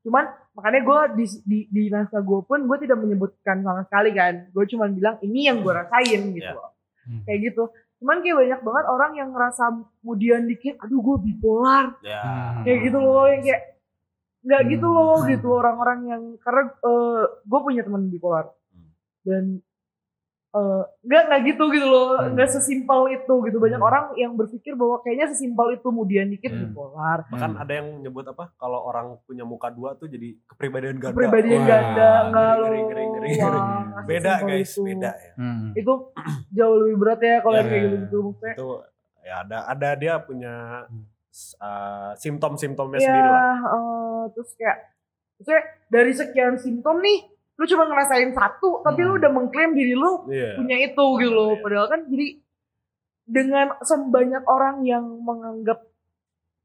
cuman 0.05 0.25
makanya 0.53 0.81
gue 0.81 0.99
di 1.17 1.25
di, 1.43 1.59
di 1.67 1.83
naskah 1.88 2.21
gue 2.21 2.40
pun 2.45 2.61
gue 2.62 2.77
tidak 2.79 3.01
menyebutkan 3.01 3.64
sama 3.64 3.83
sekali 3.83 4.12
kan 4.12 4.47
gue 4.47 4.64
cuman 4.69 4.93
bilang 4.93 5.17
ini 5.21 5.49
yang 5.49 5.64
gue 5.64 5.73
rasain 5.73 6.21
gitu 6.31 6.45
Ya. 6.45 6.53
loh 6.53 6.71
Hmm. 7.05 7.21
kayak 7.25 7.53
gitu 7.53 7.69
cuman 7.99 8.21
kayak 8.21 8.37
banyak 8.38 8.61
banget 8.62 8.85
orang 8.87 9.12
yang 9.14 9.29
ngerasa 9.31 9.64
kemudian 9.99 10.45
dikit 10.45 10.77
aduh 10.79 11.01
gue 11.01 11.17
bipolar 11.23 11.97
ya 12.01 12.21
Hmm. 12.21 12.62
kayak 12.62 12.79
gitu 12.83 12.99
loh 12.99 13.25
yang 13.27 13.43
kayak 13.43 13.62
nggak 14.40 14.61
Hmm. 14.61 14.71
gitu 14.71 14.87
loh 14.87 15.19
gitu 15.25 15.49
orang-orang 15.51 16.01
yang 16.07 16.23
karena 16.38 16.62
gue 17.40 17.61
punya 17.61 17.81
teman 17.81 18.09
bipolar 18.09 18.53
Hmm. 18.71 18.88
dan 19.25 19.45
eh, 20.55 20.83
nggak 21.03 21.23
nggak 21.25 21.40
gitu 21.45 21.64
gitu 21.69 21.83
loh 21.85 22.14
Hmm. 22.14 22.33
nggak 22.33 22.47
sesimpel 22.49 23.11
itu 23.11 23.35
gitu 23.43 23.59
banyak 23.59 23.77
Hmm. 23.77 23.85
orang 23.85 24.05
yang 24.14 24.33
berpikir 24.33 24.73
bahwa 24.73 24.99
kayaknya 25.01 25.27
sesimpel 25.29 25.75
itu 25.75 25.83
kemudian 25.83 26.27
dikit 26.29 26.49
Hmm. 26.49 26.71
bipolar 26.71 27.27
bahkan 27.27 27.51
Hmm. 27.51 27.61
ada 27.61 27.73
yang 27.75 27.88
nyebut 28.01 28.23
apa 28.25 28.55
kalau 28.55 28.81
orang 28.81 29.19
punya 29.23 29.43
muka 29.43 29.69
dua 29.69 29.93
tuh 29.93 30.07
jadi 30.07 30.38
kepribadian 30.47 30.97
ganda 30.97 31.11
kepribadian 31.12 31.59
Wah, 31.59 31.67
ganda 31.67 32.09
nggak 32.25 32.31
ngeri, 32.31 32.55
loh 32.55 32.62
ngeri, 32.62 32.81
ngeri, 32.85 33.05
ngeri, 33.05 33.29
Wah, 33.35 33.51
ngeri. 33.51 33.61
nggak 33.85 34.05
beda 34.07 34.33
guys 34.45 34.71
itu. 34.71 34.83
beda 34.85 35.11
ya 35.12 35.33
Hmm. 35.35 35.69
itu 35.73 35.93
jauh 36.57 36.77
lebih 36.79 36.97
berat 36.97 37.21
ya 37.21 37.37
kalau 37.40 37.57
yang 37.57 37.67
Ya. 37.67 37.71
kayak 37.71 37.85
gitu 37.85 37.97
gitu 38.01 38.19
maksudnya 38.23 38.55
itu 38.55 38.69
ya 39.21 39.35
ada 39.40 39.59
ada 39.67 39.88
dia 39.95 40.14
punya 40.19 40.55
Hmm. 40.87 41.05
uh, 41.59 42.12
simptom-simptomnya 42.14 42.97
ya 42.97 43.05
sendiri 43.05 43.29
lah 43.29 43.43
eh, 43.59 44.23
terus 44.31 44.51
kayak 44.55 44.79
maksudnya 45.35 45.62
dari 45.88 46.12
sekian 46.12 46.55
simptom 46.57 46.97
nih 47.01 47.19
lu 47.55 47.64
cuma 47.64 47.85
ngerasain 47.85 48.31
satu 48.31 48.83
tapi 48.83 49.01
Hmm. 49.01 49.09
lu 49.09 49.12
udah 49.17 49.31
mengklaim 49.31 49.73
diri 49.73 49.95
lu 49.95 50.27
Iya. 50.27 50.59
punya 50.59 50.77
itu 50.81 51.05
gitu 51.19 51.31
loh. 51.31 51.53
Iya. 51.53 51.61
Padahal 51.61 51.87
kan 51.87 52.01
jadi 52.07 52.27
dengan 53.25 53.67
sebanyak 53.81 54.45
orang 54.45 54.77
yang 54.83 55.05
menganggap 55.19 55.81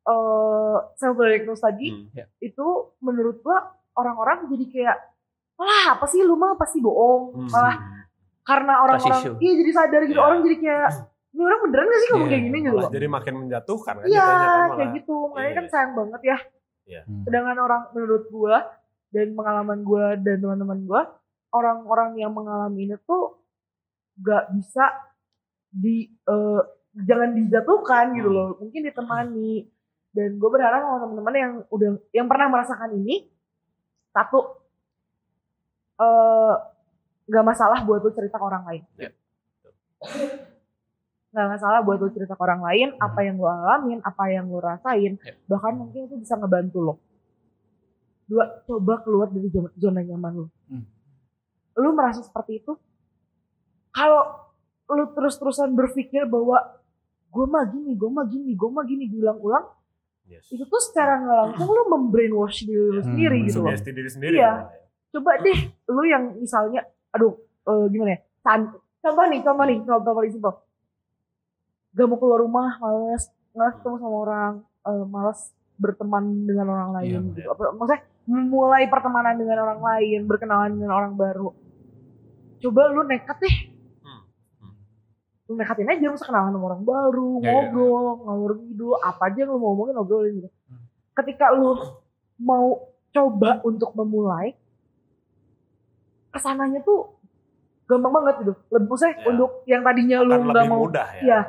eh 0.02 0.78
self 0.96 1.16
diagnose 1.16 1.62
tadi 1.62 1.88
Hmm. 1.92 2.26
itu 2.40 2.66
menurut 3.00 3.40
gua 3.40 3.62
orang-orang 3.94 4.50
jadi 4.50 4.66
kayak 4.68 4.98
wah 5.56 5.94
apa 5.94 6.06
sih 6.06 6.20
lu 6.20 6.34
mah 6.34 6.56
pasti 6.56 6.80
bohong 6.80 7.36
Hmm. 7.36 7.50
malah 7.50 7.78
karena 8.42 8.74
orang-orang 8.82 9.38
iya 9.38 9.54
jadi 9.56 9.72
sadar 9.72 10.02
gitu 10.04 10.18
Iya. 10.18 10.26
orang 10.26 10.40
jadi 10.42 10.58
kayak 10.58 10.90
ini 11.30 11.42
orang 11.46 11.60
beneran 11.62 11.86
gak 11.86 12.00
sih 12.00 12.10
ngomong 12.10 12.26
Iya, 12.26 12.32
kayak 12.32 12.44
gini 12.44 12.58
gitu 12.60 12.74
loh 12.74 12.90
jadi 12.90 13.08
makin 13.08 13.34
menjatuhkan 13.38 13.94
kan 13.96 14.04
iya 14.04 14.18
jatuhnya 14.18 14.50
kan 14.50 14.70
kayak 14.74 14.90
gitu 14.98 15.16
makanya 15.22 15.46
Iya. 15.46 15.54
kan 15.54 15.66
sayang 15.70 15.94
banget 15.94 16.22
ya 16.26 16.38
Hmm. 17.06 17.22
sedangkan 17.22 17.58
orang 17.60 17.82
menurut 17.94 18.24
gua 18.34 18.58
dan 19.10 19.34
pengalaman 19.34 19.82
gua 19.82 20.14
dan 20.16 20.38
teman-teman 20.38 20.80
gua 20.86 21.02
orang-orang 21.50 22.18
yang 22.18 22.30
mengalami 22.30 22.86
ini 22.86 22.96
tuh 23.04 23.42
gak 24.18 24.54
bisa 24.54 24.86
di 25.70 26.06
eh, 26.10 26.62
jangan 27.00 27.34
dijatuhkan 27.34 28.14
gitu 28.14 28.30
Hmm. 28.30 28.38
loh 28.38 28.50
mungkin 28.58 28.82
ditemani 28.84 29.70
dan 30.10 30.36
gue 30.36 30.50
berharap 30.50 30.82
sama 30.82 31.06
teman-teman 31.06 31.36
yang 31.38 31.54
udah 31.70 31.90
yang 32.10 32.26
pernah 32.26 32.50
merasakan 32.50 32.98
ini 32.98 33.30
satu 34.10 34.58
eh 36.00 36.56
nggak 37.30 37.46
masalah 37.46 37.86
buat 37.86 38.02
lu 38.02 38.10
cerita 38.10 38.42
ke 38.42 38.46
orang 38.46 38.66
lain 38.66 38.84
Ya. 38.98 39.10
nggak 41.30 41.48
masalah 41.54 41.86
buat 41.86 42.02
lo 42.02 42.10
cerita 42.10 42.34
ke 42.34 42.42
orang 42.42 42.66
lain 42.66 42.88
apa 42.98 43.22
yang 43.22 43.38
lo 43.38 43.46
alamin 43.46 44.02
apa 44.02 44.24
yang 44.34 44.50
lo 44.50 44.58
rasain 44.58 45.22
Ya. 45.22 45.38
bahkan 45.46 45.78
mungkin 45.78 46.10
itu 46.10 46.18
bisa 46.18 46.34
ngebantu 46.34 46.80
lo 46.82 46.94
dua 48.30 48.62
coba 48.64 49.02
keluar 49.02 49.28
dari 49.28 49.50
zona, 49.50 49.70
zona 49.74 50.00
nyaman 50.00 50.32
lo 50.36 50.46
Hmm. 50.66 50.86
lo 51.76 51.90
merasa 51.92 52.22
seperti 52.22 52.60
itu 52.60 52.78
kalau 53.90 54.38
lo 54.88 55.04
terus-terusan 55.12 55.74
berpikir 55.74 56.26
bahwa 56.26 56.78
gue 57.28 57.46
mah 57.46 57.66
gini 57.68 57.94
gue 57.94 58.08
mah 58.08 58.26
gini 58.26 58.54
gue 58.54 58.70
mah 58.70 58.84
gini 58.84 59.06
diulang-ulang 59.08 59.66
Yes. 60.26 60.46
itu 60.48 60.62
tuh 60.62 60.78
secara 60.80 61.18
nggak 61.18 61.38
langsung 61.44 61.74
lo 61.74 61.90
membrainwash 61.90 62.62
diri 62.62 62.78
lo 62.88 62.94
Hmm, 62.96 63.10
sendiri 63.10 63.38
gitu 63.44 63.60
loh 63.60 63.74
diri 63.74 64.08
sendiri. 64.08 64.36
Iya. 64.36 64.46
ya. 64.46 64.54
coba 65.10 65.32
deh 65.40 65.60
lu 65.88 66.06
yang 66.06 66.38
misalnya 66.38 66.86
aduh 67.10 67.34
eh, 67.64 67.86
gimana 67.88 68.14
ya 68.14 68.20
contoh 69.02 69.26
nih 69.26 69.42
contoh 69.42 69.66
nih 69.66 69.78
contoh 69.82 70.14
paling 70.14 70.30
simpel 70.30 70.54
gak 71.92 72.06
mau 72.06 72.18
keluar 72.18 72.40
rumah 72.40 72.78
males 72.78 73.26
males 73.52 73.74
ketemu 73.76 73.96
sama 73.98 74.18
orang 74.20 74.54
eh, 74.86 75.04
males 75.04 75.40
berteman 75.76 76.24
dengan 76.44 76.68
orang 76.70 76.90
lain 76.94 77.10
Iya, 77.10 77.20
gitu 77.34 77.50
Apa- 77.50 77.74
maksudnya 77.74 78.00
memulai 78.26 78.86
pertemanan 78.86 79.36
dengan 79.36 79.62
orang 79.62 79.80
lain 79.80 80.26
berkenalan 80.26 80.72
dengan 80.72 80.92
orang 80.92 81.14
baru 81.14 81.54
coba 82.60 82.82
lu 82.90 83.04
nekat 83.04 83.38
deh 83.40 83.56
Hmm. 84.00 84.22
Hmm. 84.60 84.74
lu 85.46 85.54
nekatin 85.56 85.88
aja 85.88 86.06
masa 86.08 86.26
kenalan 86.26 86.52
sama 86.52 86.66
orang 86.68 86.84
baru 86.84 87.32
Iya, 87.36 87.44
iya, 87.44 87.52
ngobrol 87.72 88.06
ngawur 88.22 88.52
gitu 88.66 88.88
apa 88.98 89.24
aja 89.26 89.38
yang 89.40 89.50
lu 89.50 89.58
mau 89.58 89.68
ngomongin 89.72 89.94
ngobrolin 89.96 90.34
gitu 90.38 90.50
Hmm. 90.68 90.84
ketika 91.16 91.46
lu 91.52 91.72
mau 92.38 92.68
coba 93.10 93.60
untuk 93.64 93.92
memulai 93.94 94.54
ke 96.30 96.38
sananya 96.38 96.80
tuh 96.80 97.18
gampang 97.86 98.14
banget 98.14 98.36
gitu 98.40 98.54
lebih 98.70 98.88
maksudnya 98.88 99.16
Ya. 99.16 99.26
untuk 99.28 99.52
yang 99.66 99.82
tadinya 99.82 100.18
lu 100.22 100.34
nggak 100.46 100.66
mau 100.68 100.86
mudah 100.86 101.08
ya. 101.18 101.22
Iya. 101.26 101.40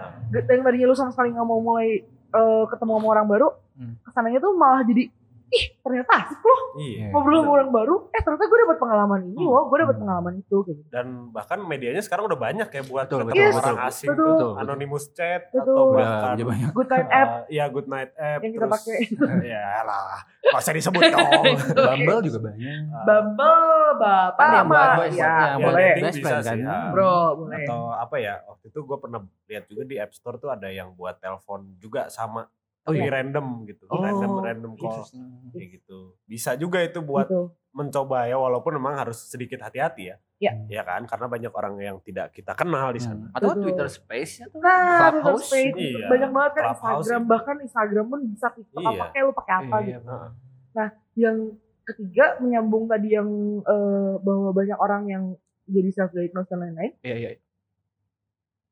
yang 0.48 0.64
tadinya 0.64 0.86
lu 0.88 0.96
sama 0.96 1.12
sekali 1.12 1.28
nggak 1.30 1.44
mau 1.44 1.60
mulai 1.60 2.00
eh, 2.30 2.64
ketemu 2.66 2.92
sama 2.94 3.08
orang 3.10 3.26
baru 3.26 3.48
Hmm. 3.76 3.96
ke 3.98 4.10
sananya 4.10 4.38
tuh 4.38 4.52
malah 4.54 4.80
jadi 4.80 5.08
ih 5.50 5.64
ternyata 5.76 6.10
asik 6.20 6.38
loh 6.38 6.60
Iya. 6.72 7.10
ngobrol 7.10 7.36
sama 7.36 7.52
orang 7.52 7.70
baru 7.70 7.94
eh 8.08 8.20
ternyata 8.20 8.44
gue 8.44 8.58
dapet 8.60 8.78
pengalaman 8.78 9.20
ini 9.24 9.36
Hmm. 9.36 9.50
loh 9.50 9.64
gue 9.64 9.78
dapet 9.78 9.92
Hmm. 9.92 10.02
pengalaman 10.02 10.34
itu 10.38 10.56
gitu 10.64 10.82
Dan 10.86 11.06
bahkan 11.28 11.58
medianya 11.60 11.98
sekarang 11.98 12.24
udah 12.24 12.38
banyak 12.38 12.68
ya 12.68 12.82
buat 12.82 13.04
Betul, 13.04 13.18
ketemu 13.24 13.34
betul, 13.42 13.50
orang 13.56 13.74
betul. 13.76 13.88
asing 13.88 14.08
Betul. 14.08 14.22
Betul, 14.22 14.30
betul. 14.32 14.52
Anonymous 14.56 15.04
chat 15.10 15.42
Betul. 15.48 15.62
atau 15.66 15.84
bahkan 15.92 16.32
udah 16.32 16.46
banyak. 16.46 16.70
good 16.70 16.88
time 16.88 17.08
app 17.16 17.28
eh, 17.28 17.42
Iya 17.50 17.64
good 17.68 17.88
night 17.88 18.10
app 18.12 18.40
yang 18.40 18.52
kita 18.52 18.64
terus 18.64 18.74
pakai 18.76 18.98
ya 19.52 19.66
lah 19.82 20.18
usah 20.52 20.72
disebut 20.72 21.02
dong 21.04 21.42
Bumble 21.86 22.20
juga 22.22 22.38
banyak. 22.40 22.80
Eh, 22.80 23.02
Bumble 23.04 23.66
bapak 23.92 24.38
Kan 24.38 24.48
ya, 24.48 24.54
ya, 24.54 24.62
buat 24.62 25.66
boleh 25.66 25.90
best 25.96 26.16
bisa 26.16 26.26
friend 26.30 26.40
sih, 26.40 26.46
kan. 26.46 26.58
ah. 26.64 26.88
bro 26.90 27.14
boleh 27.36 27.58
atau 27.60 27.80
apa 27.92 28.16
ya 28.16 28.34
waktu 28.46 28.64
itu 28.66 28.78
gue 28.80 28.96
pernah 28.96 29.20
lihat 29.44 29.64
juga 29.66 29.82
di 29.84 29.96
App 29.96 30.12
Store 30.12 30.36
tuh 30.36 30.48
ada 30.48 30.68
yang 30.68 30.92
buat 30.92 31.18
telepon 31.18 31.74
juga 31.76 32.06
sama 32.06 32.46
Oh 32.82 32.90
tapi 32.90 33.02
iya. 33.02 33.12
random 33.12 33.46
gitu 33.64 33.84
Oh, 33.86 34.00
random 34.00 34.40
random 34.40 34.72
call 34.74 35.04
kayak 35.50 35.68
gitu 35.76 36.16
bisa 36.24 36.54
juga 36.54 36.80
itu 36.80 36.98
buat 36.98 37.24
Betul. 37.24 37.52
mencoba 37.70 38.24
ya 38.24 38.34
walaupun 38.34 38.72
memang 38.74 38.96
harus 38.96 39.20
sedikit 39.22 39.60
hati-hati 39.60 40.04
ya 40.06 40.16
Ya. 40.40 40.56
ya 40.66 40.80
kan 40.80 41.04
karena 41.04 41.28
banyak 41.28 41.52
orang 41.52 41.74
yang 41.76 41.96
tidak 42.00 42.32
kita 42.32 42.52
kenal 42.54 42.88
di 42.88 42.98
sana 42.98 43.28
Hmm. 43.28 43.36
Atau 43.36 43.52
Betul. 43.52 43.62
Twitter 43.62 43.88
Space 43.90 44.32
ya 44.40 44.48
tuh. 44.48 44.56
Nah, 44.58 45.12
Twitter. 45.12 45.36
Space 45.38 45.76
Iya, 45.76 46.08
banyak 46.08 46.30
banget 46.30 46.50
kan 46.50 46.62
Clubhouse 46.64 46.80
Instagram 46.96 47.20
itu. 47.20 47.28
bahkan 47.28 47.56
Instagram 47.60 48.06
pun 48.08 48.20
bisa 48.26 48.46
TikTok 48.48 48.80
Iya. 48.80 48.88
apa 48.90 49.04
kayak 49.10 49.20
lu 49.22 49.32
pakai 49.34 49.54
apa 49.54 49.76
Iya, 49.76 49.84
gitu. 49.92 50.08
Heeh. 50.08 50.90
Yang 51.14 51.36
ketiga 51.84 52.24
menyambung 52.38 52.84
tadi 52.86 53.08
yang 53.10 53.28
eh, 53.60 54.12
bahwa 54.18 54.48
banyak 54.50 54.78
orang 54.78 55.02
yang 55.06 55.24
jadi 55.66 55.90
self 55.92 56.10
diagnose 56.10 56.48
dan 56.48 56.58
lain-lain. 56.62 56.92
Iya, 57.00 57.16
iya. 57.18 57.30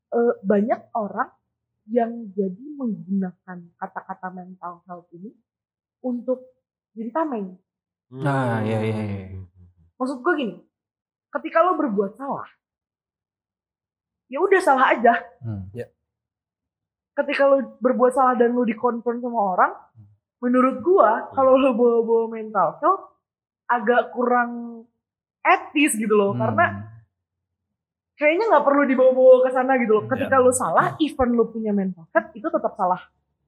Eh, 0.09 0.33
banyak 0.41 0.81
orang 0.95 1.29
yang 1.89 2.29
jadi 2.37 2.65
menggunakan 2.77 3.59
kata-kata 3.77 4.29
mental 4.31 4.85
health 4.85 5.09
ini 5.13 5.33
untuk 6.05 6.45
jadi 6.93 7.11
tameng. 7.11 7.57
Nah, 8.13 8.61
iya, 8.65 8.81
iya, 8.81 8.97
iya. 9.05 9.27
Maksud 9.97 10.21
gue 10.21 10.35
gini, 10.37 10.55
ketika 11.33 11.61
lo 11.61 11.77
berbuat 11.77 12.17
salah, 12.17 12.49
ya 14.29 14.39
udah 14.41 14.61
salah 14.61 14.95
aja. 14.95 15.15
Hmm. 15.41 15.69
ketika 17.19 17.51
lu 17.51 17.75
berbuat 17.83 18.15
salah 18.15 18.39
dan 18.39 18.55
lu 18.55 18.63
dikonfront 18.63 19.19
sama 19.19 19.59
orang, 19.59 19.73
menurut 20.39 20.87
gua 20.87 21.27
kalau 21.35 21.59
lu 21.59 21.75
bawa-bawa 21.75 22.31
mental 22.31 22.79
health 22.79 23.11
agak 23.67 24.15
kurang 24.15 24.85
etis 25.43 25.99
gitu 25.99 26.15
loh, 26.15 26.31
Hmm. 26.31 26.47
karena 26.47 26.65
kayaknya 28.19 28.51
nggak 28.51 28.65
perlu 28.67 28.83
dibawa-bawa 28.85 29.47
ke 29.47 29.51
sana 29.51 29.79
gitu 29.79 29.93
loh. 29.95 30.05
Ketika 30.05 30.37
lu 30.37 30.51
salah, 30.51 30.99
even 30.99 31.33
lu 31.33 31.47
punya 31.47 31.71
mental 31.71 32.05
health 32.11 32.35
itu 32.35 32.45
tetap 32.45 32.75
salah. 32.75 32.99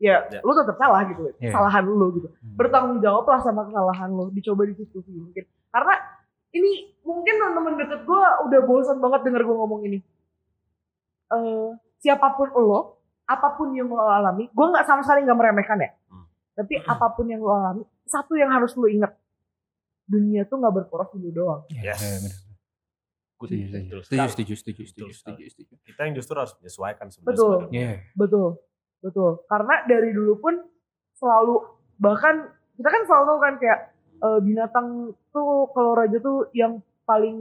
Ya, 0.01 0.25
Ya. 0.31 0.41
lu 0.41 0.55
tetap 0.55 0.79
salah 0.79 1.05
gitu, 1.05 1.29
Ya. 1.37 1.51
kesalahan 1.53 1.85
lu 1.85 2.07
gitu. 2.17 2.29
Hmm. 2.31 2.57
Bertanggung 2.57 3.03
jawablah 3.03 3.43
sama 3.43 3.69
kesalahan 3.69 4.09
lu, 4.09 4.31
dicoba 4.31 4.65
di 4.65 4.73
situ 4.73 5.03
sih 5.03 5.13
mungkin. 5.13 5.45
Karena 5.69 5.95
ini 6.51 6.97
mungkin 7.03 7.35
teman-teman 7.37 7.75
deket 7.77 8.09
gua 8.09 8.41
udah 8.47 8.61
bosan 8.65 8.97
banget 8.97 9.21
denger 9.29 9.43
gua 9.45 9.57
ngomong 9.61 9.85
ini. 9.85 9.99
Eh, 11.31 11.69
siapa 12.01 12.33
pun 12.33 12.49
lo, 12.51 12.97
apa 13.23 13.55
pun 13.55 13.71
yang 13.71 13.87
lo 13.87 14.03
alami, 14.03 14.51
gue 14.51 14.67
nggak 14.67 14.83
sama 14.83 15.05
sekali 15.05 15.23
nggak 15.23 15.39
meremehkan 15.39 15.79
ya. 15.79 15.91
Hmm. 16.11 16.27
Tapi 16.57 16.81
apa 16.81 17.07
pun 17.13 17.27
yang 17.29 17.39
lo 17.39 17.53
alami, 17.53 17.83
satu 18.03 18.35
yang 18.35 18.51
harus 18.51 18.75
lo 18.75 18.89
ingat, 18.89 19.15
dunia 20.03 20.43
tuh 20.43 20.59
nggak 20.59 20.75
berporos 20.75 21.13
di 21.15 21.23
lu 21.23 21.31
doang. 21.31 21.63
Iya, 21.71 21.95
Yes. 21.95 22.50
Iya, 23.42 23.66
benar. 23.66 23.81
Good. 23.88 24.05
Setuju, 24.05 24.05
Betul 24.05 24.05
setuju, 24.05 24.05
sekali. 24.05 24.29
setuju, 24.29 24.53
setuju, 24.55 24.83
setuju, 24.85 24.85
Betul 25.00 25.16
setuju, 25.16 25.44
setuju. 25.48 25.72
kita 25.83 26.00
yang 26.03 26.14
justru 26.14 26.35
harus 26.37 26.53
menyesuaikan 26.55 27.07
sebenarnya 27.09 27.33
Betul. 27.33 27.50
sebenarnya. 27.50 27.81
Iya. 27.81 27.92
Betul, 28.14 28.48
betul. 29.00 29.31
Karena 29.46 29.74
dari 29.85 30.11
dulu 30.11 30.35
pun 30.37 30.55
selalu 31.14 31.55
bahkan 31.96 32.35
kita 32.74 32.88
kan 32.88 33.03
selalu 33.03 33.24
tahu 33.26 33.38
kan 33.40 33.55
kayak 33.57 33.81
eh, 34.20 34.40
binatang 34.42 34.87
tuh 35.31 35.48
kalau 35.70 35.92
raja 35.94 36.16
tuh 36.18 36.53
yang 36.53 36.72
paling 37.03 37.37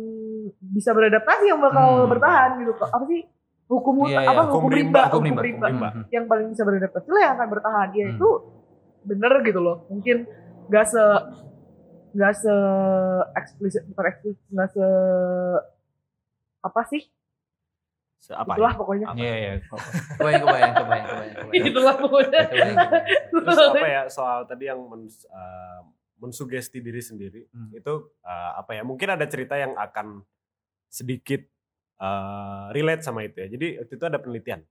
bisa 0.57 0.91
beradaptasi 0.91 1.45
yang 1.45 1.59
bakal 1.59 1.87
Hmm. 1.99 2.09
bertahan 2.09 2.49
gitu. 2.57 2.71
Apa 2.79 3.03
sih 3.05 3.21
hukum 3.67 3.95
Iya, 4.03 4.17
apa 4.17 4.31
iya, 4.31 4.41
hukum, 4.41 4.55
hukum 4.55 4.69
rimba, 4.69 4.79
rimba, 4.79 5.01
hukum 5.05 5.21
rimba, 5.21 5.41
rimba, 5.41 5.59
hukum 5.59 5.69
rimba. 5.69 5.89
Hmm. 5.91 6.05
yang 6.09 6.25
paling 6.25 6.47
bisa 6.49 6.63
beradaptasi 6.63 7.07
lah 7.07 7.21
yang 7.21 7.33
akan 7.35 7.49
bertahan. 7.49 7.87
Ya 7.91 8.05
Hmm. 8.05 8.15
itu 8.15 8.29
bener 9.01 9.33
gitu 9.43 9.59
loh. 9.59 9.77
Mungkin 9.87 10.17
gak 10.67 10.85
se 10.87 11.03
gak 12.11 12.33
se 12.33 12.55
eksplisit 13.33 13.83
bukan 13.85 14.05
eksplisit 14.07 14.41
nggak 14.49 14.69
se 14.69 14.85
apa 16.59 16.81
sih 16.85 17.03
apa 18.29 18.51
itulah 18.51 18.69
ya? 18.69 18.77
pokoknya 18.77 19.05
Apa? 19.07 19.15
Iya, 19.17 19.33
iya. 19.33 19.51
Kebayang, 20.13 20.43
kebayang, 20.43 20.73
kebayang, 20.75 21.05
kebayang, 21.07 21.35
kebayang. 21.39 21.65
itulah 21.65 21.95
pokoknya. 21.95 22.41
Terus 23.31 23.57
apa 23.63 23.87
ya 23.87 24.01
soal 24.05 24.39
tadi 24.43 24.63
yang 24.65 24.79
men- 24.85 25.07
eh, 25.07 25.79
mensugesti 26.19 26.77
diri 26.77 26.99
sendiri 26.99 27.47
Hmm. 27.47 27.71
itu 27.71 27.93
eh, 28.21 28.51
apa 28.53 28.75
ya 28.75 28.83
mungkin 28.83 29.07
ada 29.09 29.23
cerita 29.23 29.55
yang 29.55 29.71
akan 29.73 30.21
sedikit 30.85 31.41
eh, 31.95 32.63
relate 32.71 33.01
sama 33.01 33.23
itu 33.23 33.39
ya. 33.39 33.47
Jadi 33.49 33.67
waktu 33.79 33.93
itu 33.93 34.05
ada 34.05 34.19
penelitian. 34.19 34.61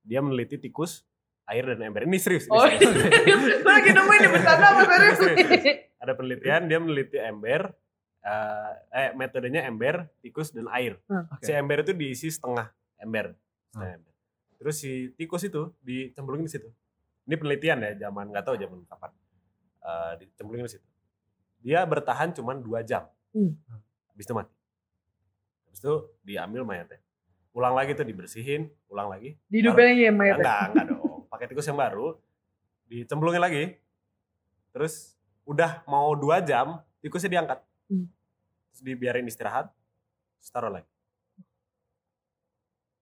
Dia 0.00 0.20
meneliti 0.20 0.56
tikus, 0.58 1.02
air 1.44 1.64
dan 1.64 1.80
ember. 1.82 2.04
Ini 2.04 2.18
serius. 2.18 2.44
ini 2.44 2.52
Oh, 2.52 2.60
serius. 2.60 2.92
gue 3.64 3.72
lagi 3.72 3.90
nemuin 3.90 4.20
di 4.20 4.30
bercanda 4.30 4.66
apa 4.68 4.82
serius. 4.84 5.18
Ada 5.96 6.12
penelitian 6.12 6.60
dia 6.64 6.78
meneliti 6.78 7.16
ember 7.16 7.72
eh, 8.22 8.72
eh 8.92 9.10
metodenya 9.14 9.66
ember, 9.66 10.08
tikus 10.20 10.50
dan 10.50 10.66
air. 10.72 10.98
Hmm. 11.06 11.26
Si 11.40 11.50
ember 11.52 11.82
itu 11.86 11.92
diisi 11.94 12.28
setengah 12.28 12.70
ember. 12.98 13.34
Setengah 13.70 13.88
Hmm. 13.88 13.98
ember. 14.02 14.14
Terus 14.58 14.74
si 14.78 14.92
tikus 15.14 15.46
itu 15.46 15.70
dicemplungin 15.82 16.46
di 16.46 16.52
situ. 16.52 16.68
Ini 17.28 17.34
penelitian 17.38 17.78
ya, 17.84 17.90
zaman 18.08 18.32
nggak 18.34 18.44
tahu 18.44 18.56
zaman 18.58 18.82
kapan. 18.88 19.10
Eh, 19.84 20.12
dicemplungin 20.24 20.66
di 20.66 20.72
situ. 20.74 20.86
Dia 21.62 21.82
bertahan 21.86 22.34
cuma 22.34 22.54
dua 22.58 22.82
jam. 22.82 23.06
Hmm. 23.34 23.54
Habis 24.10 24.24
itu 24.26 24.34
mati. 24.34 24.54
Habis 25.68 25.78
itu 25.78 25.94
diambil 26.26 26.66
mayatnya. 26.66 26.98
Ulang 27.54 27.74
lagi 27.74 27.94
tuh 27.94 28.06
dibersihin, 28.06 28.70
ulang 28.90 29.10
lagi. 29.10 29.34
Dihidupin 29.50 29.94
aja 29.94 30.02
ya 30.08 30.12
mayat. 30.14 30.36
Enggak, 30.38 30.62
enggak 30.74 30.84
dong. 30.94 31.26
Pakai 31.28 31.46
tikus 31.50 31.66
yang 31.66 31.78
baru, 31.78 32.18
dicemplungin 32.88 33.42
lagi. 33.42 33.64
Terus 34.74 35.18
udah 35.44 35.82
mau 35.86 36.14
dua 36.14 36.38
jam, 36.42 36.80
tikusnya 37.02 37.38
diangkat. 37.38 37.58
Hmm. 37.88 38.06
Terus 38.70 38.80
dibiarin 38.84 39.26
istirahat, 39.26 39.72
terus 40.38 40.50
taruh 40.52 40.70
lagi. 40.70 40.88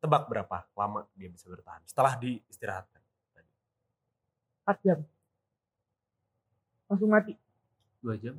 Tebak 0.00 0.30
berapa 0.30 0.66
lama 0.78 1.04
dia 1.18 1.26
bisa 1.26 1.50
bertahan 1.50 1.82
setelah 1.84 2.14
diistirahatkan. 2.14 3.02
4 4.66 4.82
jam. 4.82 4.98
Langsung 6.90 7.10
mati. 7.10 7.34
Dua 8.02 8.18
jam. 8.18 8.34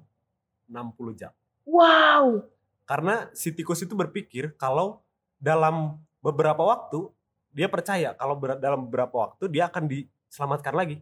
60 0.68 1.16
jam. 1.16 1.32
Wow. 1.64 2.44
Karena 2.84 3.32
si 3.32 3.52
tikus 3.56 3.80
itu 3.84 3.96
berpikir 3.96 4.56
kalau 4.60 5.04
dalam 5.40 6.00
beberapa 6.20 6.64
waktu, 6.64 7.08
dia 7.52 7.72
percaya 7.72 8.12
kalau 8.16 8.36
ber- 8.36 8.60
dalam 8.60 8.88
beberapa 8.88 9.28
waktu 9.28 9.48
dia 9.48 9.72
akan 9.72 9.88
diselamatkan 9.88 10.76
lagi. 10.76 11.00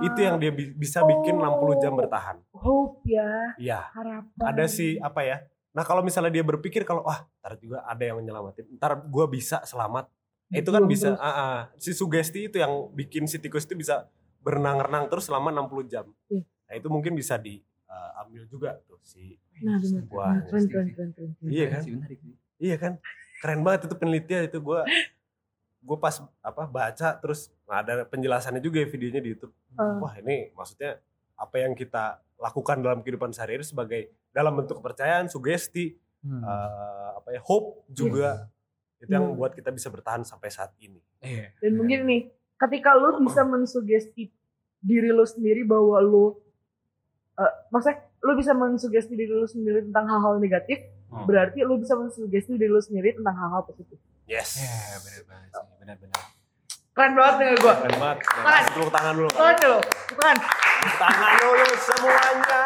Itu 0.00 0.18
yang 0.18 0.36
dia 0.36 0.48
bi- 0.48 0.72
bisa 0.72 1.02
bikin 1.02 1.36
60 1.36 1.48
jam 1.76 1.92
Oh. 1.92 1.98
bertahan. 1.98 2.36
hope 2.50 3.02
ya, 3.04 3.30
Iya. 3.56 3.80
harapan. 3.90 4.44
ada 4.44 4.64
sih 4.66 4.98
apa 4.98 5.22
ya 5.22 5.38
nah 5.68 5.82
kalau 5.82 6.00
misalnya 6.00 6.32
dia 6.32 6.42
berpikir 6.42 6.82
kalau 6.82 7.02
wah 7.02 7.22
ntar 7.38 7.54
juga 7.56 7.84
ada 7.84 8.00
yang 8.00 8.18
menyelamatin 8.18 8.66
ntar 8.74 8.98
gue 8.98 9.24
bisa 9.28 9.62
selamat 9.62 10.10
itu 10.50 10.66
kan 10.66 10.82
bisa 10.84 11.14
ah, 11.14 11.28
ah. 11.28 11.56
si 11.76 11.92
sugesti 11.92 12.46
itu 12.46 12.56
yang 12.56 12.72
bikin 12.90 13.24
si 13.24 13.36
tikus 13.36 13.62
itu 13.62 13.76
bisa 13.76 14.08
berenang-renang 14.38 15.06
terus 15.06 15.24
selama 15.24 15.50
60 15.50 15.84
jam. 15.86 16.06
Iya. 16.26 16.42
Nah, 16.42 16.74
itu 16.74 16.88
mungkin 16.88 17.12
bisa 17.12 17.36
diambil 17.36 18.42
juga 18.44 18.80
tuh 18.82 18.98
si 19.00 19.36
Nah, 19.58 19.76
benar. 19.76 20.02
Wah, 20.08 20.34
Keren, 20.40 20.64
keren, 20.64 20.88
keren, 20.88 21.10
keren. 21.12 21.30
keren. 21.32 21.48
Iya 21.48 21.66
kan? 21.68 21.82
Iya 22.56 22.76
kan? 22.76 22.92
Keren 23.38 23.60
banget 23.60 23.80
itu 23.86 23.94
penelitian 23.94 24.42
itu 24.44 24.58
gua 24.58 24.82
gue 25.78 25.96
pas 25.96 26.14
apa 26.42 26.62
baca 26.66 27.08
terus 27.16 27.48
ada 27.64 28.02
penjelasannya 28.04 28.58
juga 28.58 28.82
ya 28.82 28.88
videonya 28.88 29.20
di 29.22 29.30
YouTube. 29.32 29.54
Ah. 29.74 29.98
Wah, 30.02 30.14
ini 30.18 30.50
maksudnya 30.52 30.98
apa 31.34 31.56
yang 31.58 31.72
kita 31.72 32.18
lakukan 32.38 32.82
dalam 32.82 33.02
kehidupan 33.02 33.30
sehari-hari 33.30 33.62
sebagai 33.62 34.00
dalam 34.30 34.54
bentuk 34.54 34.78
kepercayaan, 34.78 35.26
sugesti, 35.26 35.94
Hmm. 36.18 36.42
eh, 36.42 37.08
apa 37.14 37.28
ya, 37.30 37.40
hope 37.46 37.86
juga 37.88 38.50
itu 38.98 39.06
yang 39.06 39.30
Hmm. 39.30 39.38
buat 39.38 39.54
kita 39.54 39.70
bisa 39.70 39.86
bertahan 39.86 40.26
sampai 40.26 40.50
saat 40.50 40.74
ini. 40.82 40.98
Iya. 41.22 41.54
Dan 41.62 41.78
mungkin 41.78 42.10
nih, 42.10 42.26
ketika 42.58 42.98
lu 42.98 43.22
bisa 43.22 43.46
mensugesti 43.46 44.26
diri 44.78 45.10
lu 45.10 45.22
sendiri 45.22 45.62
bahwa 45.62 46.02
lu 46.02 46.34
eh, 47.38 47.52
maksudnya 47.70 48.02
lu 48.18 48.34
bisa 48.34 48.50
mensugesti 48.50 49.14
diri 49.14 49.30
lu 49.30 49.46
sendiri 49.46 49.86
tentang 49.86 50.10
hal-hal 50.10 50.42
negatif, 50.42 50.82
Hmm. 51.06 51.22
berarti 51.22 51.62
lu 51.62 51.78
bisa 51.78 51.94
mensugesti 51.94 52.50
diri 52.50 52.66
lu 52.66 52.82
sendiri 52.82 53.14
tentang 53.14 53.38
hal-hal 53.38 53.62
positif. 53.62 53.94
Yes. 54.28 54.60
Ya, 54.60 55.00
benar 55.00 55.22
banget 55.24 55.50
sih, 55.50 55.74
benar-benar. 55.80 56.22
Keren 56.92 57.12
banget 57.14 57.34
nih 57.38 57.48
gue. 57.56 57.74
Keren 57.78 57.96
banget. 57.96 58.18
Tangan. 58.20 58.62
Tepuk 58.68 58.90
tangan 58.90 59.12
dulu. 59.14 59.28
Keren 59.30 59.56
dulu, 59.56 59.78
bukan? 60.12 60.36
Tangan 60.98 61.32
dulu 61.38 61.66
semuanya. 61.78 62.62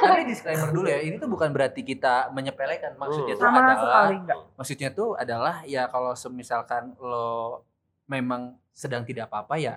Tapi 0.00 0.22
disclaimer 0.24 0.68
dulu 0.70 0.86
ya, 0.86 0.98
ini 1.02 1.16
tuh 1.18 1.28
bukan 1.28 1.50
berarti 1.50 1.82
kita 1.82 2.30
menyepelekan. 2.30 2.94
Maksudnya 2.94 3.34
Hmm. 3.34 3.42
tuh 3.42 3.46
Sama 3.50 3.58
adalah 3.60 4.06
maksudnya 4.54 4.88
tuh 4.90 5.08
adalah 5.14 5.54
ya 5.64 5.84
kalau 5.86 6.14
semisalkan 6.14 6.94
lo 6.96 7.66
memang 8.06 8.56
sedang 8.70 9.02
tidak 9.02 9.28
apa-apa 9.28 9.54
ya 9.54 9.74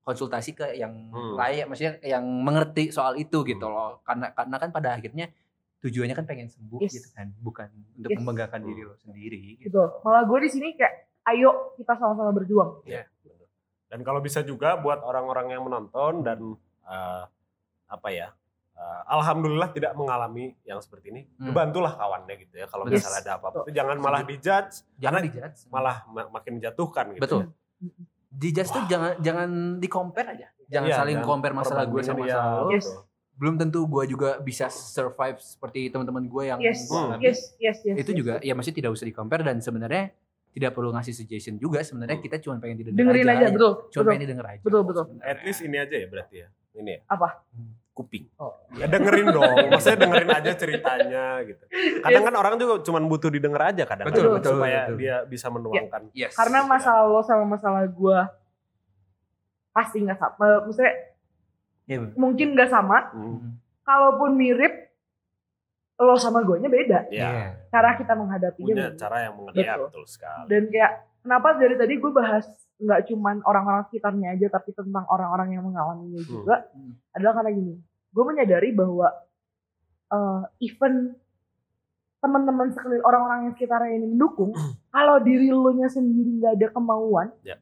konsultasi 0.00 0.54
ke 0.54 0.66
yang 0.74 1.12
Hmm. 1.12 1.36
layak 1.36 1.68
maksudnya 1.68 2.00
yang 2.00 2.24
mengerti 2.24 2.88
soal 2.88 3.14
itu 3.14 3.44
gitu 3.44 3.62
Hmm. 3.62 3.74
loh 3.74 3.92
karena 4.00 4.32
karena 4.32 4.56
kan 4.56 4.70
pada 4.70 4.96
akhirnya 4.96 5.28
tujuannya 5.80 6.12
kan 6.12 6.24
pengen 6.24 6.46
sembuh 6.46 6.78
Yes. 6.78 6.92
gitu 6.92 7.08
kan 7.10 7.32
bukan 7.36 7.68
untuk 7.94 8.08
Yes. 8.08 8.18
membanggakan 8.18 8.60
diri 8.62 8.82
lo 8.82 8.94
sendiri 8.96 9.38
gitu. 9.56 9.68
Gitu. 9.68 9.82
Malah 10.00 10.22
gue 10.22 10.38
di 10.40 10.50
sini 10.50 10.68
kayak, 10.72 10.94
ayo 11.26 11.72
kita 11.74 11.92
sama-sama 11.94 12.30
berjuang. 12.30 12.84
Dan 13.86 14.00
kalau 14.00 14.20
bisa 14.20 14.40
juga 14.40 14.76
buat 14.76 15.00
orang-orang 15.00 15.50
yang 15.50 15.62
menonton 15.62 16.20
dan 16.20 16.38
eh, 16.82 17.22
apa 17.86 18.08
ya, 18.08 18.28
eh, 18.72 19.00
alhamdulillah 19.08 19.70
tidak 19.70 19.92
mengalami 19.92 20.54
yang 20.62 20.78
seperti 20.78 21.10
ini, 21.10 21.22
Hmm. 21.36 21.50
bantulah 21.50 21.92
kawannya 21.92 22.34
gitu 22.36 22.54
ya. 22.56 22.66
Kalau 22.66 22.82
Betul. 22.82 22.96
misalnya 22.96 23.20
ada 23.20 23.32
apa-apa, 23.36 23.56
itu 23.62 23.72
jangan 23.72 23.96
malah 23.96 24.22
dijudge, 24.22 24.74
jangan 24.96 25.20
Karena 25.20 25.26
dijudge 25.46 25.58
malah 25.68 25.96
ma- 26.06 26.30
makin 26.30 26.52
menjatuhkan 26.56 27.04
gitu. 27.12 27.20
betul 27.20 27.40
ya. 27.40 27.48
dijudge 28.28 28.70
tuh 28.70 28.84
jangan 28.86 29.10
jangan 29.18 29.48
di 29.76 29.88
compare 29.88 30.28
aja 30.30 30.46
jangan 30.64 30.86
Iya, 30.86 30.96
saling 30.96 31.16
jangan 31.16 31.26
compare 31.26 31.50
masalah 31.52 31.82
gue 31.84 31.98
sama 31.98 32.14
perbandingan, 32.16 32.30
masalah 32.30 32.46
iya, 32.46 32.60
lo 32.60 32.70
Yes. 32.70 32.86
Belum 33.40 33.56
tentu 33.56 33.82
gue 33.82 34.04
juga 34.06 34.36
bisa 34.38 34.68
survive 34.68 35.40
seperti 35.40 35.88
teman-teman 35.88 36.28
gue 36.28 36.44
yang 36.46 36.60
Yes, 36.60 36.84
gua 36.84 37.16
alami. 37.16 37.24
yes, 37.24 37.56
yes, 37.56 37.80
yes. 37.80 37.96
itu 37.96 38.12
yes, 38.12 38.18
juga 38.18 38.34
yes. 38.36 38.44
ya 38.44 38.52
masih 38.52 38.70
tidak 38.70 38.92
usah 38.92 39.02
di 39.02 39.12
compare 39.12 39.40
dan 39.40 39.56
sebenarnya 39.58 40.12
tidak 40.50 40.70
perlu 40.70 40.92
ngasih 40.92 41.14
suggestion 41.14 41.56
juga 41.56 41.80
sebenarnya 41.80 42.18
Hmm. 42.18 42.26
kita 42.26 42.36
cuma 42.38 42.58
pengen 42.58 42.76
didengar 42.76 43.00
dengerin 43.00 43.26
aja, 43.26 43.46
betul, 43.48 43.72
cuma 43.72 43.88
betul. 43.88 44.04
pengen 44.04 44.22
didengar 44.22 44.46
aja 44.46 44.60
Betul, 44.60 44.80
betul. 44.84 45.04
sebenarnya. 45.06 45.30
At 45.30 45.38
least 45.40 45.60
ini 45.62 45.76
aja 45.78 45.94
ya 45.94 46.06
berarti 46.06 46.36
ya. 46.36 46.48
Ini 46.72 46.90
ya. 46.90 47.00
Apa? 47.08 47.28
Kuping. 47.90 48.24
Oh. 48.36 48.54
Ya 48.72 48.86
dengerin 48.86 49.26
dong. 49.36 49.56
Maksudnya 49.68 49.98
dengerin 50.00 50.30
aja 50.32 50.50
ceritanya 50.52 51.24
gitu. 51.42 51.64
Kadang 52.00 52.22
kan 52.22 52.34
orang 52.36 52.54
juga 52.56 52.74
cuma 52.82 52.98
butuh 53.00 53.28
didengar 53.28 53.62
aja 53.68 53.82
kadang 53.84 54.04
Betul, 54.04 54.22
Betul, 54.26 54.34
betul, 54.36 54.52
supaya 54.58 54.80
betul. 54.84 54.96
dia 54.98 55.16
bisa 55.24 55.46
menuangkan. 55.48 56.02
yes 56.12 56.34
Karena 56.34 56.58
masalah 56.62 57.06
lo 57.06 57.20
sama 57.20 57.44
masalah 57.46 57.86
gue 57.86 58.18
pasti 59.70 59.96
nggak 60.00 60.18
sama. 60.18 60.66
Maksudnya 60.66 60.92
Bener. 61.98 62.14
mungkin 62.14 62.54
nggak 62.54 62.68
sama. 62.68 63.10
Hmm. 63.10 63.58
Kalaupun 63.82 64.30
mirip, 64.32 64.92
lo 65.98 66.14
sama 66.14 66.40
gue 66.40 66.56
nya 66.58 66.68
beda. 66.68 66.98
Ya, 67.08 67.28
Iya. 67.28 67.46
Cara 67.68 67.94
kita 67.94 68.14
menghadapinya 68.14 68.66
punya 68.68 68.88
beda. 68.88 68.96
cara 68.96 69.16
yang 69.20 69.34
mengenai 69.34 69.58
Betul. 69.60 69.84
betul 69.84 70.04
sekali. 70.06 70.46
Dan 70.46 70.62
kayak 70.66 70.92
kenapa 71.20 71.48
dari 71.54 71.74
tadi 71.74 71.94
gue 71.94 72.10
bahas 72.10 72.44
nggak 72.76 73.00
cuman 73.06 73.36
orang-orang 73.42 73.82
sekitarnya 73.84 74.28
aja, 74.32 74.46
tapi 74.48 74.70
tentang 74.70 75.04
orang-orang 75.06 75.52
yang 75.52 75.62
mengalaminya 75.62 76.18
Hmm. 76.18 76.30
juga. 76.30 76.56
Hmm. 76.70 76.92
Adalah 77.12 77.32
karena 77.34 77.50
gini, 77.52 77.74
gue 78.08 78.24
menyadari 78.24 78.68
bahwa 78.70 79.08
eh, 80.08 80.42
even 80.60 81.14
teman-teman 82.18 82.68
sekeliling 82.68 83.00
orang-orang 83.00 83.38
yang 83.42 83.52
sekitarnya 83.54 83.94
ini 83.94 84.06
mendukung, 84.08 84.52
kalau 84.88 85.16
diri 85.18 85.48
lo 85.48 85.70
nya 85.70 85.86
sendiri 85.86 86.36
nggak 86.36 86.54
ada 86.54 86.68
kemauan, 86.68 87.28
Ya. 87.40 87.56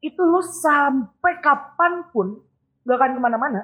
itu 0.00 0.20
lo 0.20 0.42
sampai 0.42 1.38
kapan 1.38 2.10
pun 2.10 2.42
gak 2.82 2.96
akan 2.98 3.10
ke 3.16 3.20
mana-mana, 3.22 3.60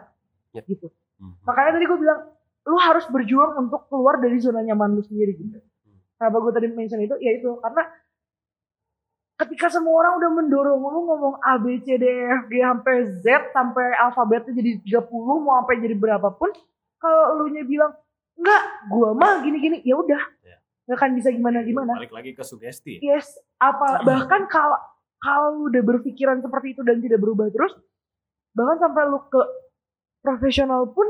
Ya. 0.55 0.63
gitu. 0.65 0.89
Hmm. 1.19 1.35
Makanya 1.45 1.77
tadi 1.79 1.85
gue 1.85 1.99
bilang, 1.99 2.21
lu 2.69 2.77
harus 2.79 3.05
berjuang 3.11 3.59
untuk 3.67 3.89
keluar 3.91 4.23
dari 4.23 4.39
zona 4.39 4.63
nyaman 4.63 4.95
lu 4.95 5.03
sendiri 5.03 5.35
gitu. 5.35 5.59
Hmm. 5.59 5.99
Kenapa 6.19 6.37
gue 6.43 6.53
tadi 6.55 6.67
mention 6.71 7.01
itu? 7.03 7.15
Ya 7.19 7.35
itu, 7.35 7.59
karena 7.59 7.83
ketika 9.39 9.71
semua 9.71 9.95
orang 10.03 10.19
udah 10.19 10.31
mendorong 10.35 10.79
lu 10.83 11.01
ngomong 11.07 11.35
A, 11.43 11.59
B, 11.63 11.79
C, 11.83 11.95
D, 11.95 12.05
E, 12.05 12.23
F, 12.27 12.43
G, 12.51 12.59
sampai 12.59 12.95
Z, 13.23 13.27
sampai 13.55 13.87
alfabetnya 13.99 14.53
jadi 14.55 14.71
30, 14.83 15.07
mau 15.43 15.63
sampai 15.63 15.79
jadi 15.79 15.95
berapapun, 15.95 16.51
kalau 16.99 17.39
lu 17.43 17.55
nya 17.55 17.63
bilang, 17.63 17.95
enggak, 18.35 18.63
gua 18.91 19.15
mah 19.15 19.43
gini-gini, 19.47 19.79
ya 19.87 19.95
udah. 19.95 20.23
Ya. 20.43 20.59
Gak 20.91 20.97
akan 20.99 21.11
bisa 21.21 21.29
gimana-gimana. 21.31 21.95
Balik 22.01 22.15
lagi 22.15 22.31
ke 22.35 22.43
sugesti. 22.43 22.99
Yes, 23.05 23.39
apa 23.61 24.03
bahkan 24.03 24.49
kalau 24.49 24.79
kalau 25.19 25.49
lu 25.55 25.63
udah 25.71 25.83
berpikiran 25.83 26.39
seperti 26.43 26.75
itu 26.75 26.83
dan 26.83 26.99
tidak 27.03 27.21
berubah 27.23 27.51
terus, 27.51 27.75
bahkan 28.59 28.79
sampai 28.81 29.07
lu 29.07 29.23
ke 29.25 29.43
profesional 30.19 30.91
pun 30.91 31.07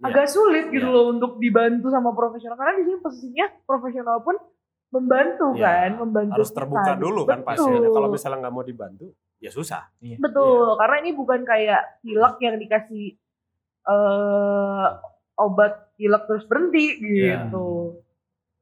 Ya. 0.00 0.08
agak 0.08 0.32
sulit 0.32 0.72
gitu 0.72 0.88
Ya. 0.88 0.96
loh 0.96 1.12
untuk 1.12 1.36
dibantu 1.36 1.92
sama 1.92 2.10
profesional 2.10 2.56
karena 2.56 2.72
di 2.74 2.88
sini 2.88 2.98
posisinya 2.98 3.46
profesional 3.62 4.24
pun 4.24 4.32
membantu 4.90 5.52
Ya, 5.54 5.84
kan, 5.86 6.00
membantu 6.00 6.40
Harus 6.40 6.48
kita. 6.48 6.58
terbuka 6.58 6.92
dulu 6.96 7.20
kan 7.22 7.44
pasti. 7.44 7.68
Kalau 7.68 8.08
misalnya 8.08 8.38
nggak 8.40 8.54
mau 8.56 8.64
dibantu, 8.64 9.06
ya 9.36 9.52
susah. 9.52 9.92
Betul, 10.00 10.74
karena 10.74 10.96
ini 10.98 11.10
bukan 11.12 11.44
kayak 11.44 12.00
pilek 12.00 12.34
yang 12.40 12.56
dikasih 12.56 13.12
eh 13.82 14.88
obat 15.36 15.72
pilek 15.94 16.22
terus 16.24 16.44
berhenti 16.44 16.96
Iya. 16.96 17.48
gitu. 17.48 18.00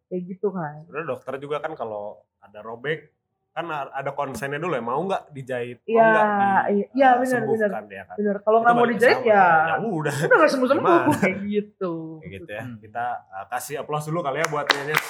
Kayak 0.09 0.23
gitu 0.27 0.49
kan. 0.51 0.85
Sebenarnya 0.85 1.09
dokter 1.09 1.35
juga 1.39 1.57
kan 1.59 1.73
kalau 1.75 2.19
ada 2.39 2.61
robek 2.61 3.15
kan 3.59 3.67
ada 3.91 4.11
konsennya 4.13 4.57
dulu 4.57 4.71
ya 4.71 4.81
mau 4.81 5.03
nggak 5.03 5.23
dijahit 5.29 5.79
mau 5.81 5.91
Iya, 5.91 6.07
nggak 6.07 6.23
di 6.23 6.39
iya, 6.39 6.87
iya, 6.89 7.09
eh, 7.09 7.15
benar, 7.17 7.27
sembuhkan 7.27 7.85
ya 7.89 8.03
kan 8.07 8.17
kalau 8.41 8.59
nggak 8.61 8.73
mau 8.73 8.87
dijahit 8.87 9.19
sama. 9.19 9.27
ya 9.27 9.45
ya 9.67 9.75
udah 9.83 10.15
udah 10.25 10.37
gak 10.39 10.49
sembuh 10.49 10.69
sembuh 10.69 11.01
kayak 11.19 11.37
gitu. 11.45 11.93
kayak 12.19 12.31
gitu 12.37 12.51
ya 12.53 12.63
Hmm. 12.63 12.79
kita 12.79 13.05
uh, 13.27 13.45
kasih 13.49 13.75
aplaus 13.77 14.07
dulu 14.07 14.21
kali 14.21 14.39
ya 14.39 14.47
buat 14.47 14.67
Nyenyes 14.69 15.03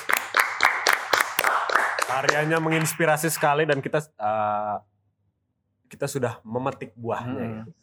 karyanya 2.04 2.56
menginspirasi 2.58 3.28
sekali 3.28 3.62
dan 3.62 3.78
kita 3.78 4.00
uh, 4.16 4.80
kita 5.86 6.06
sudah 6.06 6.40
memetik 6.42 6.92
buahnya 6.94 7.36
ya. 7.38 7.62
Hmm. 7.62 7.76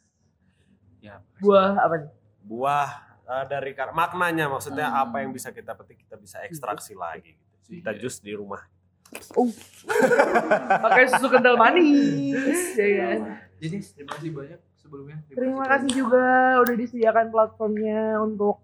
Ya, 0.99 1.16
Buah 1.38 1.78
apa 1.78 1.95
nih? 1.99 2.09
buah 2.41 2.89
uh, 3.24 3.45
dari 3.45 3.72
kar- 3.72 3.93
maknanya 3.93 4.45
maksudnya 4.47 4.86
Hmm. 4.88 5.01
apa 5.03 5.22
yang 5.22 5.30
bisa 5.30 5.49
kita 5.49 5.74
petik 5.74 5.97
kita 5.99 6.16
bisa 6.16 6.41
ekstraksi 6.41 6.93
lagi 6.93 7.38
gitu. 7.63 7.78
kita 7.80 7.93
jus 7.95 8.18
di 8.18 8.34
rumah 8.34 8.61
Pakai 10.86 11.03
susu 11.12 11.28
kental 11.30 11.56
manis, 11.56 12.74
ya? 12.76 13.39
Jadi 13.62 13.78
terima 13.95 14.12
kasih 14.18 14.32
banyak 14.34 14.60
sebelumnya. 14.76 15.18
Terima 15.32 15.66
kasih 15.66 15.91
juga 15.93 16.26
udah 16.62 16.76
disediakan 16.76 17.26
platformnya 17.32 18.20
untuk 18.22 18.62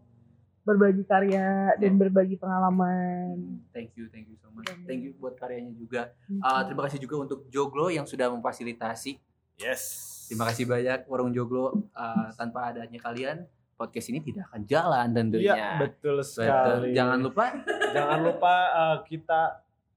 berbagi 0.61 1.03
karya 1.09 1.73
dan 1.81 1.97
berbagi 1.97 2.37
pengalaman. 2.37 3.65
Thank 3.73 3.97
you, 3.97 4.05
thank 4.13 4.29
you 4.29 4.37
so 4.37 4.53
much. 4.53 4.69
Thank 4.85 5.01
you 5.01 5.17
buat 5.17 5.33
karyanya 5.33 5.73
juga. 5.73 6.13
Uh, 6.29 6.61
terima 6.69 6.85
kasih 6.85 7.01
juga 7.01 7.15
untuk 7.25 7.49
Joglo 7.49 7.89
yang 7.89 8.05
sudah 8.05 8.29
memfasilitasi. 8.29 9.17
yes 9.57 10.09
Terima 10.29 10.47
kasih 10.47 10.63
banyak 10.69 11.09
Warung 11.09 11.33
Joglo. 11.33 11.89
Uh, 11.91 12.29
tanpa 12.37 12.71
adanya 12.71 13.01
kalian, 13.01 13.49
podcast 13.75 14.13
ini 14.13 14.21
tidak 14.21 14.47
akan 14.53 14.61
jalan 14.69 15.07
tentunya. 15.09 15.53
Iya 15.57 15.67
betul 15.81 16.21
Betul. 16.21 16.29
sekali 16.29 16.93
Jangan 16.93 17.19
lupa 17.25 17.45
jangan 17.91 18.19
lupa 18.21 18.53
uh, 18.71 18.97
kita 19.03 19.41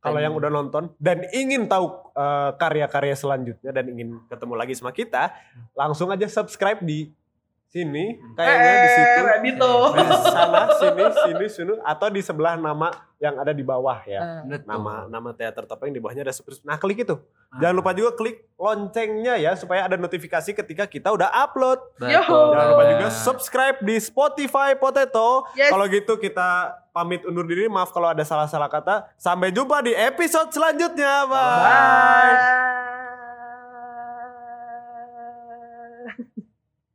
kalau 0.05 0.21
yang 0.21 0.37
udah 0.37 0.53
nonton 0.53 0.93
dan 1.01 1.25
ingin 1.33 1.65
tahu 1.65 1.89
uh, 2.13 2.53
karya-karya 2.61 3.17
selanjutnya 3.17 3.73
dan 3.73 3.89
ingin 3.89 4.21
ketemu 4.29 4.53
lagi 4.53 4.77
sama 4.77 4.93
kita, 4.93 5.33
langsung 5.73 6.13
aja 6.13 6.29
subscribe 6.29 6.85
di 6.85 7.09
sini. 7.75 8.15
Hmm. 8.15 8.39
Eh, 8.39 8.47
eh, 8.47 8.47
Kayaknya 8.47 8.71
eh, 8.71 8.79
di 8.79 8.89
situ. 8.95 9.73
Di 9.99 10.03
sana 10.31 10.63
sini 10.79 11.05
sini 11.11 11.47
sini. 11.51 11.73
Atau 11.83 12.07
di 12.15 12.23
sebelah 12.23 12.55
nama 12.55 12.95
yang 13.19 13.35
ada 13.35 13.51
di 13.51 13.67
bawah 13.67 13.99
ya. 14.07 14.47
Uh. 14.47 14.63
nama 14.63 15.11
nama 15.11 15.35
teater 15.35 15.67
topeng 15.67 15.91
di 15.91 15.99
bawahnya 15.99 16.23
ada 16.31 16.35
subscribe 16.35 16.63
nah 16.71 16.79
klik 16.79 17.03
itu. 17.03 17.19
Uh. 17.19 17.59
jangan 17.59 17.75
lupa 17.75 17.91
juga 17.91 18.15
klik 18.15 18.47
loncengnya 18.55 19.35
ya 19.43 19.59
supaya 19.59 19.91
ada 19.91 19.99
notifikasi 19.99 20.55
ketika 20.55 20.87
kita 20.87 21.11
udah 21.11 21.27
upload. 21.35 21.83
Betul. 21.99 22.55
jangan 22.55 22.67
lupa 22.71 22.85
juga 22.95 23.09
subscribe 23.11 23.83
di 23.83 23.99
Spotify 23.99 24.79
Potato. 24.79 25.51
Yes. 25.59 25.75
kalau 25.75 25.91
gitu 25.91 26.15
kita 26.23 26.79
pamit 26.95 27.27
undur 27.27 27.43
diri. 27.43 27.67
Maaf 27.67 27.91
kalau 27.91 28.15
ada 28.15 28.23
salah-salah 28.23 28.71
kata. 28.71 29.11
Sampai 29.19 29.51
jumpa 29.51 29.83
di 29.83 29.91
episode 29.99 30.55
selanjutnya. 30.55 31.27
Bye, 31.27 31.59
bye. 31.59 32.39